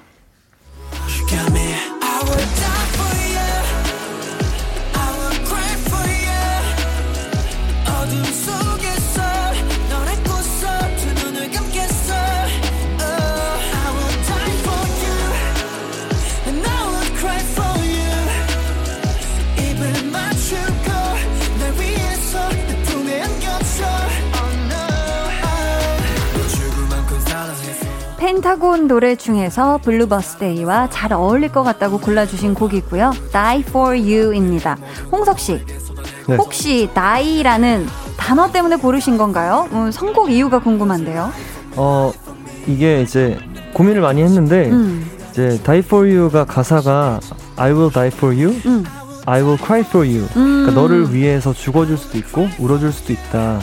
펜타곤 28.39 28.87
노래 28.87 29.17
중에서 29.17 29.79
블루버스데이와 29.83 30.89
잘 30.89 31.11
어울릴 31.11 31.51
것 31.51 31.63
같다고 31.63 31.97
골라주신 31.99 32.53
곡이고요. 32.53 33.11
Die 33.33 33.59
for 33.67 33.97
You입니다. 33.97 34.77
홍석 35.11 35.39
씨, 35.39 35.59
네. 36.25 36.35
혹시 36.37 36.89
die라는 36.93 37.85
단어 38.17 38.49
때문에 38.49 38.77
고르신 38.77 39.17
건가요? 39.17 39.67
음, 39.73 39.91
선곡 39.91 40.31
이유가 40.31 40.59
궁금한데요. 40.59 41.31
어 41.75 42.13
이게 42.65 43.01
이제 43.01 43.37
고민을 43.73 43.99
많이 43.99 44.21
했는데 44.21 44.69
음. 44.69 45.05
이제 45.31 45.59
Die 45.63 45.79
for 45.79 46.09
You가 46.09 46.45
가사가 46.45 47.19
I 47.57 47.73
will 47.73 47.91
die 47.91 48.07
for 48.07 48.33
you. 48.33 48.55
음. 48.65 48.85
I 49.25 49.41
will 49.41 49.57
cry 49.61 49.81
for 49.81 50.07
you. 50.07 50.23
음. 50.37 50.63
그러니까 50.63 50.71
너를 50.71 51.13
위해서 51.13 51.51
죽어줄 51.51 51.97
수도 51.97 52.17
있고 52.17 52.47
울어줄 52.57 52.93
수도 52.93 53.11
있다. 53.11 53.59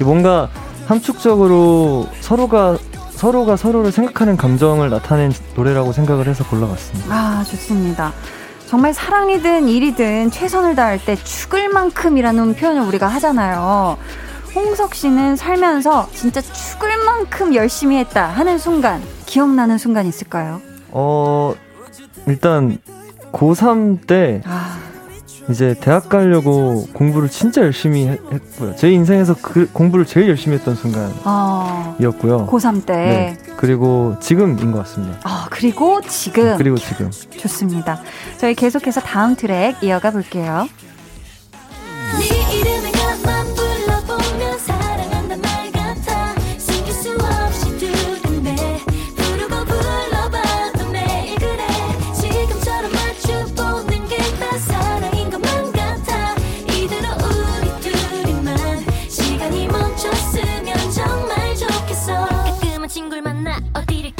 뭔가 0.00 0.48
함축적으로 0.86 2.08
서로가 2.20 2.78
서로가 3.16 3.56
서로를 3.56 3.92
생각하는 3.92 4.36
감정을 4.36 4.90
나타낸 4.90 5.32
노래라고 5.54 5.92
생각을 5.92 6.26
해서 6.28 6.44
골라봤습니다. 6.48 7.14
아, 7.14 7.44
좋습니다. 7.44 8.12
정말 8.66 8.92
사랑이든 8.92 9.68
일이든 9.68 10.30
최선을 10.30 10.74
다할 10.74 10.98
때 11.02 11.14
죽을 11.16 11.68
만큼이라는 11.68 12.54
표현을 12.54 12.82
우리가 12.82 13.06
하잖아요. 13.06 13.96
홍석 14.54 14.94
씨는 14.94 15.36
살면서 15.36 16.08
진짜 16.12 16.40
죽을 16.40 17.04
만큼 17.04 17.54
열심히 17.54 17.96
했다 17.98 18.26
하는 18.26 18.58
순간, 18.58 19.02
기억나는 19.26 19.78
순간 19.78 20.06
있을까요? 20.06 20.60
어, 20.90 21.54
일단 22.26 22.78
고3 23.32 24.06
때 24.06 24.42
아. 24.44 24.78
이제 25.50 25.74
대학 25.80 26.08
가려고 26.08 26.86
공부를 26.92 27.28
진짜 27.28 27.60
열심히 27.62 28.06
했고요. 28.06 28.74
제 28.76 28.90
인생에서 28.90 29.34
그 29.42 29.68
공부를 29.72 30.06
제일 30.06 30.28
열심히 30.28 30.56
했던 30.56 30.74
순간이었고요. 30.74 31.20
아, 31.24 32.46
고3 32.46 32.86
때. 32.86 32.94
네. 32.94 33.38
그리고 33.56 34.16
지금인 34.20 34.72
것 34.72 34.78
같습니다. 34.78 35.18
아, 35.24 35.46
그리고 35.50 36.00
지금. 36.02 36.56
그리고 36.56 36.76
지금. 36.76 37.10
좋습니다. 37.36 38.00
저희 38.38 38.54
계속해서 38.54 39.00
다음 39.00 39.36
트랙 39.36 39.82
이어가 39.82 40.10
볼게요. 40.10 40.66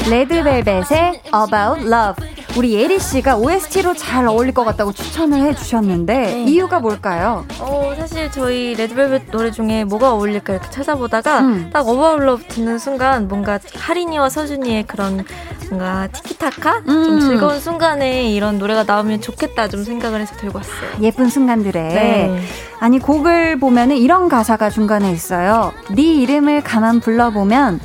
레드벨벳의 0.09 1.21
About 1.33 1.87
Love. 1.87 2.35
우리 2.57 2.73
예리 2.73 2.99
씨가 2.99 3.35
OST로 3.35 3.95
잘 3.95 4.25
어울릴 4.27 4.53
것 4.53 4.63
같다고 4.63 4.93
추천을 4.93 5.41
해주셨는데 5.41 6.13
네. 6.13 6.43
이유가 6.45 6.79
뭘까요? 6.79 7.45
어 7.59 7.93
사실 7.97 8.31
저희 8.31 8.75
레드벨벳 8.75 9.29
노래 9.29 9.51
중에 9.51 9.83
뭐가 9.83 10.13
어울릴까 10.13 10.53
이렇게 10.53 10.69
찾아보다가 10.69 11.39
음. 11.41 11.69
딱 11.73 11.85
About 11.85 12.23
Love 12.23 12.47
듣는 12.47 12.77
순간 12.79 13.27
뭔가 13.27 13.59
하린이와 13.73 14.29
서준이의 14.29 14.83
그런 14.83 15.25
뭔가 15.69 16.07
티키타카 16.07 16.83
음. 16.87 17.03
좀 17.03 17.19
즐거운 17.19 17.59
순간에 17.59 18.31
이런 18.31 18.57
노래가 18.57 18.83
나오면 18.83 19.19
좋겠다 19.19 19.67
좀 19.67 19.83
생각을 19.83 20.21
해서 20.21 20.35
들고 20.37 20.59
왔어요. 20.59 21.01
예쁜 21.01 21.27
순간들에 21.29 21.81
네. 21.81 22.41
아니 22.79 22.99
곡을 22.99 23.59
보면은 23.59 23.97
이런 23.97 24.29
가사가 24.29 24.69
중간에 24.69 25.11
있어요. 25.11 25.73
네 25.93 26.03
이름을 26.03 26.61
가만 26.61 27.01
불러보면 27.01 27.81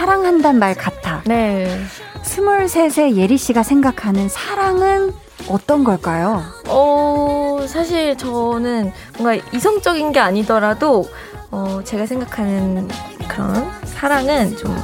사랑한단 0.00 0.58
말 0.58 0.74
같아. 0.74 1.20
네. 1.26 1.78
23세 2.22 3.16
예리 3.16 3.36
씨가 3.36 3.62
생각하는 3.62 4.30
사랑은 4.30 5.12
어떤 5.46 5.84
걸까요? 5.84 6.42
어, 6.68 7.58
사실 7.68 8.16
저는 8.16 8.92
뭔가 9.18 9.44
이성적인 9.52 10.12
게 10.12 10.20
아니더라도 10.20 11.04
어, 11.50 11.82
제가 11.84 12.06
생각하는 12.06 12.88
그런 13.28 13.70
사랑은 13.84 14.56
좀, 14.56 14.74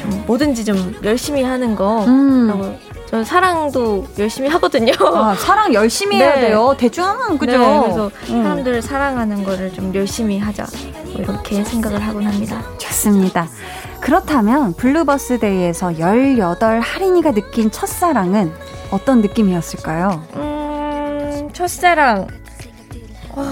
좀 0.00 0.24
뭐든지 0.26 0.64
좀 0.64 0.96
열심히 1.04 1.42
하는 1.42 1.76
거. 1.76 2.06
음. 2.06 2.78
저 3.10 3.24
사랑도 3.24 4.06
열심히 4.18 4.50
하거든요. 4.50 4.92
아, 5.00 5.34
사랑 5.40 5.72
열심히 5.72 6.18
네. 6.18 6.24
해야 6.24 6.34
돼요. 6.40 6.74
대충 6.76 7.04
하면 7.04 7.38
그죠? 7.38 7.52
네, 7.58 7.80
그래서 7.82 8.10
음. 8.28 8.42
사람들을 8.42 8.82
사랑하는 8.82 9.44
거를 9.44 9.72
좀 9.72 9.94
열심히 9.94 10.38
하자. 10.38 10.66
뭐 11.04 11.14
이렇게 11.16 11.64
생각을 11.64 12.00
하곤 12.06 12.26
합니다. 12.26 12.62
좋습니다. 12.76 13.48
그렇다면 14.00 14.74
블루버스데이에서 14.74 15.98
18 15.98 16.80
하린이가 16.80 17.32
느낀 17.32 17.70
첫사랑은 17.70 18.52
어떤 18.90 19.22
느낌이었을까요? 19.22 20.22
음, 20.34 21.48
첫사랑. 21.54 22.26
와, 23.34 23.44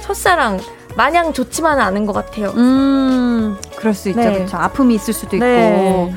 첫사랑. 0.00 0.60
마냥 0.96 1.34
좋지만은 1.34 1.82
않은 1.84 2.06
것 2.06 2.14
같아요. 2.14 2.52
음, 2.56 3.58
그럴 3.76 3.92
수 3.92 4.08
있죠. 4.08 4.20
네. 4.20 4.32
그렇죠. 4.32 4.56
아픔이 4.56 4.94
있을 4.94 5.12
수도 5.12 5.36
있고. 5.36 5.44
네. 5.44 6.14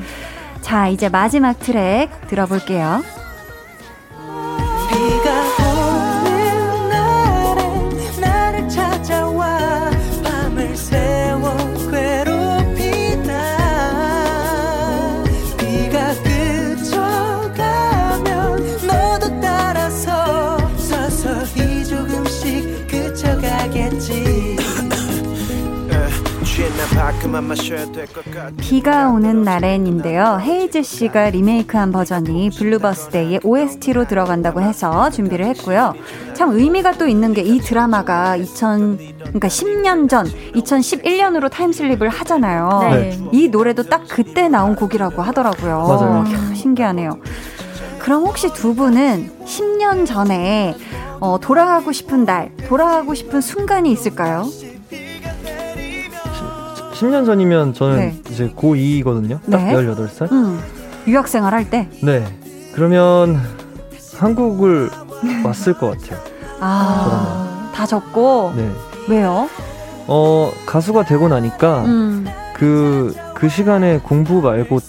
자, 0.60 0.88
이제 0.88 1.08
마지막 1.08 1.58
트랙 1.58 2.28
들어볼게요. 2.28 3.02
비가 28.58 29.08
오는 29.10 29.42
날엔인데요. 29.42 30.38
헤이즈 30.40 30.82
씨가 30.82 31.30
리메이크한 31.30 31.92
버전이 31.92 32.50
블루버스데이의 32.50 33.40
OST로 33.44 34.06
들어간다고 34.06 34.60
해서 34.60 35.10
준비를 35.10 35.46
했고요. 35.46 35.94
참 36.34 36.50
의미가 36.56 36.92
또 36.92 37.06
있는 37.06 37.34
게 37.34 37.40
이 37.42 37.58
드라마가 37.58 38.36
2000 38.36 38.98
그러니까 39.18 39.48
10년 39.48 40.08
전 40.08 40.26
2011년으로 40.54 41.50
타임슬립을 41.50 42.08
하잖아요. 42.08 42.88
네. 42.90 43.18
이 43.32 43.48
노래도 43.48 43.82
딱 43.82 44.04
그때 44.08 44.48
나온 44.48 44.76
곡이라고 44.76 45.22
하더라고요. 45.22 45.78
맞아요. 45.86 46.24
야, 46.32 46.54
신기하네요. 46.54 47.18
그럼 47.98 48.22
혹시 48.24 48.52
두 48.52 48.74
분은 48.74 49.30
10년 49.44 50.06
전에 50.06 50.76
어, 51.20 51.38
돌아가고 51.40 51.92
싶은 51.92 52.24
날, 52.24 52.50
돌아가고 52.68 53.14
싶은 53.14 53.40
순간이 53.40 53.90
있을까요? 53.92 54.46
10년 57.00 57.24
전이면 57.24 57.72
저는 57.72 57.96
네. 57.96 58.20
이제 58.30 58.48
고2거든요. 58.50 59.40
딱 59.50 59.64
네. 59.64 59.72
18살. 59.74 60.30
음, 60.32 60.60
유학 61.06 61.28
생활 61.28 61.54
할 61.54 61.68
때? 61.70 61.88
네. 62.02 62.24
그러면 62.74 63.40
한국을 64.18 64.90
왔을 65.42 65.72
것 65.72 65.98
같아요. 65.98 66.20
아, 66.60 67.70
다 67.74 67.86
적고? 67.86 68.52
네. 68.54 68.70
왜요? 69.08 69.48
어, 70.06 70.52
가수가 70.66 71.04
되고 71.06 71.28
나니까 71.28 71.84
음. 71.86 72.26
그, 72.54 73.14
그 73.34 73.48
시간에 73.48 73.98
공부 73.98 74.42
말고 74.42 74.80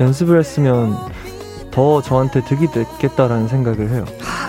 연습을 0.00 0.38
했으면 0.38 0.94
더 1.70 2.02
저한테 2.02 2.44
득이 2.44 2.70
됐겠다라는 2.72 3.48
생각을 3.48 3.90
해요. 3.90 4.04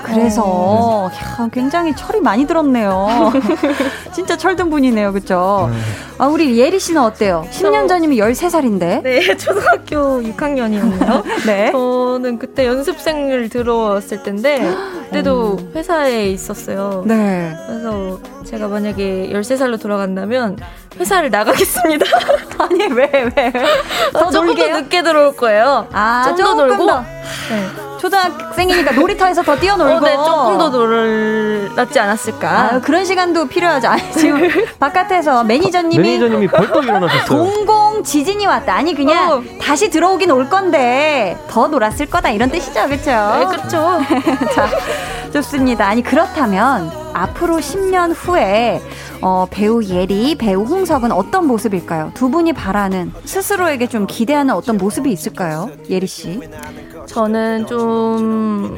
아, 0.10 0.14
그래서 0.14 0.44
어, 0.46 1.10
네. 1.12 1.18
야, 1.44 1.50
굉장히 1.52 1.96
철이 1.96 2.20
많이 2.20 2.48
들었네요. 2.48 3.32
진짜 4.12 4.36
철든 4.36 4.70
분이네요, 4.70 5.14
그렇죠? 5.14 5.70
아, 6.18 6.28
우리 6.28 6.58
예리 6.58 6.80
씨는 6.80 7.02
어때요? 7.02 7.46
10년 7.52 7.88
전이면 7.88 8.18
13살인데. 8.18 9.04
네, 9.04 9.36
초등학교 9.38 10.22
6학년이었네요. 10.22 11.24
네. 11.46 11.72
저는 11.72 12.40
그때 12.40 12.66
연습생을 12.66 13.50
들어왔을 13.50 14.24
텐데 14.24 14.60
그때도 15.06 15.58
음. 15.60 15.72
회사에 15.76 16.28
있었어요. 16.30 17.04
네. 17.06 17.56
그래서 17.68 18.20
제가 18.46 18.68
만약에 18.68 19.30
13살로 19.32 19.80
돌아간다면 19.80 20.58
회사를 21.00 21.30
나가겠습니다. 21.30 22.06
아니, 22.58 22.86
왜, 22.88 23.10
왜? 23.36 23.54
더 24.12 24.30
조금 24.32 24.56
더 24.56 24.68
늦게 24.68 25.04
들어올 25.04 25.36
거예요. 25.36 25.88
아, 25.94 26.24
좀더 26.36 26.54
놀고. 26.56 26.86
더. 26.88 27.02
네. 27.02 27.89
초등학생이니까 28.00 28.92
놀이터에서 28.92 29.44
더 29.44 29.56
뛰어놀고 29.58 30.06
어, 30.06 30.10
네, 30.10 30.16
조금 30.16 30.58
더 30.58 30.70
놀았지 30.70 32.00
않았을까. 32.00 32.50
아, 32.50 32.80
그런 32.82 33.06
시간도 33.06 33.48
필요하죠. 33.48 33.90
아니, 33.90 34.12
지금 34.14 34.48
바깥에서 34.80 35.44
매니저님이 35.44 35.98
매니저님이 36.02 36.48
벌떡 36.48 36.84
일어나셨어요. 36.86 37.26
동공 37.26 38.04
지진이 38.04 38.46
왔다. 38.48 38.76
아니 38.76 38.94
그냥 38.96 39.32
어. 39.32 39.44
다시 39.62 39.90
들어오긴 39.90 40.32
올 40.32 40.50
건데 40.50 41.38
더 41.50 41.68
놀았을 41.68 42.06
거다 42.08 42.30
이런 42.30 42.50
뜻이죠, 42.50 42.86
그렇죠? 42.88 43.12
네, 43.12 43.46
그렇죠. 43.46 44.00
자, 44.56 44.70
좋습니다. 45.34 45.88
아니 45.88 46.02
그렇다면 46.02 46.92
앞으로 47.14 47.58
10년 47.58 48.14
후에 48.16 48.82
어, 49.22 49.46
배우 49.52 49.84
예리, 49.84 50.36
배우 50.36 50.64
홍석은 50.64 51.12
어떤 51.12 51.46
모습일까요? 51.46 52.12
두 52.14 52.30
분이 52.30 52.54
바라는 52.54 53.12
스스로에게 53.26 53.88
좀 53.88 54.08
기대하는 54.08 54.54
어떤 54.54 54.78
모습이 54.78 55.12
있을까요? 55.12 55.70
예리 55.90 56.08
씨. 56.08 56.40
저는 57.10 57.66
좀 57.66 58.78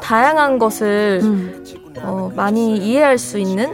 다양한 0.00 0.58
것을 0.58 1.20
음. 1.22 1.64
어, 2.02 2.30
많이 2.34 2.76
이해할 2.76 3.18
수 3.18 3.38
있는 3.38 3.72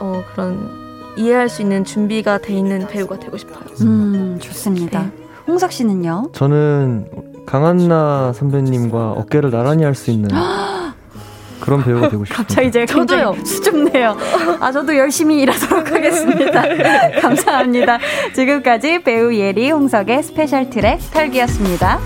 어, 0.00 0.20
그런 0.32 0.68
이해할 1.16 1.48
수 1.48 1.62
있는 1.62 1.84
준비가 1.84 2.38
돼 2.38 2.54
있는 2.54 2.86
배우가 2.88 3.18
되고 3.18 3.36
싶어요. 3.36 3.64
음, 3.82 4.38
좋습니다. 4.40 5.02
네. 5.02 5.10
홍석 5.46 5.72
씨는요? 5.72 6.30
저는 6.32 7.06
강한나 7.46 8.32
선배님과 8.34 9.12
어깨를 9.12 9.50
나란히 9.50 9.84
할 9.84 9.94
수 9.94 10.10
있는 10.10 10.28
그런 11.60 11.82
배우가 11.84 12.08
되고 12.08 12.24
싶어요. 12.24 12.36
갑자기 12.36 12.68
이제 12.68 12.84
저도요. 12.84 13.34
수줍네요. 13.44 14.16
아 14.60 14.72
저도 14.72 14.96
열심히 14.96 15.40
일하도록 15.42 15.90
하겠습니다. 15.92 16.62
감사합니다. 17.20 17.98
지금까지 18.34 19.02
배우 19.02 19.32
예리 19.34 19.70
홍석의 19.70 20.22
스페셜 20.24 20.68
트랙 20.70 20.98
털기였습니다. 21.12 21.98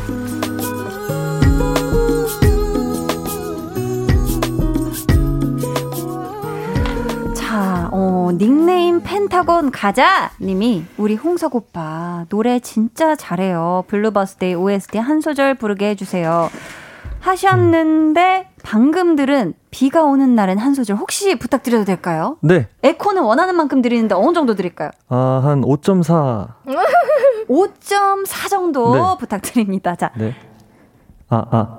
어, 8.22 8.30
닉네임 8.30 9.00
펜타곤 9.02 9.72
가자! 9.72 10.30
님이 10.40 10.84
우리 10.96 11.16
홍석 11.16 11.56
오빠 11.56 12.24
노래 12.28 12.60
진짜 12.60 13.16
잘해요. 13.16 13.82
블루버스데이 13.88 14.54
OST 14.54 14.98
한 14.98 15.20
소절 15.20 15.56
부르게 15.56 15.88
해주세요. 15.88 16.48
하셨는데 17.18 18.48
방금 18.62 19.16
들은 19.16 19.54
비가 19.72 20.04
오는 20.04 20.36
날엔 20.36 20.58
한 20.58 20.72
소절 20.72 20.98
혹시 20.98 21.36
부탁드려도 21.36 21.84
될까요? 21.84 22.36
네. 22.42 22.68
에코는 22.84 23.22
원하는 23.24 23.56
만큼 23.56 23.82
드리는데 23.82 24.14
어느 24.14 24.32
정도 24.34 24.54
드릴까요? 24.54 24.90
아, 25.08 25.40
한 25.42 25.62
5.4. 25.62 26.46
5.4 27.48 28.46
정도 28.48 28.94
네. 28.94 29.00
부탁드립니다. 29.18 29.96
자. 29.96 30.12
네. 30.16 30.32
아, 31.28 31.44
아. 31.50 31.78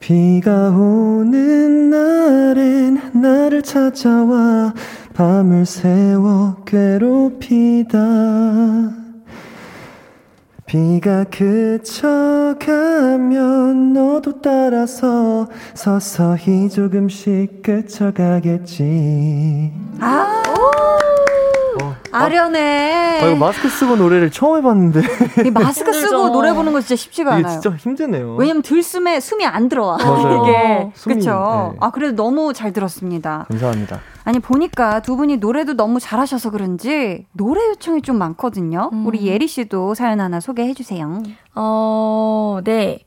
비가 0.00 0.70
오는 0.70 1.90
날엔 1.90 3.12
나를 3.20 3.62
찾아와 3.62 4.72
밤을 5.14 5.66
새워 5.66 6.56
괴롭히다 6.64 7.98
비가 10.66 11.24
그쳐가면 11.24 12.60
너도 13.92 14.40
따라서 14.40 15.48
서서히 15.74 16.68
조금씩 16.70 17.62
그쳐가겠지 17.62 18.82
아 19.98 20.42
어. 20.46 20.49
아련해. 22.12 23.20
아, 23.22 23.26
이거 23.26 23.36
마스크 23.36 23.68
쓰고 23.68 23.96
노래를 23.96 24.30
처음 24.30 24.58
해봤는데. 24.58 25.00
이 25.46 25.50
마스크 25.50 25.92
쓰고 25.92 26.30
노래 26.30 26.52
부르는 26.52 26.72
거 26.72 26.80
진짜 26.80 26.96
쉽지가 26.96 27.34
않아요. 27.34 27.60
진짜 27.60 27.76
힘드네요. 27.76 28.36
왜냐면 28.36 28.62
들숨에 28.62 29.20
숨이 29.20 29.46
안 29.46 29.68
들어와. 29.68 29.96
맞아요. 29.96 30.42
이게 30.44 30.92
그렇죠. 31.02 31.70
네. 31.72 31.78
아 31.80 31.90
그래도 31.90 32.16
너무 32.22 32.52
잘 32.52 32.72
들었습니다. 32.72 33.46
감사합니다. 33.48 34.00
아니 34.24 34.38
보니까 34.38 35.00
두 35.00 35.16
분이 35.16 35.38
노래도 35.38 35.74
너무 35.74 35.98
잘하셔서 35.98 36.50
그런지 36.50 37.26
노래 37.32 37.66
요청이 37.68 38.02
좀 38.02 38.16
많거든요. 38.18 38.90
음. 38.92 39.06
우리 39.06 39.26
예리 39.26 39.46
씨도 39.46 39.94
사연 39.94 40.20
하나 40.20 40.40
소개해 40.40 40.74
주세요. 40.74 41.22
어, 41.54 42.60
네. 42.64 43.00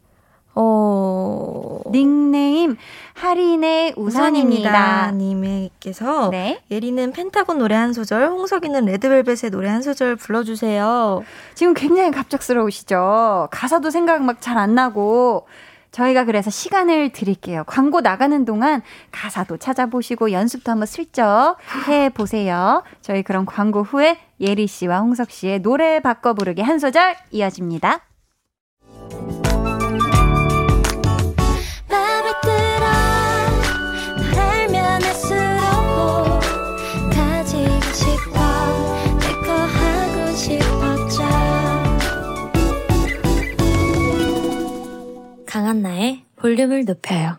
어. 0.56 1.80
닉네임 1.92 2.78
할인의 3.14 3.94
우선입니다. 3.96 5.12
님께서 5.12 6.30
네. 6.30 6.62
예리는 6.72 7.12
펜타곤 7.12 7.58
노래 7.60 7.76
한 7.76 7.94
소절, 7.94 8.28
홍석이는 8.28 8.86
레드벨벳의 8.86 9.52
노래 9.52 9.70
한 9.70 9.82
소절 9.82 10.16
불러주세요. 10.16 11.24
지금 11.54 11.74
굉장히 11.74 12.12
갑작스러우시죠? 12.12 13.48
가사도 13.52 13.90
생각 13.90 14.22
막 14.24 14.42
잘 14.42 14.58
안 14.58 14.76
나고 14.76 15.48
저희가 15.92 16.26
그래서 16.26 16.50
시간을 16.50 17.12
드릴게요. 17.12 17.64
광고 17.68 18.02
나가는 18.02 18.46
동안 18.46 18.82
가사도 19.12 19.58
찾아보시고 19.58 20.32
연습도 20.32 20.72
한번 20.72 20.88
슬쩍 20.88 21.58
해보세요. 21.88 22.82
저희 23.02 23.22
그럼 23.22 23.46
광고 23.46 23.84
후에 23.84 24.18
예리 24.40 24.66
씨와 24.66 25.00
홍석 25.02 25.30
씨의 25.30 25.60
노래 25.62 26.00
바꿔 26.00 26.34
부르기 26.34 26.62
한 26.64 26.80
소절 26.80 27.16
이어집니다. 27.32 28.00
강한나의 45.46 46.24
볼륨을 46.36 46.86
높여요. 46.86 47.38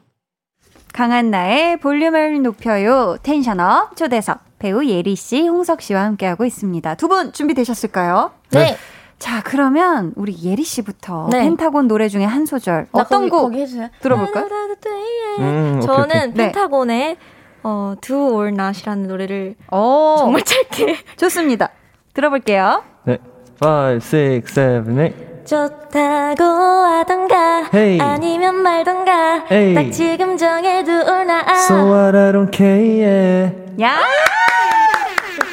강한나의 0.93 1.79
볼륨을 1.81 2.43
높여요. 2.43 3.17
텐션업 3.23 3.97
초대석 3.97 4.41
배우 4.59 4.85
예리 4.85 5.17
씨, 5.17 5.47
홍석 5.47 5.83
씨와 5.83 6.03
함께하고 6.05 6.45
있습니다. 6.45 6.95
두 6.95 7.09
분 7.09 7.33
준비되셨을까요? 7.33 8.33
네. 8.51 8.77
자, 9.19 9.43
그러면 9.43 10.13
우리 10.17 10.37
예리 10.43 10.65
씨부터 10.65 11.29
네. 11.31 11.41
펜타곤 11.43 11.89
노래 11.89 12.09
중에 12.09 12.25
한 12.25 12.45
소절 12.47 12.89
어떤 12.93 13.29
곡 13.29 13.53
들어볼까요? 14.01 14.47
음, 15.39 15.81
저는 15.81 16.05
오케이, 16.05 16.19
오케이. 16.19 16.29
네. 16.29 16.35
펜타곤의 16.53 17.17
어, 17.63 17.95
Do 18.01 18.35
or 18.35 18.49
Not이라는 18.49 19.07
노래를 19.09 19.55
오, 19.73 20.17
정말 20.19 20.43
짧게 20.43 20.99
좋습니다. 21.17 21.71
들어볼게요. 22.13 22.83
네. 23.05 23.19
5, 23.63 23.95
6, 23.95 24.47
7, 24.47 24.85
8 24.85 25.35
좋다고 25.45 26.43
하던가 26.45 27.69
hey. 27.73 28.01
아니면 28.01 28.57
말던가 28.57 29.45
hey. 29.51 29.75
딱 29.75 29.91
지금 29.93 30.37
정해두나 30.39 31.45
So 31.67 31.75
what 31.87 32.17
I 32.17 32.33
don't 32.33 32.51
care 32.51 33.53
야! 33.81 33.99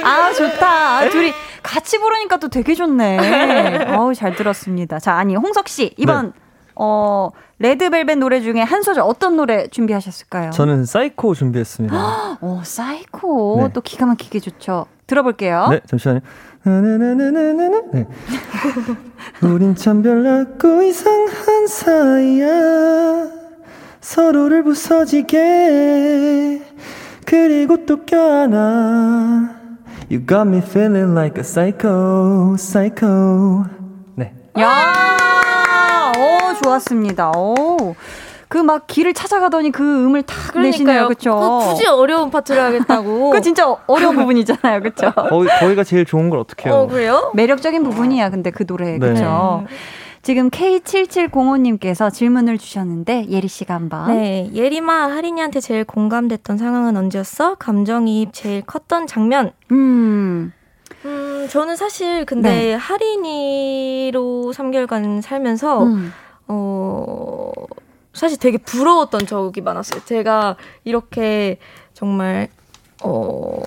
아 0.04 0.32
좋다 0.34 0.98
아, 1.00 1.10
둘이 1.10 1.34
같이 1.64 2.00
부르니까 2.00 2.38
또 2.38 2.50
되게 2.50 2.74
좋네 2.76 3.94
어우 3.98 4.14
잘 4.14 4.36
들었습니다 4.36 5.00
자 5.00 5.14
아니 5.14 5.36
홍석 5.36 5.68
씨 5.68 5.94
이번 5.98 6.28
네. 6.28 6.32
어 6.76 7.30
레드벨벳 7.60 8.18
노래 8.18 8.42
중에 8.42 8.62
한 8.62 8.82
소절 8.82 9.04
어떤 9.04 9.38
노래 9.38 9.68
준비하셨을까요? 9.68 10.50
저는 10.50 10.86
사이코 10.86 11.36
준비했습니다. 11.36 12.40
오 12.42 12.62
사이코 12.66 13.60
네. 13.62 13.74
또 13.74 13.82
기가 13.82 14.08
막히게 14.08 14.40
좋죠. 14.40 14.88
들어볼게요. 15.06 15.68
네 15.70 15.82
잠시만요. 15.86 16.22
네. 16.64 18.08
우린 19.44 19.76
참 19.76 20.02
별났고 20.02 20.82
이상한 20.84 21.68
사이야 21.68 23.28
서로를 24.00 24.64
부서지게 24.64 26.62
그리고 27.26 27.86
또 27.86 28.04
껴안아 28.06 29.61
You 30.10 30.26
got 30.26 30.48
me 30.48 30.60
feeling 30.60 31.14
like 31.18 31.38
a 31.38 31.44
psycho, 31.44 32.56
psycho 32.56 33.66
네. 34.16 34.34
야, 34.60 36.12
오 36.18 36.62
좋았습니다. 36.64 37.32
오. 37.36 37.96
그막 38.52 38.86
길을 38.88 39.14
찾아가더니 39.14 39.72
그 39.72 39.82
음을 39.82 40.24
탁 40.24 40.60
내시네요. 40.60 41.08
그렇죠? 41.08 41.60
굳이 41.70 41.88
어려운 41.88 42.30
파트를 42.30 42.62
하겠다고. 42.62 43.30
그 43.32 43.40
진짜 43.40 43.74
어려운 43.88 44.18
부분이잖아요. 44.18 44.82
그렇죠? 44.82 45.12
거기, 45.14 45.48
거기가 45.48 45.86
제일 45.86 46.06
좋은 46.06 46.30
걸 46.30 46.40
어떻게 46.40 46.68
해요? 46.68 46.80
어, 46.80 46.88
그래요? 46.88 47.32
매력적인 47.34 47.82
부분이야. 47.84 48.30
근데 48.30 48.52
그 48.52 48.66
노래. 48.66 48.92
네. 48.92 49.00
그렇죠? 49.00 49.66
지금 50.22 50.50
K7705님께서 50.52 52.14
질문을 52.14 52.58
주셨는데 52.58 53.28
예리 53.30 53.48
씨가 53.48 53.74
한번. 53.74 54.08
네, 54.08 54.50
예리마 54.54 54.94
하린이한테 55.12 55.60
제일 55.60 55.84
공감됐던 55.84 56.58
상황은 56.58 56.96
언제였어? 56.96 57.56
감정이입 57.56 58.30
제일 58.32 58.62
컸던 58.62 59.08
장면. 59.08 59.52
음. 59.72 60.54
음, 61.06 61.48
저는 61.50 61.76
사실 61.76 62.26
근데 62.26 62.50
네. 62.50 62.74
하린이로 62.76 64.54
3개월간 64.54 65.22
살면서 65.22 65.84
음. 65.84 66.14
어 66.48 67.52
사실 68.14 68.38
되게 68.38 68.58
부러웠던 68.60 69.26
적이 69.26 69.62
많았어요. 69.62 70.02
제가 70.06 70.58
이렇게 70.84 71.58
정말 71.94 72.50
어 73.04 73.62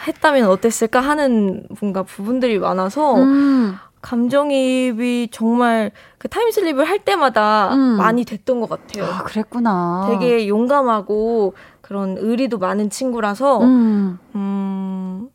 했다면 0.00 0.48
어땠을까 0.48 1.00
하는 1.00 1.66
뭔가 1.80 2.04
부분들이 2.04 2.60
많아서 2.60 3.16
음. 3.16 3.76
감정이입이 4.08 5.28
정말 5.30 5.90
그 6.16 6.28
타임슬립을 6.28 6.88
할 6.88 6.98
때마다 6.98 7.74
음. 7.74 7.98
많이 7.98 8.24
됐던 8.24 8.58
것 8.60 8.70
같아요. 8.70 9.04
아, 9.04 9.22
그랬구나. 9.22 10.06
되게 10.10 10.48
용감하고 10.48 11.52
그런 11.82 12.16
의리도 12.18 12.56
많은 12.58 12.88
친구라서 12.88 13.60
음, 13.60 14.18
음 14.34 15.28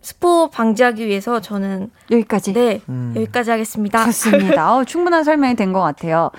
스포 0.00 0.48
방지하기 0.48 1.06
위해서 1.06 1.40
저는 1.40 1.90
여기까지. 2.10 2.52
네, 2.54 2.80
음. 2.88 3.12
여기까지 3.16 3.50
하겠습니다. 3.50 4.04
좋습니다. 4.06 4.74
어, 4.74 4.84
충분한 4.84 5.24
설명이 5.24 5.54
된 5.56 5.74
것 5.74 5.80
같아요. 5.80 6.30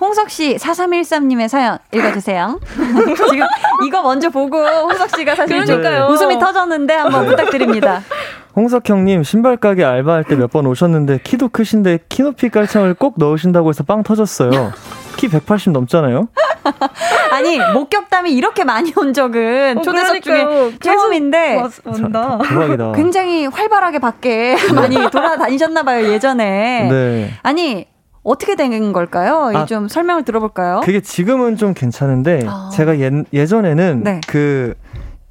홍석 0.00 0.30
씨 0.30 0.56
4313님의 0.56 1.48
사연 1.48 1.78
읽어주세요. 1.92 2.60
지금 3.30 3.46
이거 3.86 4.02
먼저 4.02 4.30
보고 4.30 4.58
홍석 4.64 5.16
씨가 5.16 5.34
사실 5.34 5.64
좀 5.66 5.82
웃음이 6.10 6.38
터졌는데 6.38 6.94
한번 6.94 7.26
부탁드립니다. 7.26 8.02
홍석 8.56 8.88
형님 8.88 9.22
신발 9.24 9.56
가게 9.56 9.84
알바할 9.84 10.24
때 10.24 10.36
몇 10.36 10.50
번 10.52 10.66
오셨는데 10.66 11.18
키도 11.24 11.48
크신데 11.48 12.00
키높이 12.08 12.48
깔창을 12.50 12.94
꼭 12.94 13.14
넣으신다고 13.18 13.70
해서 13.70 13.82
빵 13.82 14.02
터졌어요. 14.02 14.72
키 15.16 15.28
180 15.28 15.72
넘잖아요. 15.72 16.28
아니 17.32 17.58
목격담이 17.72 18.32
이렇게 18.32 18.64
많이 18.64 18.92
온 18.96 19.12
적은 19.12 19.78
어, 19.78 19.82
초대석 19.82 20.22
중에 20.22 20.46
처음인데 20.80 21.62
온다. 21.84 22.38
대박이다. 22.48 22.92
굉장히 22.96 23.46
활발하게 23.46 23.98
밖에 23.98 24.56
많이 24.74 24.96
돌아다니셨나 25.10 25.82
봐요 25.82 26.06
예전에. 26.08 26.88
네. 26.90 27.30
아니 27.42 27.86
어떻게 28.22 28.54
된 28.56 28.92
걸까요? 28.92 29.50
아, 29.54 29.66
좀 29.66 29.86
설명을 29.88 30.24
들어볼까요? 30.24 30.80
그게 30.84 31.00
지금은 31.00 31.56
좀 31.56 31.74
괜찮은데 31.74 32.44
아. 32.46 32.70
제가 32.72 32.98
예, 33.00 33.10
예전에는 33.32 34.02
네. 34.02 34.20
그 34.26 34.74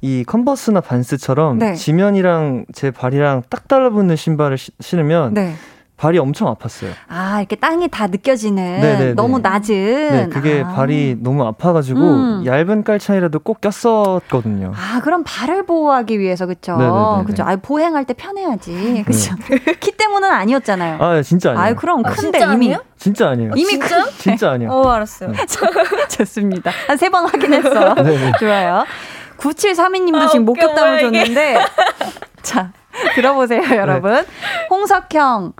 이 0.04 0.22
컨버스나 0.26 0.82
반스처럼 0.82 1.58
네. 1.58 1.72
지면이랑 1.74 2.66
제 2.74 2.90
발이랑 2.90 3.42
딱 3.48 3.66
달라붙는 3.68 4.16
신발을 4.16 4.58
시, 4.58 4.70
신으면 4.78 5.32
네. 5.32 5.54
발이 5.96 6.18
엄청 6.18 6.52
아팠어요. 6.52 6.90
아, 7.08 7.38
이렇게 7.38 7.56
땅이 7.56 7.88
다 7.88 8.08
느껴지는 8.08 8.80
네네네. 8.82 9.14
너무 9.14 9.38
낮은. 9.38 9.74
네, 10.10 10.28
그게 10.30 10.62
아. 10.62 10.72
발이 10.74 11.16
너무 11.20 11.46
아파가지고 11.46 12.00
음. 12.00 12.42
얇은 12.44 12.84
깔창이라도 12.84 13.38
꼭 13.38 13.62
꼈었거든요. 13.62 14.72
아, 14.74 15.00
그럼 15.02 15.22
발을 15.24 15.64
보호하기 15.64 16.18
위해서 16.18 16.44
그쵸? 16.44 16.76
그죠? 17.26 17.42
아, 17.44 17.56
보행할 17.56 18.04
때 18.04 18.12
편해야지. 18.12 19.04
그죠? 19.06 19.34
네. 19.48 19.56
키 19.80 19.92
때문은 19.92 20.30
아니었잖아요. 20.30 20.98
아, 21.02 21.22
진짜 21.22 21.52
아니에요. 21.52 21.66
아, 21.66 21.72
그럼 21.74 22.02
큰데 22.02 22.42
아, 22.44 22.52
이미. 22.52 22.76
진짜 22.98 23.30
아니에요. 23.30 23.52
이미 23.56 23.70
진짜? 23.70 24.04
진짜 24.18 24.50
아니에요. 24.50 24.70
어, 24.70 24.86
알았어요. 24.90 25.30
네. 25.30 25.38
좋습니다. 26.10 26.70
한 26.88 26.98
세 26.98 27.08
번 27.08 27.24
확인했어. 27.26 27.94
좋아요. 28.38 28.84
9732님도 29.38 30.22
아, 30.22 30.26
지금 30.28 30.44
목격담을 30.44 31.00
줬는데. 31.00 31.58
자, 32.42 32.72
들어보세요, 33.14 33.62
네. 33.62 33.76
여러분. 33.76 34.12
네. 34.12 34.24
홍석형, 34.70 35.52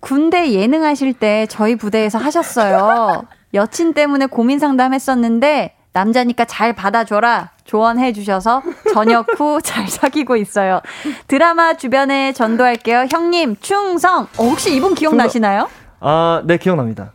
군대 0.00 0.52
예능 0.52 0.84
하실 0.84 1.12
때 1.12 1.46
저희 1.48 1.76
부대에서 1.76 2.18
하셨어요. 2.18 3.26
여친 3.54 3.94
때문에 3.94 4.26
고민 4.26 4.58
상담했었는데, 4.58 5.74
남자니까 5.92 6.44
잘 6.44 6.74
받아줘라. 6.74 7.50
조언해 7.64 8.12
주셔서 8.12 8.62
저녁 8.94 9.26
후 9.38 9.60
잘 9.62 9.88
사귀고 9.88 10.36
있어요. 10.36 10.80
드라마 11.26 11.74
주변에 11.74 12.32
전도할게요. 12.32 13.06
형님, 13.10 13.56
충성! 13.60 14.22
어, 14.38 14.44
혹시 14.44 14.74
이분 14.74 14.94
기억나시나요? 14.94 15.68
아, 16.00 16.42
네, 16.44 16.56
기억납니다. 16.56 17.12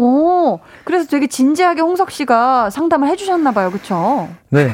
오, 0.00 0.60
그래서 0.84 1.08
되게 1.08 1.26
진지하게 1.26 1.80
홍석 1.80 2.12
씨가 2.12 2.70
상담을 2.70 3.08
해주셨나 3.08 3.50
봐요, 3.50 3.68
그쵸? 3.72 4.28
네. 4.50 4.72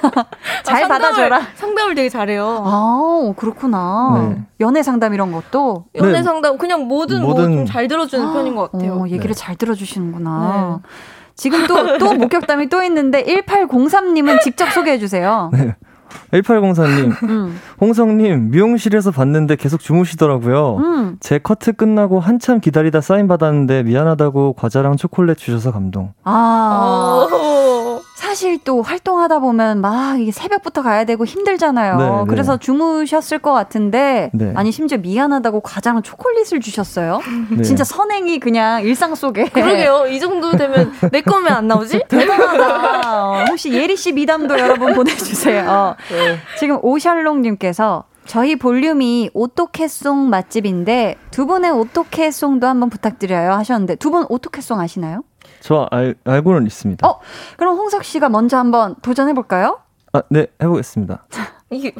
잘 0.62 0.84
아, 0.84 0.88
받아줘라. 0.88 1.40
상담을 1.54 1.94
되게 1.94 2.10
잘해요. 2.10 2.62
아, 2.66 3.32
그렇구나. 3.34 4.28
네. 4.34 4.42
연애 4.60 4.82
상담 4.82 5.14
이런 5.14 5.32
것도? 5.32 5.86
연애 5.94 6.18
네. 6.18 6.22
상담, 6.22 6.58
그냥 6.58 6.86
뭐든, 6.86 7.22
뭐든... 7.22 7.54
뭐 7.54 7.64
잘 7.64 7.88
들어주는 7.88 8.26
아, 8.28 8.32
편인 8.34 8.54
것 8.56 8.70
같아요. 8.70 8.98
오, 9.00 9.08
얘기를 9.08 9.34
네. 9.34 9.34
잘 9.34 9.56
들어주시는구나. 9.56 10.80
네. 10.82 10.88
지금 11.34 11.66
또, 11.66 11.96
또 11.96 12.12
목격담이 12.14 12.68
또 12.68 12.82
있는데, 12.82 13.22
1803님은 13.24 14.42
직접 14.42 14.70
소개해주세요. 14.70 15.50
네. 15.54 15.76
1804님, 16.32 17.22
음. 17.24 17.60
홍성님, 17.80 18.50
미용실에서 18.50 19.10
봤는데 19.10 19.56
계속 19.56 19.80
주무시더라고요. 19.80 20.76
음. 20.78 21.16
제 21.20 21.38
커트 21.38 21.74
끝나고 21.74 22.20
한참 22.20 22.60
기다리다 22.60 23.00
사인 23.00 23.28
받았는데 23.28 23.84
미안하다고 23.84 24.54
과자랑 24.54 24.96
초콜릿 24.96 25.38
주셔서 25.38 25.72
감동. 25.72 26.12
아. 26.24 27.26
사실 28.38 28.56
또 28.62 28.82
활동하다 28.82 29.40
보면 29.40 29.80
막 29.80 30.20
이게 30.20 30.30
새벽부터 30.30 30.82
가야 30.82 31.02
되고 31.04 31.24
힘들잖아요. 31.24 31.96
네, 31.96 32.04
네. 32.08 32.24
그래서 32.28 32.56
주무셨을 32.56 33.40
것 33.40 33.52
같은데 33.52 34.30
네. 34.32 34.52
아니 34.54 34.70
심지어 34.70 34.96
미안하다고 34.98 35.60
과자랑 35.60 36.02
초콜릿을 36.04 36.60
주셨어요. 36.60 37.20
네. 37.50 37.62
진짜 37.64 37.82
선행이 37.82 38.38
그냥 38.38 38.84
일상 38.84 39.16
속에. 39.16 39.46
그러게요. 39.46 40.06
이 40.14 40.20
정도 40.20 40.52
되면 40.56 40.92
내 41.10 41.20
거면 41.20 41.52
안 41.52 41.66
나오지? 41.66 42.04
대단하다. 42.08 43.12
어, 43.12 43.44
혹시 43.48 43.72
예리 43.72 43.96
씨 43.96 44.12
미담도 44.12 44.56
여러분 44.56 44.94
보내주세요. 44.94 45.96
네. 46.08 46.38
지금 46.60 46.78
오샬롱님께서 46.80 48.04
저희 48.24 48.54
볼륨이 48.54 49.30
오토캐송 49.34 50.30
맛집인데 50.30 51.16
두 51.32 51.44
분의 51.46 51.72
오토캐송도 51.72 52.68
한번 52.68 52.88
부탁드려요 52.88 53.50
하셨는데 53.54 53.96
두 53.96 54.10
분 54.12 54.26
오토캐송 54.28 54.78
아시나요? 54.78 55.22
저 55.68 55.86
알, 55.90 56.14
알고는 56.24 56.64
있습니다. 56.66 57.06
어, 57.06 57.20
그럼 57.58 57.76
홍석 57.76 58.02
씨가 58.02 58.30
먼저 58.30 58.56
한번 58.56 58.94
도전해 59.02 59.34
볼까요? 59.34 59.80
아, 60.14 60.22
네, 60.30 60.46
해보겠습니다. 60.62 61.26
5, 61.70 61.76
6, 61.76 61.94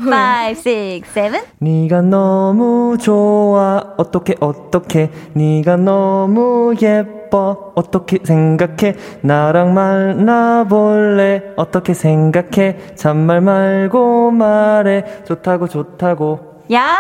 7 1.12 1.42
네가 1.58 2.00
너무 2.00 2.96
좋아. 2.98 3.92
어떻게 3.98 4.36
어떻게? 4.40 5.10
네가 5.34 5.76
너무 5.76 6.74
예뻐. 6.80 7.74
어떻게 7.74 8.20
생각해? 8.24 8.96
나랑 9.20 9.74
만나볼래? 9.74 11.52
어떻게 11.56 11.92
생각해? 11.92 12.94
잔말 12.94 13.42
말고 13.42 14.30
말해. 14.30 15.24
좋다고 15.26 15.68
좋다고. 15.68 16.62
야! 16.72 16.96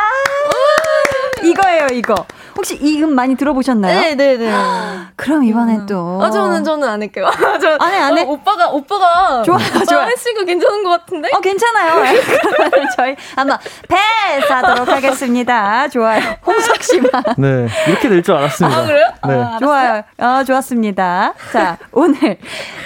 이거예요, 1.42 1.86
이거. 1.92 2.14
혹시 2.58 2.76
이 2.82 3.00
음 3.02 3.14
많이 3.14 3.36
들어보셨나요? 3.36 4.00
네, 4.00 4.14
네, 4.16 4.36
네. 4.36 4.52
그럼 5.16 5.44
이번엔 5.44 5.80
음. 5.82 5.86
또. 5.86 6.20
아, 6.20 6.28
저는, 6.30 6.64
저는 6.64 6.88
안 6.88 7.00
할게요. 7.00 7.30
저, 7.62 7.76
안 7.78 7.92
해, 7.92 7.96
안 7.98 8.18
해? 8.18 8.22
어, 8.24 8.26
오빠가, 8.30 8.68
오빠가. 8.68 9.42
좋아요, 9.44 9.84
좋아요. 9.88 10.08
했으니까 10.08 10.44
괜찮은 10.44 10.82
것 10.82 10.90
같은데? 10.90 11.30
어, 11.32 11.38
괜찮아요. 11.40 12.02
저희 12.96 13.14
한번 13.36 13.58
패스 13.88 14.52
하도록 14.52 14.88
하겠습니다. 14.88 15.88
좋아요. 15.88 16.20
홍석 16.44 16.82
씨만. 16.82 17.10
네, 17.38 17.68
이렇게 17.86 18.08
될 18.08 18.22
줄 18.24 18.34
알았습니다. 18.34 18.76
아, 18.78 18.84
그래요? 18.86 19.06
네. 19.28 19.34
아, 19.34 19.58
좋아요. 19.60 20.02
어, 20.18 20.42
좋았습니다. 20.44 21.34
자, 21.52 21.78
오늘 21.92 22.38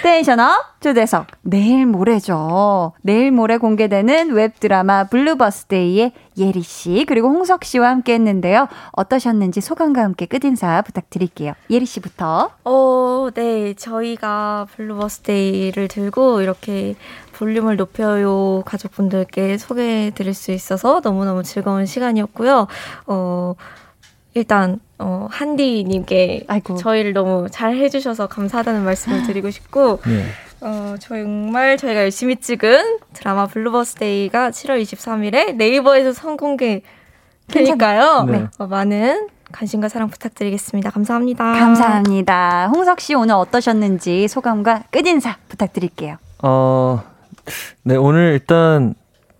텐션업 0.03 0.73
초대석. 0.81 1.27
내일 1.41 1.85
모레죠. 1.87 2.93
내일 3.01 3.31
모레 3.31 3.57
공개되는 3.57 4.31
웹드라마 4.33 5.05
블루버스데이의 5.05 6.11
예리 6.37 6.61
씨, 6.61 7.05
그리고 7.07 7.29
홍석 7.29 7.63
씨와 7.63 7.89
함께 7.89 8.13
했는데요. 8.15 8.67
어떠셨는지 8.91 9.61
소감과 9.63 10.01
함께 10.03 10.25
끝인사 10.27 10.81
부탁드릴게요. 10.83 11.53
예리 11.69 11.85
씨부터. 11.85 12.51
어, 12.63 13.29
네. 13.33 13.73
저희가 13.73 14.67
블루버스데이를 14.75 15.87
들고 15.87 16.41
이렇게 16.41 16.95
볼륨을 17.33 17.75
높여요 17.77 18.61
가족분들께 18.65 19.57
소개해 19.57 20.11
드릴 20.11 20.33
수 20.33 20.51
있어서 20.51 21.01
너무너무 21.03 21.41
즐거운 21.43 21.85
시간이었고요. 21.85 22.67
어, 23.07 23.55
일단 24.35 24.79
어, 24.99 25.27
한디님께 25.29 26.45
아이고. 26.47 26.75
저희를 26.75 27.13
너무 27.13 27.47
잘 27.51 27.75
해주셔서 27.75 28.27
감사하다는 28.27 28.83
말씀을 28.83 29.23
드리고 29.23 29.49
싶고 29.49 29.99
네. 30.05 30.25
어, 30.61 30.95
정말 30.99 31.77
저희가 31.77 32.01
열심히 32.01 32.37
찍은 32.37 32.99
드라마 33.13 33.47
블루버스데이가 33.47 34.51
7월 34.51 34.81
23일에 34.81 35.55
네이버에서 35.55 36.13
선공개 36.13 36.81
되니까요. 37.47 38.23
네. 38.29 38.47
어, 38.57 38.67
많은 38.67 39.27
관심과 39.53 39.87
사랑 39.87 40.09
부탁드리겠습니다. 40.09 40.89
감사합니다. 40.89 41.43
감사합니다. 41.53 42.67
홍석 42.67 42.99
씨 42.99 43.13
오늘 43.13 43.35
어떠셨는지 43.35 44.27
소감과 44.27 44.83
끝인사 44.91 45.37
부탁드릴게요. 45.47 46.17
어, 46.41 47.01
네 47.83 47.95
오늘 47.95 48.33
일단 48.33 48.95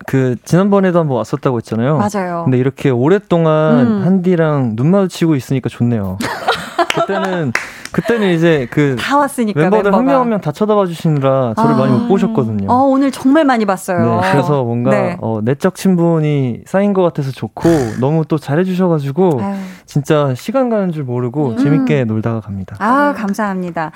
그 0.05 0.35
지난번에도 0.45 0.99
한번 0.99 1.17
왔었다고 1.17 1.57
했잖아요. 1.57 1.97
맞아요. 1.97 2.43
근데 2.45 2.57
이렇게 2.57 2.89
오랫동안 2.89 3.79
음. 3.79 4.05
한디랑 4.05 4.75
눈 4.75 4.91
마주치고 4.91 5.35
있으니까 5.35 5.69
좋네요. 5.69 6.17
그때는 6.87 7.51
그때는 7.91 8.33
이제 8.33 8.67
그 8.71 8.95
다 8.97 9.17
왔으니까 9.17 9.59
멤버들 9.59 9.93
한 9.93 10.05
명 10.05 10.21
한 10.21 10.29
명 10.29 10.41
다 10.41 10.51
쳐다봐 10.51 10.85
주시느라 10.87 11.53
저를 11.55 11.75
아. 11.75 11.77
많이 11.77 11.91
못 11.93 12.07
보셨거든요. 12.07 12.71
어, 12.71 12.83
오늘 12.85 13.11
정말 13.11 13.45
많이 13.45 13.65
봤어요. 13.65 14.21
네, 14.21 14.31
그래서 14.31 14.63
뭔가 14.63 14.91
네. 14.91 15.17
어, 15.21 15.39
내적 15.43 15.75
친분이 15.75 16.61
쌓인 16.65 16.93
것 16.93 17.01
같아서 17.03 17.31
좋고 17.31 17.69
너무 17.99 18.25
또 18.25 18.37
잘해 18.37 18.63
주셔 18.63 18.87
가지고 18.87 19.39
진짜 19.85 20.33
시간 20.35 20.69
가는 20.69 20.91
줄 20.91 21.03
모르고 21.03 21.49
음. 21.51 21.57
재밌게 21.57 22.05
놀다가 22.05 22.39
갑니다. 22.39 22.75
아 22.79 23.13
감사합니다. 23.15 23.91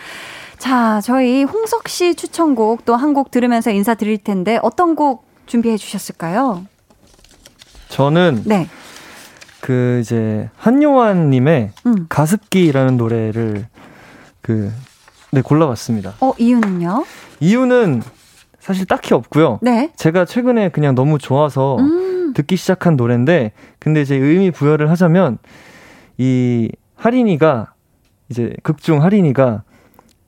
자, 0.59 1.01
저희 1.01 1.43
홍석 1.43 1.88
씨 1.88 2.15
추천곡 2.15 2.85
또 2.85 2.95
한 2.95 3.13
곡 3.13 3.31
들으면서 3.31 3.71
인사드릴 3.71 4.17
텐데 4.19 4.59
어떤 4.63 4.95
곡 4.95 5.25
준비해 5.45 5.77
주셨을까요? 5.77 6.63
저는 7.89 8.43
네. 8.45 8.67
그 9.62 9.99
이제 10.01 10.49
한요한님의 10.58 11.72
음. 11.86 12.05
가습기라는 12.10 12.97
노래를 12.97 13.68
그 14.41 14.72
네 15.32 15.41
골라봤습니다. 15.41 16.16
어 16.22 16.34
이유는요? 16.38 17.05
이유는 17.39 18.01
사실 18.60 18.86
딱히 18.86 19.14
없고요. 19.14 19.60
네. 19.62 19.91
제가 19.95 20.26
최근에 20.26 20.70
그냥 20.70 20.95
너무 20.95 21.18
좋아서 21.18 21.78
음. 21.78 22.34
듣기 22.34 22.55
시작한 22.55 22.95
노래인데 22.95 23.51
근데 23.80 24.01
이제 24.01 24.16
의미 24.16 24.51
부여를 24.51 24.89
하자면 24.89 25.38
이 26.18 26.70
하린이가 26.95 27.74
이제 28.30 28.53
극중 28.64 29.03
하린이가 29.03 29.64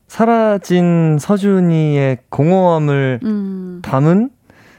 사라진 0.08 1.18
서준이의 1.20 2.20
공허함을 2.30 3.20
음. 3.24 3.80
담은 3.84 4.30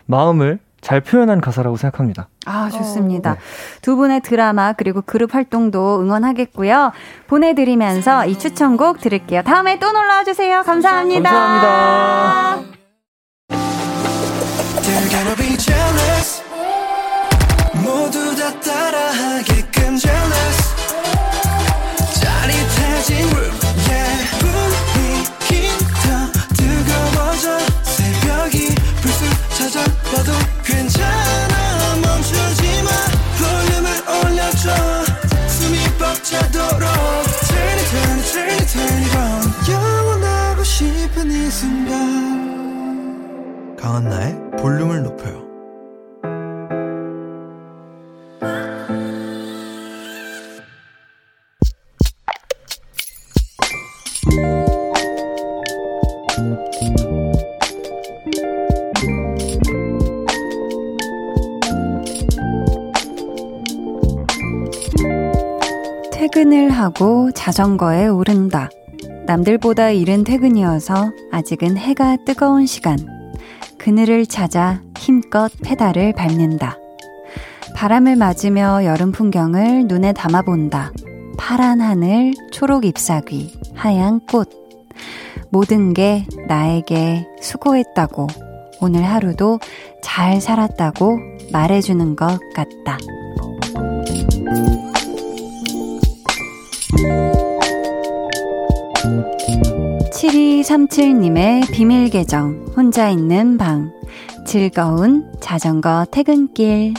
마음을 0.07 0.59
잘 0.81 1.01
표현한 1.01 1.41
가사라고 1.41 1.77
생각합니다. 1.77 2.29
아, 2.47 2.71
좋습니다. 2.71 3.33
어. 3.33 3.35
네. 3.35 3.41
두 3.83 3.97
분의 3.97 4.21
드라마 4.23 4.73
그리고 4.73 5.03
그룹 5.03 5.35
활동도 5.35 6.01
응원하겠고요. 6.01 6.93
보내드리면서 7.27 8.27
이 8.27 8.39
추천곡 8.39 9.01
들을게요. 9.01 9.43
다음에 9.43 9.79
또 9.79 9.93
놀러와 9.93 10.25
주세요. 10.25 10.63
감사합니다. 10.63 11.31
감사합니다. 11.31 12.81
모두 17.85 18.37
다 18.37 18.61
따라하게끔 18.61 19.97
jealous 19.97 20.60
자전거에 67.51 68.07
오른다. 68.07 68.71
남들보다 69.27 69.91
이른 69.91 70.23
퇴근이어서 70.23 71.11
아직은 71.33 71.77
해가 71.77 72.19
뜨거운 72.25 72.65
시간. 72.65 72.97
그늘을 73.77 74.25
찾아 74.27 74.81
힘껏 74.97 75.51
페달을 75.61 76.13
밟는다. 76.13 76.79
바람을 77.75 78.15
맞으며 78.15 78.85
여름 78.85 79.11
풍경을 79.11 79.89
눈에 79.89 80.13
담아본다. 80.13 80.93
파란 81.39 81.81
하늘, 81.81 82.35
초록 82.53 82.85
잎사귀, 82.85 83.53
하얀 83.75 84.21
꽃. 84.31 84.49
모든 85.49 85.93
게 85.93 86.27
나에게 86.47 87.27
수고했다고, 87.41 88.29
오늘 88.81 89.03
하루도 89.03 89.59
잘 90.05 90.41
살았다고 90.41 91.19
말해주는 91.51 92.15
것 92.15 92.39
같다. 92.55 92.97
7237님의 100.13 101.71
비밀 101.73 102.11
계정, 102.11 102.67
혼자 102.77 103.09
있는 103.09 103.57
방. 103.57 103.93
즐거운 104.47 105.31
자전거 105.41 106.05
퇴근길. 106.11 106.95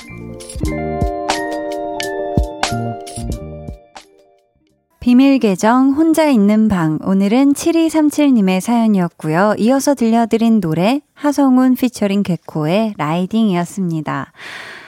비밀 4.99 5.39
계정 5.39 5.93
혼자 5.93 6.27
있는 6.29 6.67
방 6.67 6.99
오늘은 7.03 7.53
7237님의 7.53 8.61
사연이었고요. 8.61 9.55
이어서 9.57 9.95
들려드린 9.95 10.61
노래 10.61 11.01
하성운 11.13 11.75
피처링 11.75 12.23
개코의 12.23 12.93
라이딩이었습니다. 12.97 14.31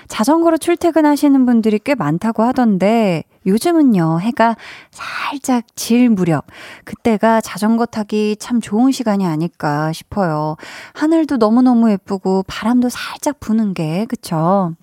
자전거로 0.07 0.57
출퇴근하시는 0.57 1.45
분들이 1.45 1.79
꽤 1.79 1.95
많다고 1.95 2.43
하던데 2.43 3.23
요즘은요, 3.45 4.19
해가 4.21 4.55
살짝 4.91 5.65
질 5.75 6.09
무렵, 6.09 6.45
그때가 6.85 7.41
자전거 7.41 7.85
타기 7.85 8.37
참 8.39 8.61
좋은 8.61 8.91
시간이 8.91 9.25
아닐까 9.25 9.91
싶어요. 9.93 10.55
하늘도 10.93 11.37
너무너무 11.37 11.91
예쁘고 11.91 12.43
바람도 12.47 12.89
살짝 12.89 13.39
부는 13.39 13.73
게, 13.73 14.05
그쵸? 14.07 14.73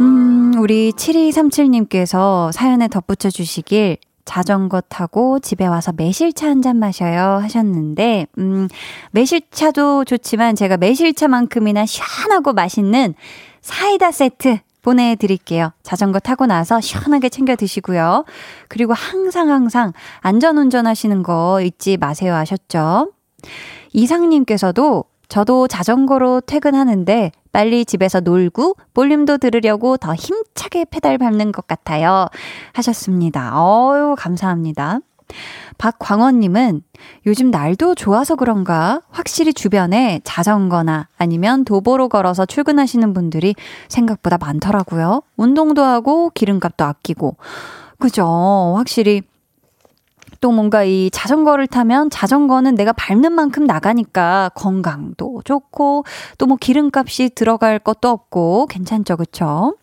음, 0.00 0.52
우리 0.58 0.92
7237님께서 0.92 2.52
사연에 2.52 2.88
덧붙여 2.88 3.30
주시길 3.30 3.98
자전거 4.24 4.82
타고 4.82 5.38
집에 5.40 5.66
와서 5.66 5.90
매실차 5.96 6.48
한 6.48 6.60
잔 6.62 6.76
마셔요 6.78 7.38
하셨는데, 7.42 8.26
음, 8.38 8.68
매실차도 9.12 10.04
좋지만 10.04 10.54
제가 10.54 10.76
매실차만큼이나 10.76 11.86
시원하고 11.86 12.52
맛있는 12.52 13.14
사이다 13.62 14.10
세트 14.12 14.58
보내드릴게요. 14.88 15.72
자전거 15.82 16.18
타고 16.18 16.46
나서 16.46 16.80
시원하게 16.80 17.28
챙겨 17.28 17.56
드시고요. 17.56 18.24
그리고 18.68 18.94
항상 18.94 19.50
항상 19.50 19.92
안전 20.20 20.56
운전 20.56 20.86
하시는 20.86 21.22
거 21.22 21.60
잊지 21.60 21.98
마세요 21.98 22.34
하셨죠? 22.34 23.12
이상님께서도 23.92 25.04
저도 25.28 25.68
자전거로 25.68 26.40
퇴근하는데 26.40 27.32
빨리 27.52 27.84
집에서 27.84 28.20
놀고 28.20 28.76
볼륨도 28.94 29.36
들으려고 29.36 29.98
더 29.98 30.14
힘차게 30.14 30.86
페달 30.86 31.18
밟는 31.18 31.52
것 31.52 31.66
같아요. 31.66 32.28
하셨습니다. 32.72 33.52
어유 33.54 34.14
감사합니다. 34.16 35.00
박광원님은 35.78 36.82
요즘 37.26 37.50
날도 37.50 37.94
좋아서 37.94 38.34
그런가 38.34 39.00
확실히 39.10 39.52
주변에 39.52 40.20
자전거나 40.24 41.08
아니면 41.16 41.64
도보로 41.64 42.08
걸어서 42.08 42.46
출근하시는 42.46 43.12
분들이 43.14 43.54
생각보다 43.88 44.38
많더라고요. 44.38 45.22
운동도 45.36 45.82
하고 45.82 46.30
기름값도 46.30 46.84
아끼고. 46.84 47.36
그죠. 47.98 48.74
확실히 48.76 49.22
또 50.40 50.52
뭔가 50.52 50.84
이 50.84 51.10
자전거를 51.12 51.66
타면 51.66 52.10
자전거는 52.10 52.74
내가 52.76 52.92
밟는 52.92 53.32
만큼 53.32 53.64
나가니까 53.64 54.50
건강도 54.54 55.42
좋고 55.44 56.04
또 56.38 56.46
뭐 56.46 56.56
기름값이 56.56 57.30
들어갈 57.34 57.78
것도 57.78 58.08
없고 58.08 58.66
괜찮죠. 58.66 59.16
그쵸? 59.16 59.74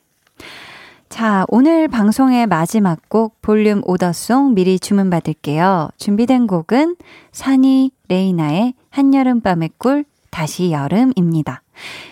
자, 1.15 1.45
오늘 1.47 1.87
방송의 1.87 2.45
마지막 2.45 3.07
곡 3.07 3.41
볼륨 3.41 3.81
오더송 3.85 4.53
미리 4.53 4.77
주문받을게요. 4.77 5.87
준비된 5.95 6.45
곡은 6.45 6.97
산이 7.31 7.91
레이나의 8.09 8.73
한여름밤의 8.89 9.69
꿀 9.77 10.03
다시 10.29 10.71
여름입니다. 10.71 11.61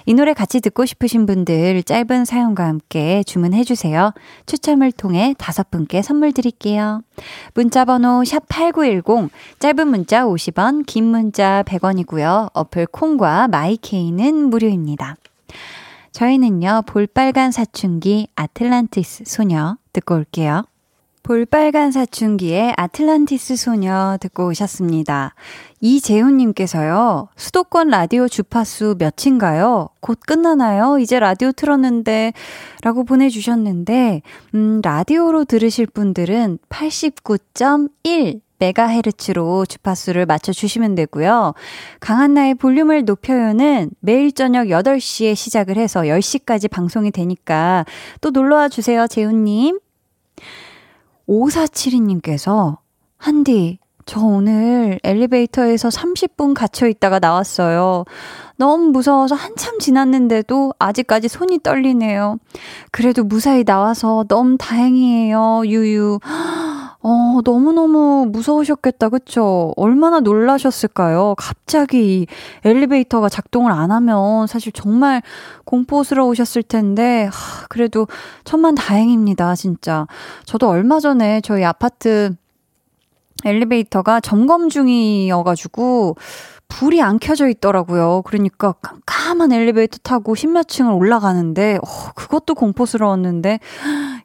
이 0.06 0.14
노래 0.14 0.34
같이 0.34 0.62
듣고 0.62 0.86
싶으신 0.86 1.26
분들 1.26 1.84
짧은 1.84 2.24
사연과 2.24 2.64
함께 2.66 3.24
주문해 3.24 3.66
주세요. 3.66 4.14
추첨을 4.46 4.94
통해 4.94 5.36
다섯 5.38 5.70
분께 5.70 6.02
선물 6.02 6.32
드릴게요. 6.32 7.02
문자 7.56 7.84
번호 7.84 8.22
샵8910 8.22 9.30
짧은 9.60 9.86
문자 9.86 10.24
50원, 10.24 10.86
긴 10.86 11.04
문자 11.08 11.62
100원이고요. 11.64 12.52
어플 12.54 12.86
콩과 12.86 13.50
마이케이는 13.50 14.50
무료입니다. 14.50 15.18
저희는요. 16.14 16.84
볼빨간 16.86 17.52
사춘기 17.52 18.28
아틀란티스 18.36 19.24
소녀 19.26 19.78
듣고 19.92 20.16
올게요. 20.16 20.64
볼빨간 21.24 21.92
사춘기의 21.92 22.74
아틀란티스 22.76 23.56
소녀 23.56 24.18
듣고 24.20 24.48
오셨습니다. 24.48 25.34
이재훈님께서요, 25.80 27.30
수도권 27.36 27.88
라디오 27.88 28.28
주파수 28.28 28.98
몇인가요? 29.00 29.90
곧 30.02 30.20
끝나나요? 30.20 31.00
이제 31.00 31.20
라디오 31.20 31.54
틀었는데, 31.54 32.34
라고 32.84 33.06
보내주셨는데, 33.06 34.22
음, 34.54 34.82
라디오로 34.84 35.46
들으실 35.46 35.88
분들은 35.88 36.60
89.1 36.70 38.42
메가헤르츠로 38.64 39.66
주파수를 39.66 40.26
맞춰주시면 40.26 40.96
되고요. 40.96 41.54
강한나의 42.00 42.56
볼륨을 42.56 43.04
높여요는 43.04 43.92
매일 44.00 44.32
저녁 44.32 44.68
8시에 44.68 45.36
시작을 45.36 45.78
해서 45.78 46.02
10시까지 46.02 46.72
방송이 46.72 47.12
되니까 47.12 47.86
또 48.22 48.30
놀러와 48.30 48.70
주세요, 48.70 49.06
재훈님. 49.08 49.80
5472님께서, 51.28 52.78
한디, 53.18 53.80
저 54.06 54.20
오늘 54.20 55.00
엘리베이터에서 55.04 55.90
30분 55.90 56.54
갇혀 56.54 56.88
있다가 56.88 57.20
나왔어요. 57.20 58.04
너무 58.58 58.92
무서워서 58.92 59.36
한참 59.36 59.80
지났는데도 59.80 60.74
아직까지 60.80 61.30
손이 61.30 61.60
떨리네요. 61.64 62.38
그래도 62.92 63.24
무사히 63.24 63.64
나와서 63.64 64.26
너무 64.28 64.58
다행이에요, 64.58 65.64
유유. 65.66 66.20
어, 67.06 67.42
너무너무 67.44 68.26
무서우셨겠다, 68.32 69.10
그쵸? 69.10 69.74
얼마나 69.76 70.22
놀라셨을까요? 70.22 71.36
갑자기 71.38 72.28
엘리베이터가 72.64 73.28
작동을 73.28 73.74
안 73.74 73.92
하면 73.92 74.48
사실 74.48 74.72
정말 74.72 75.22
공포스러우셨을 75.66 76.64
텐데, 76.64 77.30
하, 77.30 77.68
그래도 77.68 78.08
천만 78.46 78.74
다행입니다, 78.74 79.54
진짜. 79.56 80.08
저도 80.46 80.70
얼마 80.70 81.02
전에 81.02 81.42
저희 81.42 81.66
아파트 81.66 82.36
엘리베이터가 83.44 84.22
점검 84.22 84.70
중이어가지고, 84.70 86.16
불이 86.70 87.02
안 87.02 87.20
켜져 87.20 87.50
있더라고요. 87.50 88.22
그러니까 88.24 88.74
깜깜한 88.82 89.52
엘리베이터 89.52 89.98
타고 90.02 90.36
십몇 90.36 90.70
층을 90.70 90.94
올라가는데, 90.94 91.80
어, 91.84 92.12
그것도 92.16 92.56
공포스러웠는데, 92.56 93.60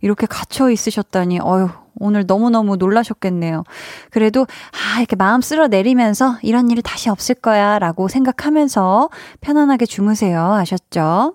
이렇게 0.00 0.26
갇혀 0.26 0.70
있으셨다니, 0.70 1.40
어휴, 1.40 1.68
오늘 2.00 2.24
너무너무 2.26 2.76
놀라셨겠네요. 2.76 3.64
그래도, 4.10 4.46
아, 4.72 4.98
이렇게 4.98 5.16
마음 5.16 5.40
쓸어 5.40 5.68
내리면서 5.68 6.38
이런 6.42 6.70
일 6.70 6.82
다시 6.82 7.10
없을 7.10 7.34
거야 7.34 7.78
라고 7.78 8.08
생각하면서 8.08 9.10
편안하게 9.40 9.86
주무세요. 9.86 10.52
아셨죠? 10.54 11.34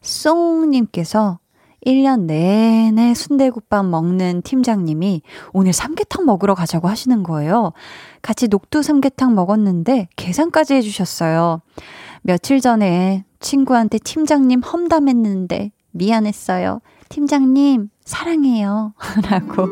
쏭님께서 0.00 1.38
1년 1.86 2.26
내내 2.26 3.14
순대국밥 3.14 3.86
먹는 3.86 4.42
팀장님이 4.42 5.22
오늘 5.52 5.72
삼계탕 5.72 6.24
먹으러 6.24 6.54
가자고 6.54 6.88
하시는 6.88 7.22
거예요. 7.22 7.72
같이 8.22 8.48
녹두 8.48 8.82
삼계탕 8.82 9.34
먹었는데 9.34 10.08
계산까지 10.16 10.74
해주셨어요. 10.74 11.60
며칠 12.22 12.60
전에 12.60 13.24
친구한테 13.40 13.98
팀장님 13.98 14.60
험담했는데 14.60 15.72
미안했어요. 15.90 16.80
팀장님, 17.12 17.90
사랑해요. 18.06 18.94
라고. 19.28 19.68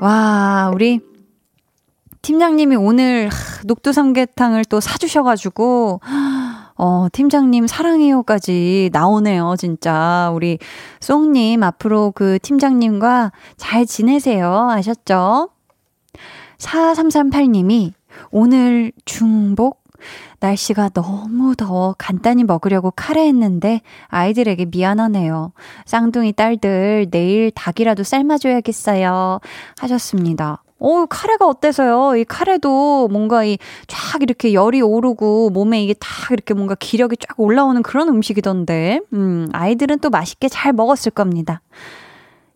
와, 0.00 0.68
우리 0.74 0.98
팀장님이 2.22 2.74
오늘 2.74 3.30
녹두 3.64 3.92
삼계탕을 3.92 4.64
또 4.64 4.80
사주셔가지고, 4.80 6.00
어, 6.76 7.06
팀장님 7.12 7.68
사랑해요까지 7.68 8.90
나오네요, 8.92 9.54
진짜. 9.56 10.32
우리 10.34 10.58
쏭님, 10.98 11.62
앞으로 11.62 12.10
그 12.10 12.40
팀장님과 12.42 13.30
잘 13.56 13.86
지내세요. 13.86 14.70
아셨죠? 14.70 15.50
4338님이 16.58 17.92
오늘 18.32 18.90
중복 19.04 19.83
날씨가 20.40 20.90
너무 20.90 21.54
더워 21.56 21.94
간단히 21.98 22.44
먹으려고 22.44 22.90
카레 22.94 23.26
했는데 23.26 23.80
아이들에게 24.08 24.66
미안하네요. 24.66 25.52
쌍둥이 25.86 26.32
딸들 26.32 27.08
내일 27.10 27.50
닭이라도 27.50 28.02
삶아줘야겠어요. 28.02 29.40
하셨습니다. 29.78 30.62
어, 30.78 31.06
카레가 31.06 31.46
어때서요? 31.46 32.16
이 32.16 32.24
카레도 32.24 33.08
뭔가 33.08 33.44
이 33.44 33.56
쫙 33.86 34.22
이렇게 34.22 34.52
열이 34.52 34.80
오르고 34.82 35.50
몸에 35.50 35.82
이게 35.82 35.94
딱 35.94 36.30
이렇게 36.30 36.54
뭔가 36.54 36.74
기력이 36.74 37.16
쫙 37.16 37.38
올라오는 37.38 37.82
그런 37.82 38.08
음식이던데. 38.08 39.00
음, 39.12 39.48
아이들은 39.52 39.98
또 40.00 40.10
맛있게 40.10 40.48
잘 40.48 40.72
먹었을 40.72 41.10
겁니다. 41.10 41.60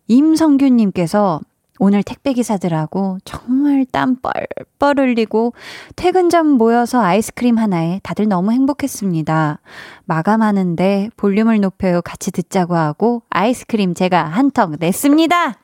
임성규님께서 0.09 1.40
오늘 1.78 2.02
택배기사들하고 2.02 3.18
정말 3.24 3.86
땀 3.90 4.16
뻘뻘 4.16 4.98
흘리고 4.98 5.52
퇴근 5.96 6.30
전 6.30 6.46
모여서 6.46 7.00
아이스크림 7.00 7.58
하나에 7.58 8.00
다들 8.02 8.28
너무 8.28 8.52
행복했습니다. 8.52 9.60
마감하는데 10.04 11.10
볼륨을 11.16 11.60
높여요 11.60 12.02
같이 12.02 12.30
듣자고 12.32 12.76
하고 12.76 13.22
아이스크림 13.30 13.94
제가 13.94 14.24
한 14.24 14.50
턱 14.50 14.72
냈습니다. 14.78 15.54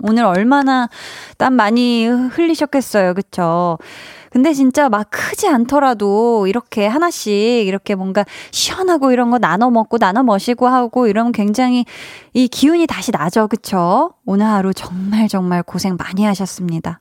오늘 0.00 0.24
얼마나 0.24 0.88
땀 1.38 1.54
많이 1.54 2.06
흘리셨겠어요. 2.06 3.14
그쵸? 3.14 3.78
근데 4.30 4.52
진짜 4.52 4.88
막 4.88 5.08
크지 5.10 5.48
않더라도 5.48 6.46
이렇게 6.46 6.86
하나씩 6.86 7.32
이렇게 7.32 7.94
뭔가 7.94 8.24
시원하고 8.50 9.12
이런 9.12 9.30
거 9.30 9.38
나눠 9.38 9.70
먹고 9.70 9.98
나눠 9.98 10.22
마시고 10.22 10.68
하고 10.68 11.06
이러면 11.06 11.32
굉장히 11.32 11.84
이 12.34 12.48
기운이 12.48 12.86
다시 12.86 13.10
나죠. 13.10 13.48
그쵸? 13.48 14.12
오늘 14.24 14.46
하루 14.46 14.74
정말 14.74 15.28
정말 15.28 15.62
고생 15.62 15.96
많이 15.96 16.24
하셨습니다. 16.24 17.00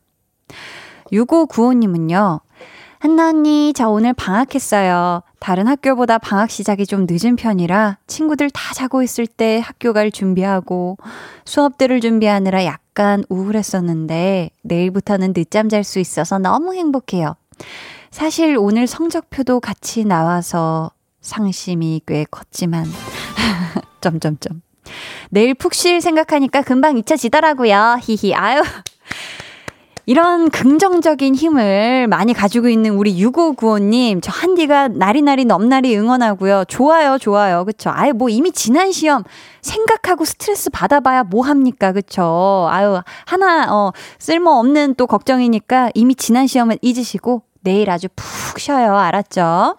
6595님은요. 1.11 2.41
한나 2.99 3.29
언니, 3.29 3.73
저 3.75 3.89
오늘 3.89 4.13
방학했어요. 4.13 5.21
다른 5.39 5.67
학교보다 5.67 6.17
방학 6.17 6.49
시작이 6.49 6.85
좀 6.85 7.05
늦은 7.09 7.35
편이라 7.35 7.97
친구들 8.07 8.49
다 8.49 8.73
자고 8.73 9.03
있을 9.03 9.27
때 9.27 9.61
학교 9.63 9.93
갈 9.93 10.11
준비하고 10.11 10.97
수업들을 11.45 12.01
준비하느라 12.01 12.65
약간 12.65 13.23
우울했었는데 13.29 14.49
내일부터는 14.63 15.33
늦잠 15.33 15.69
잘 15.69 15.83
수 15.83 15.99
있어서 15.99 16.39
너무 16.39 16.73
행복해요. 16.73 17.35
사실 18.11 18.57
오늘 18.57 18.87
성적표도 18.87 19.59
같이 19.59 20.03
나와서 20.05 20.91
상심이 21.21 22.01
꽤 22.07 22.25
컸지만 22.29 22.85
점점점 24.01 24.61
내일 25.29 25.53
푹 25.53 25.73
쉴 25.73 26.01
생각하니까 26.01 26.61
금방 26.61 26.97
잊혀지더라고요. 26.97 27.99
히히 28.01 28.33
아유 28.33 28.63
이런 30.07 30.49
긍정적인 30.49 31.35
힘을 31.35 32.07
많이 32.07 32.33
가지고 32.33 32.69
있는 32.69 32.91
우리 32.91 33.21
6595님, 33.21 34.21
저 34.23 34.31
한디가 34.31 34.87
나리나리 34.87 35.43
넘나리 35.43 35.97
응원하고요. 35.97 36.63
좋아요, 36.69 37.17
좋아요. 37.17 37.65
그쵸? 37.65 37.91
아유, 37.93 38.13
뭐 38.13 38.29
이미 38.29 38.53
지난 38.53 38.93
시험 38.93 39.25
생각하고 39.61 40.23
스트레스 40.23 40.69
받아봐야 40.69 41.25
뭐 41.25 41.45
합니까? 41.45 41.91
그쵸? 41.91 42.69
아유, 42.71 43.01
하나, 43.25 43.67
어, 43.69 43.91
쓸모없는 44.17 44.95
또 44.95 45.07
걱정이니까 45.07 45.91
이미 45.93 46.15
지난 46.15 46.47
시험은 46.47 46.77
잊으시고 46.81 47.41
내일 47.59 47.89
아주 47.89 48.07
푹 48.15 48.59
쉬어요. 48.59 48.95
알았죠? 48.95 49.75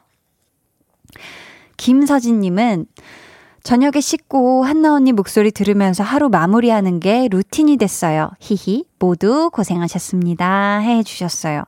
김서진님은 1.78 2.84
저녁에 3.69 4.01
씻고 4.01 4.65
한나 4.65 4.95
언니 4.95 5.12
목소리 5.12 5.51
들으면서 5.51 6.03
하루 6.03 6.31
마무리하는 6.31 7.01
게 7.01 7.28
루틴이 7.31 7.77
됐어요. 7.77 8.31
히히. 8.40 8.86
모두 8.99 9.51
고생하셨습니다. 9.53 10.78
해 10.78 11.03
주셨어요. 11.03 11.65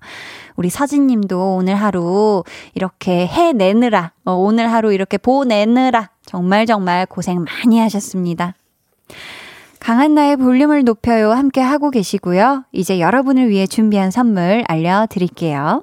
우리 0.56 0.70
서진님도 0.70 1.56
오늘 1.56 1.74
하루 1.74 2.43
이렇게 2.74 3.27
해내느라, 3.27 4.12
어, 4.24 4.32
오늘 4.32 4.72
하루 4.72 4.94
이렇게 4.94 5.18
보내느라 5.18 6.09
정말 6.24 6.64
정말 6.64 7.05
고생 7.05 7.44
많이 7.44 7.78
하셨습니다. 7.78 8.55
강한나의 9.78 10.38
볼륨을 10.39 10.85
높여요. 10.85 11.32
함께 11.32 11.60
하고 11.60 11.90
계시고요. 11.90 12.64
이제 12.72 12.98
여러분을 12.98 13.51
위해 13.51 13.66
준비한 13.66 14.10
선물 14.10 14.64
알려드릴게요. 14.68 15.82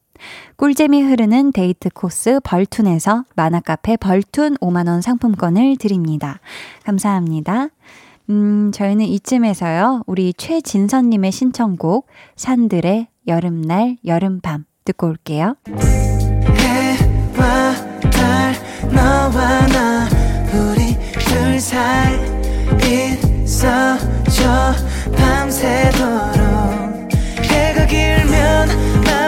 꿀잼이 0.57 1.01
흐르는 1.01 1.51
데이트 1.51 1.89
코스 1.89 2.39
벌툰에서 2.43 3.25
만화카페 3.35 3.97
벌툰 3.97 4.57
5만원 4.57 5.01
상품권을 5.01 5.77
드립니다. 5.77 6.39
감사합니다. 6.83 7.69
음, 8.29 8.71
저희는 8.71 9.05
이쯤에서요, 9.05 10.03
우리 10.07 10.33
최진선님의 10.33 11.31
신청곡, 11.31 12.07
산들의 12.35 13.07
여름날, 13.27 13.97
여름밤 14.05 14.65
듣고 14.85 15.07
올게요. 15.07 15.55
해와 16.57 17.75
달, 18.09 18.55
너와 18.93 19.67
나, 19.67 20.07
우리 20.53 20.97
둘 21.19 21.59
사이 21.59 22.15
있어줘, 23.43 24.73
밤새도록. 25.17 27.11
해가 27.43 27.85
길면 27.85 28.69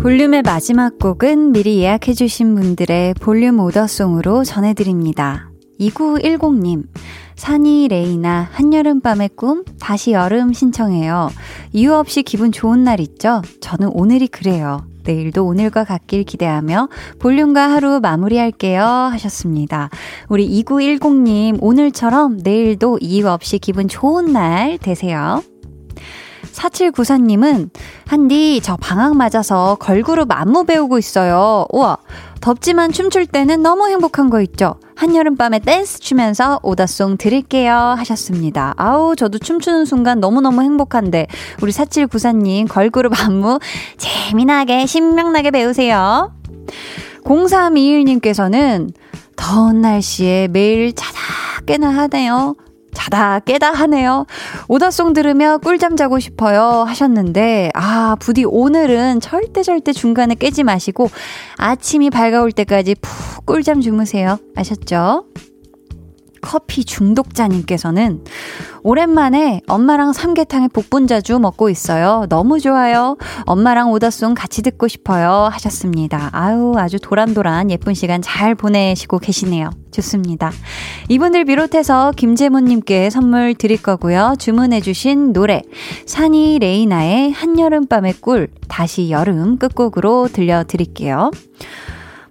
볼륨의 0.00 0.42
마지막 0.42 0.96
곡은 1.00 1.50
미리 1.50 1.80
예약해주신 1.80 2.54
분들의 2.54 3.14
볼륨 3.14 3.58
오더송으로 3.58 4.44
전해드립니다. 4.44 5.50
2910님, 5.80 6.84
산이 7.34 7.88
레이나 7.88 8.48
한여름밤의 8.52 9.30
꿈, 9.34 9.64
다시 9.80 10.12
여름 10.12 10.52
신청해요. 10.52 11.30
이유 11.72 11.94
없이 11.94 12.22
기분 12.22 12.52
좋은 12.52 12.84
날 12.84 13.00
있죠? 13.00 13.42
저는 13.60 13.90
오늘이 13.92 14.28
그래요. 14.28 14.86
내일도 15.02 15.44
오늘과 15.46 15.82
같길 15.84 16.22
기대하며 16.22 16.90
볼륨과 17.18 17.68
하루 17.68 17.98
마무리할게요 18.00 18.82
하셨습니다. 18.82 19.90
우리 20.28 20.48
2910님, 20.62 21.58
오늘처럼 21.60 22.38
내일도 22.44 22.98
이유 23.00 23.28
없이 23.28 23.58
기분 23.58 23.88
좋은 23.88 24.32
날 24.32 24.78
되세요. 24.78 25.42
4794님은, 26.58 27.70
한디, 28.06 28.60
저 28.62 28.76
방학 28.76 29.16
맞아서 29.16 29.76
걸그룹 29.80 30.30
안무 30.30 30.64
배우고 30.64 30.98
있어요. 30.98 31.66
우와, 31.70 31.98
덥지만 32.40 32.92
춤출 32.92 33.26
때는 33.26 33.62
너무 33.62 33.88
행복한 33.88 34.28
거 34.28 34.40
있죠? 34.42 34.74
한여름밤에 34.96 35.60
댄스 35.60 36.00
추면서 36.00 36.58
오다송 36.62 37.16
드릴게요. 37.16 37.72
하셨습니다. 37.98 38.74
아우, 38.76 39.14
저도 39.14 39.38
춤추는 39.38 39.84
순간 39.84 40.18
너무너무 40.18 40.62
행복한데, 40.62 41.28
우리 41.62 41.70
4794님, 41.72 42.68
걸그룹 42.68 43.12
안무 43.24 43.60
재미나게, 43.96 44.86
신명나게 44.86 45.52
배우세요. 45.52 46.32
0321님께서는 47.24 48.92
더운 49.36 49.80
날씨에 49.80 50.48
매일 50.48 50.92
자다 50.92 51.18
깨나 51.66 51.90
하네요. 51.90 52.56
자다 52.98 53.38
깨다 53.40 53.70
하네요. 53.70 54.26
오다송 54.66 55.12
들으며 55.12 55.58
꿀잠 55.58 55.94
자고 55.96 56.18
싶어요 56.18 56.82
하셨는데 56.82 57.70
아 57.74 58.16
부디 58.18 58.44
오늘은 58.44 59.20
절대 59.20 59.62
절대 59.62 59.92
중간에 59.92 60.34
깨지 60.34 60.64
마시고 60.64 61.08
아침이 61.56 62.10
밝아올 62.10 62.50
때까지 62.50 62.96
푹 63.00 63.46
꿀잠 63.46 63.80
주무세요. 63.80 64.38
아셨죠? 64.56 65.24
커피 66.40 66.84
중독자님께서는 66.84 68.24
오랜만에 68.82 69.60
엄마랑 69.66 70.12
삼계탕에 70.12 70.68
복분자주 70.68 71.38
먹고 71.38 71.68
있어요. 71.68 72.26
너무 72.28 72.60
좋아요. 72.60 73.16
엄마랑 73.44 73.90
오더송 73.92 74.34
같이 74.34 74.62
듣고 74.62 74.88
싶어요. 74.88 75.48
하셨습니다. 75.52 76.30
아유, 76.32 76.74
아주 76.76 76.98
도란도란 77.00 77.70
예쁜 77.70 77.94
시간 77.94 78.22
잘 78.22 78.54
보내시고 78.54 79.18
계시네요. 79.18 79.70
좋습니다. 79.90 80.52
이분들 81.08 81.44
비롯해서 81.46 82.12
김재문님께 82.16 83.10
선물 83.10 83.54
드릴 83.54 83.82
거고요. 83.82 84.34
주문해주신 84.38 85.32
노래, 85.32 85.62
산이 86.06 86.58
레이나의 86.60 87.32
한여름밤의 87.32 88.14
꿀, 88.20 88.48
다시 88.68 89.10
여름 89.10 89.58
끝곡으로 89.58 90.28
들려드릴게요. 90.32 91.30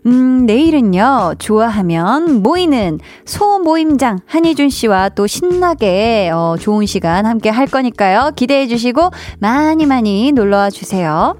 음, 0.08 0.46
내일은요, 0.46 1.34
좋아하면 1.38 2.42
모이는 2.42 3.00
소모임장 3.26 4.20
한희준 4.26 4.70
씨와 4.70 5.10
또 5.10 5.28
신나게, 5.28 6.32
어, 6.34 6.56
좋은 6.58 6.86
시간 6.86 7.26
함께 7.26 7.50
할 7.50 7.68
거니까요. 7.68 8.32
기대해 8.38 8.68
주시고 8.68 9.12
많이 9.40 9.86
많이 9.86 10.32
놀러 10.32 10.58
와 10.58 10.70
주세요. 10.70 11.36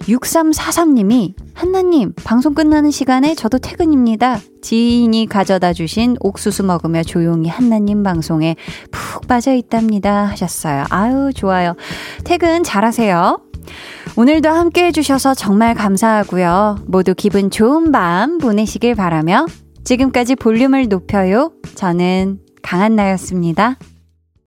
6343님이 0.00 1.34
한나님, 1.52 2.14
방송 2.24 2.54
끝나는 2.54 2.90
시간에 2.90 3.34
저도 3.34 3.58
퇴근입니다. 3.58 4.38
지인이 4.62 5.26
가져다 5.26 5.74
주신 5.74 6.16
옥수수 6.20 6.64
먹으며 6.64 7.02
조용히 7.02 7.50
한나님 7.50 8.02
방송에 8.02 8.56
푹 8.90 9.28
빠져 9.28 9.52
있답니다. 9.52 10.24
하셨어요. 10.24 10.86
아유, 10.88 11.30
좋아요. 11.34 11.74
퇴근 12.24 12.64
잘하세요. 12.64 13.47
오늘도 14.16 14.48
함께 14.48 14.86
해주셔서 14.86 15.34
정말 15.34 15.74
감사하고요. 15.74 16.84
모두 16.86 17.14
기분 17.14 17.50
좋은 17.50 17.92
밤 17.92 18.38
보내시길 18.38 18.94
바라며 18.94 19.46
지금까지 19.84 20.34
볼륨을 20.34 20.88
높여요. 20.88 21.52
저는 21.74 22.40
강한나였습니다. 22.62 23.76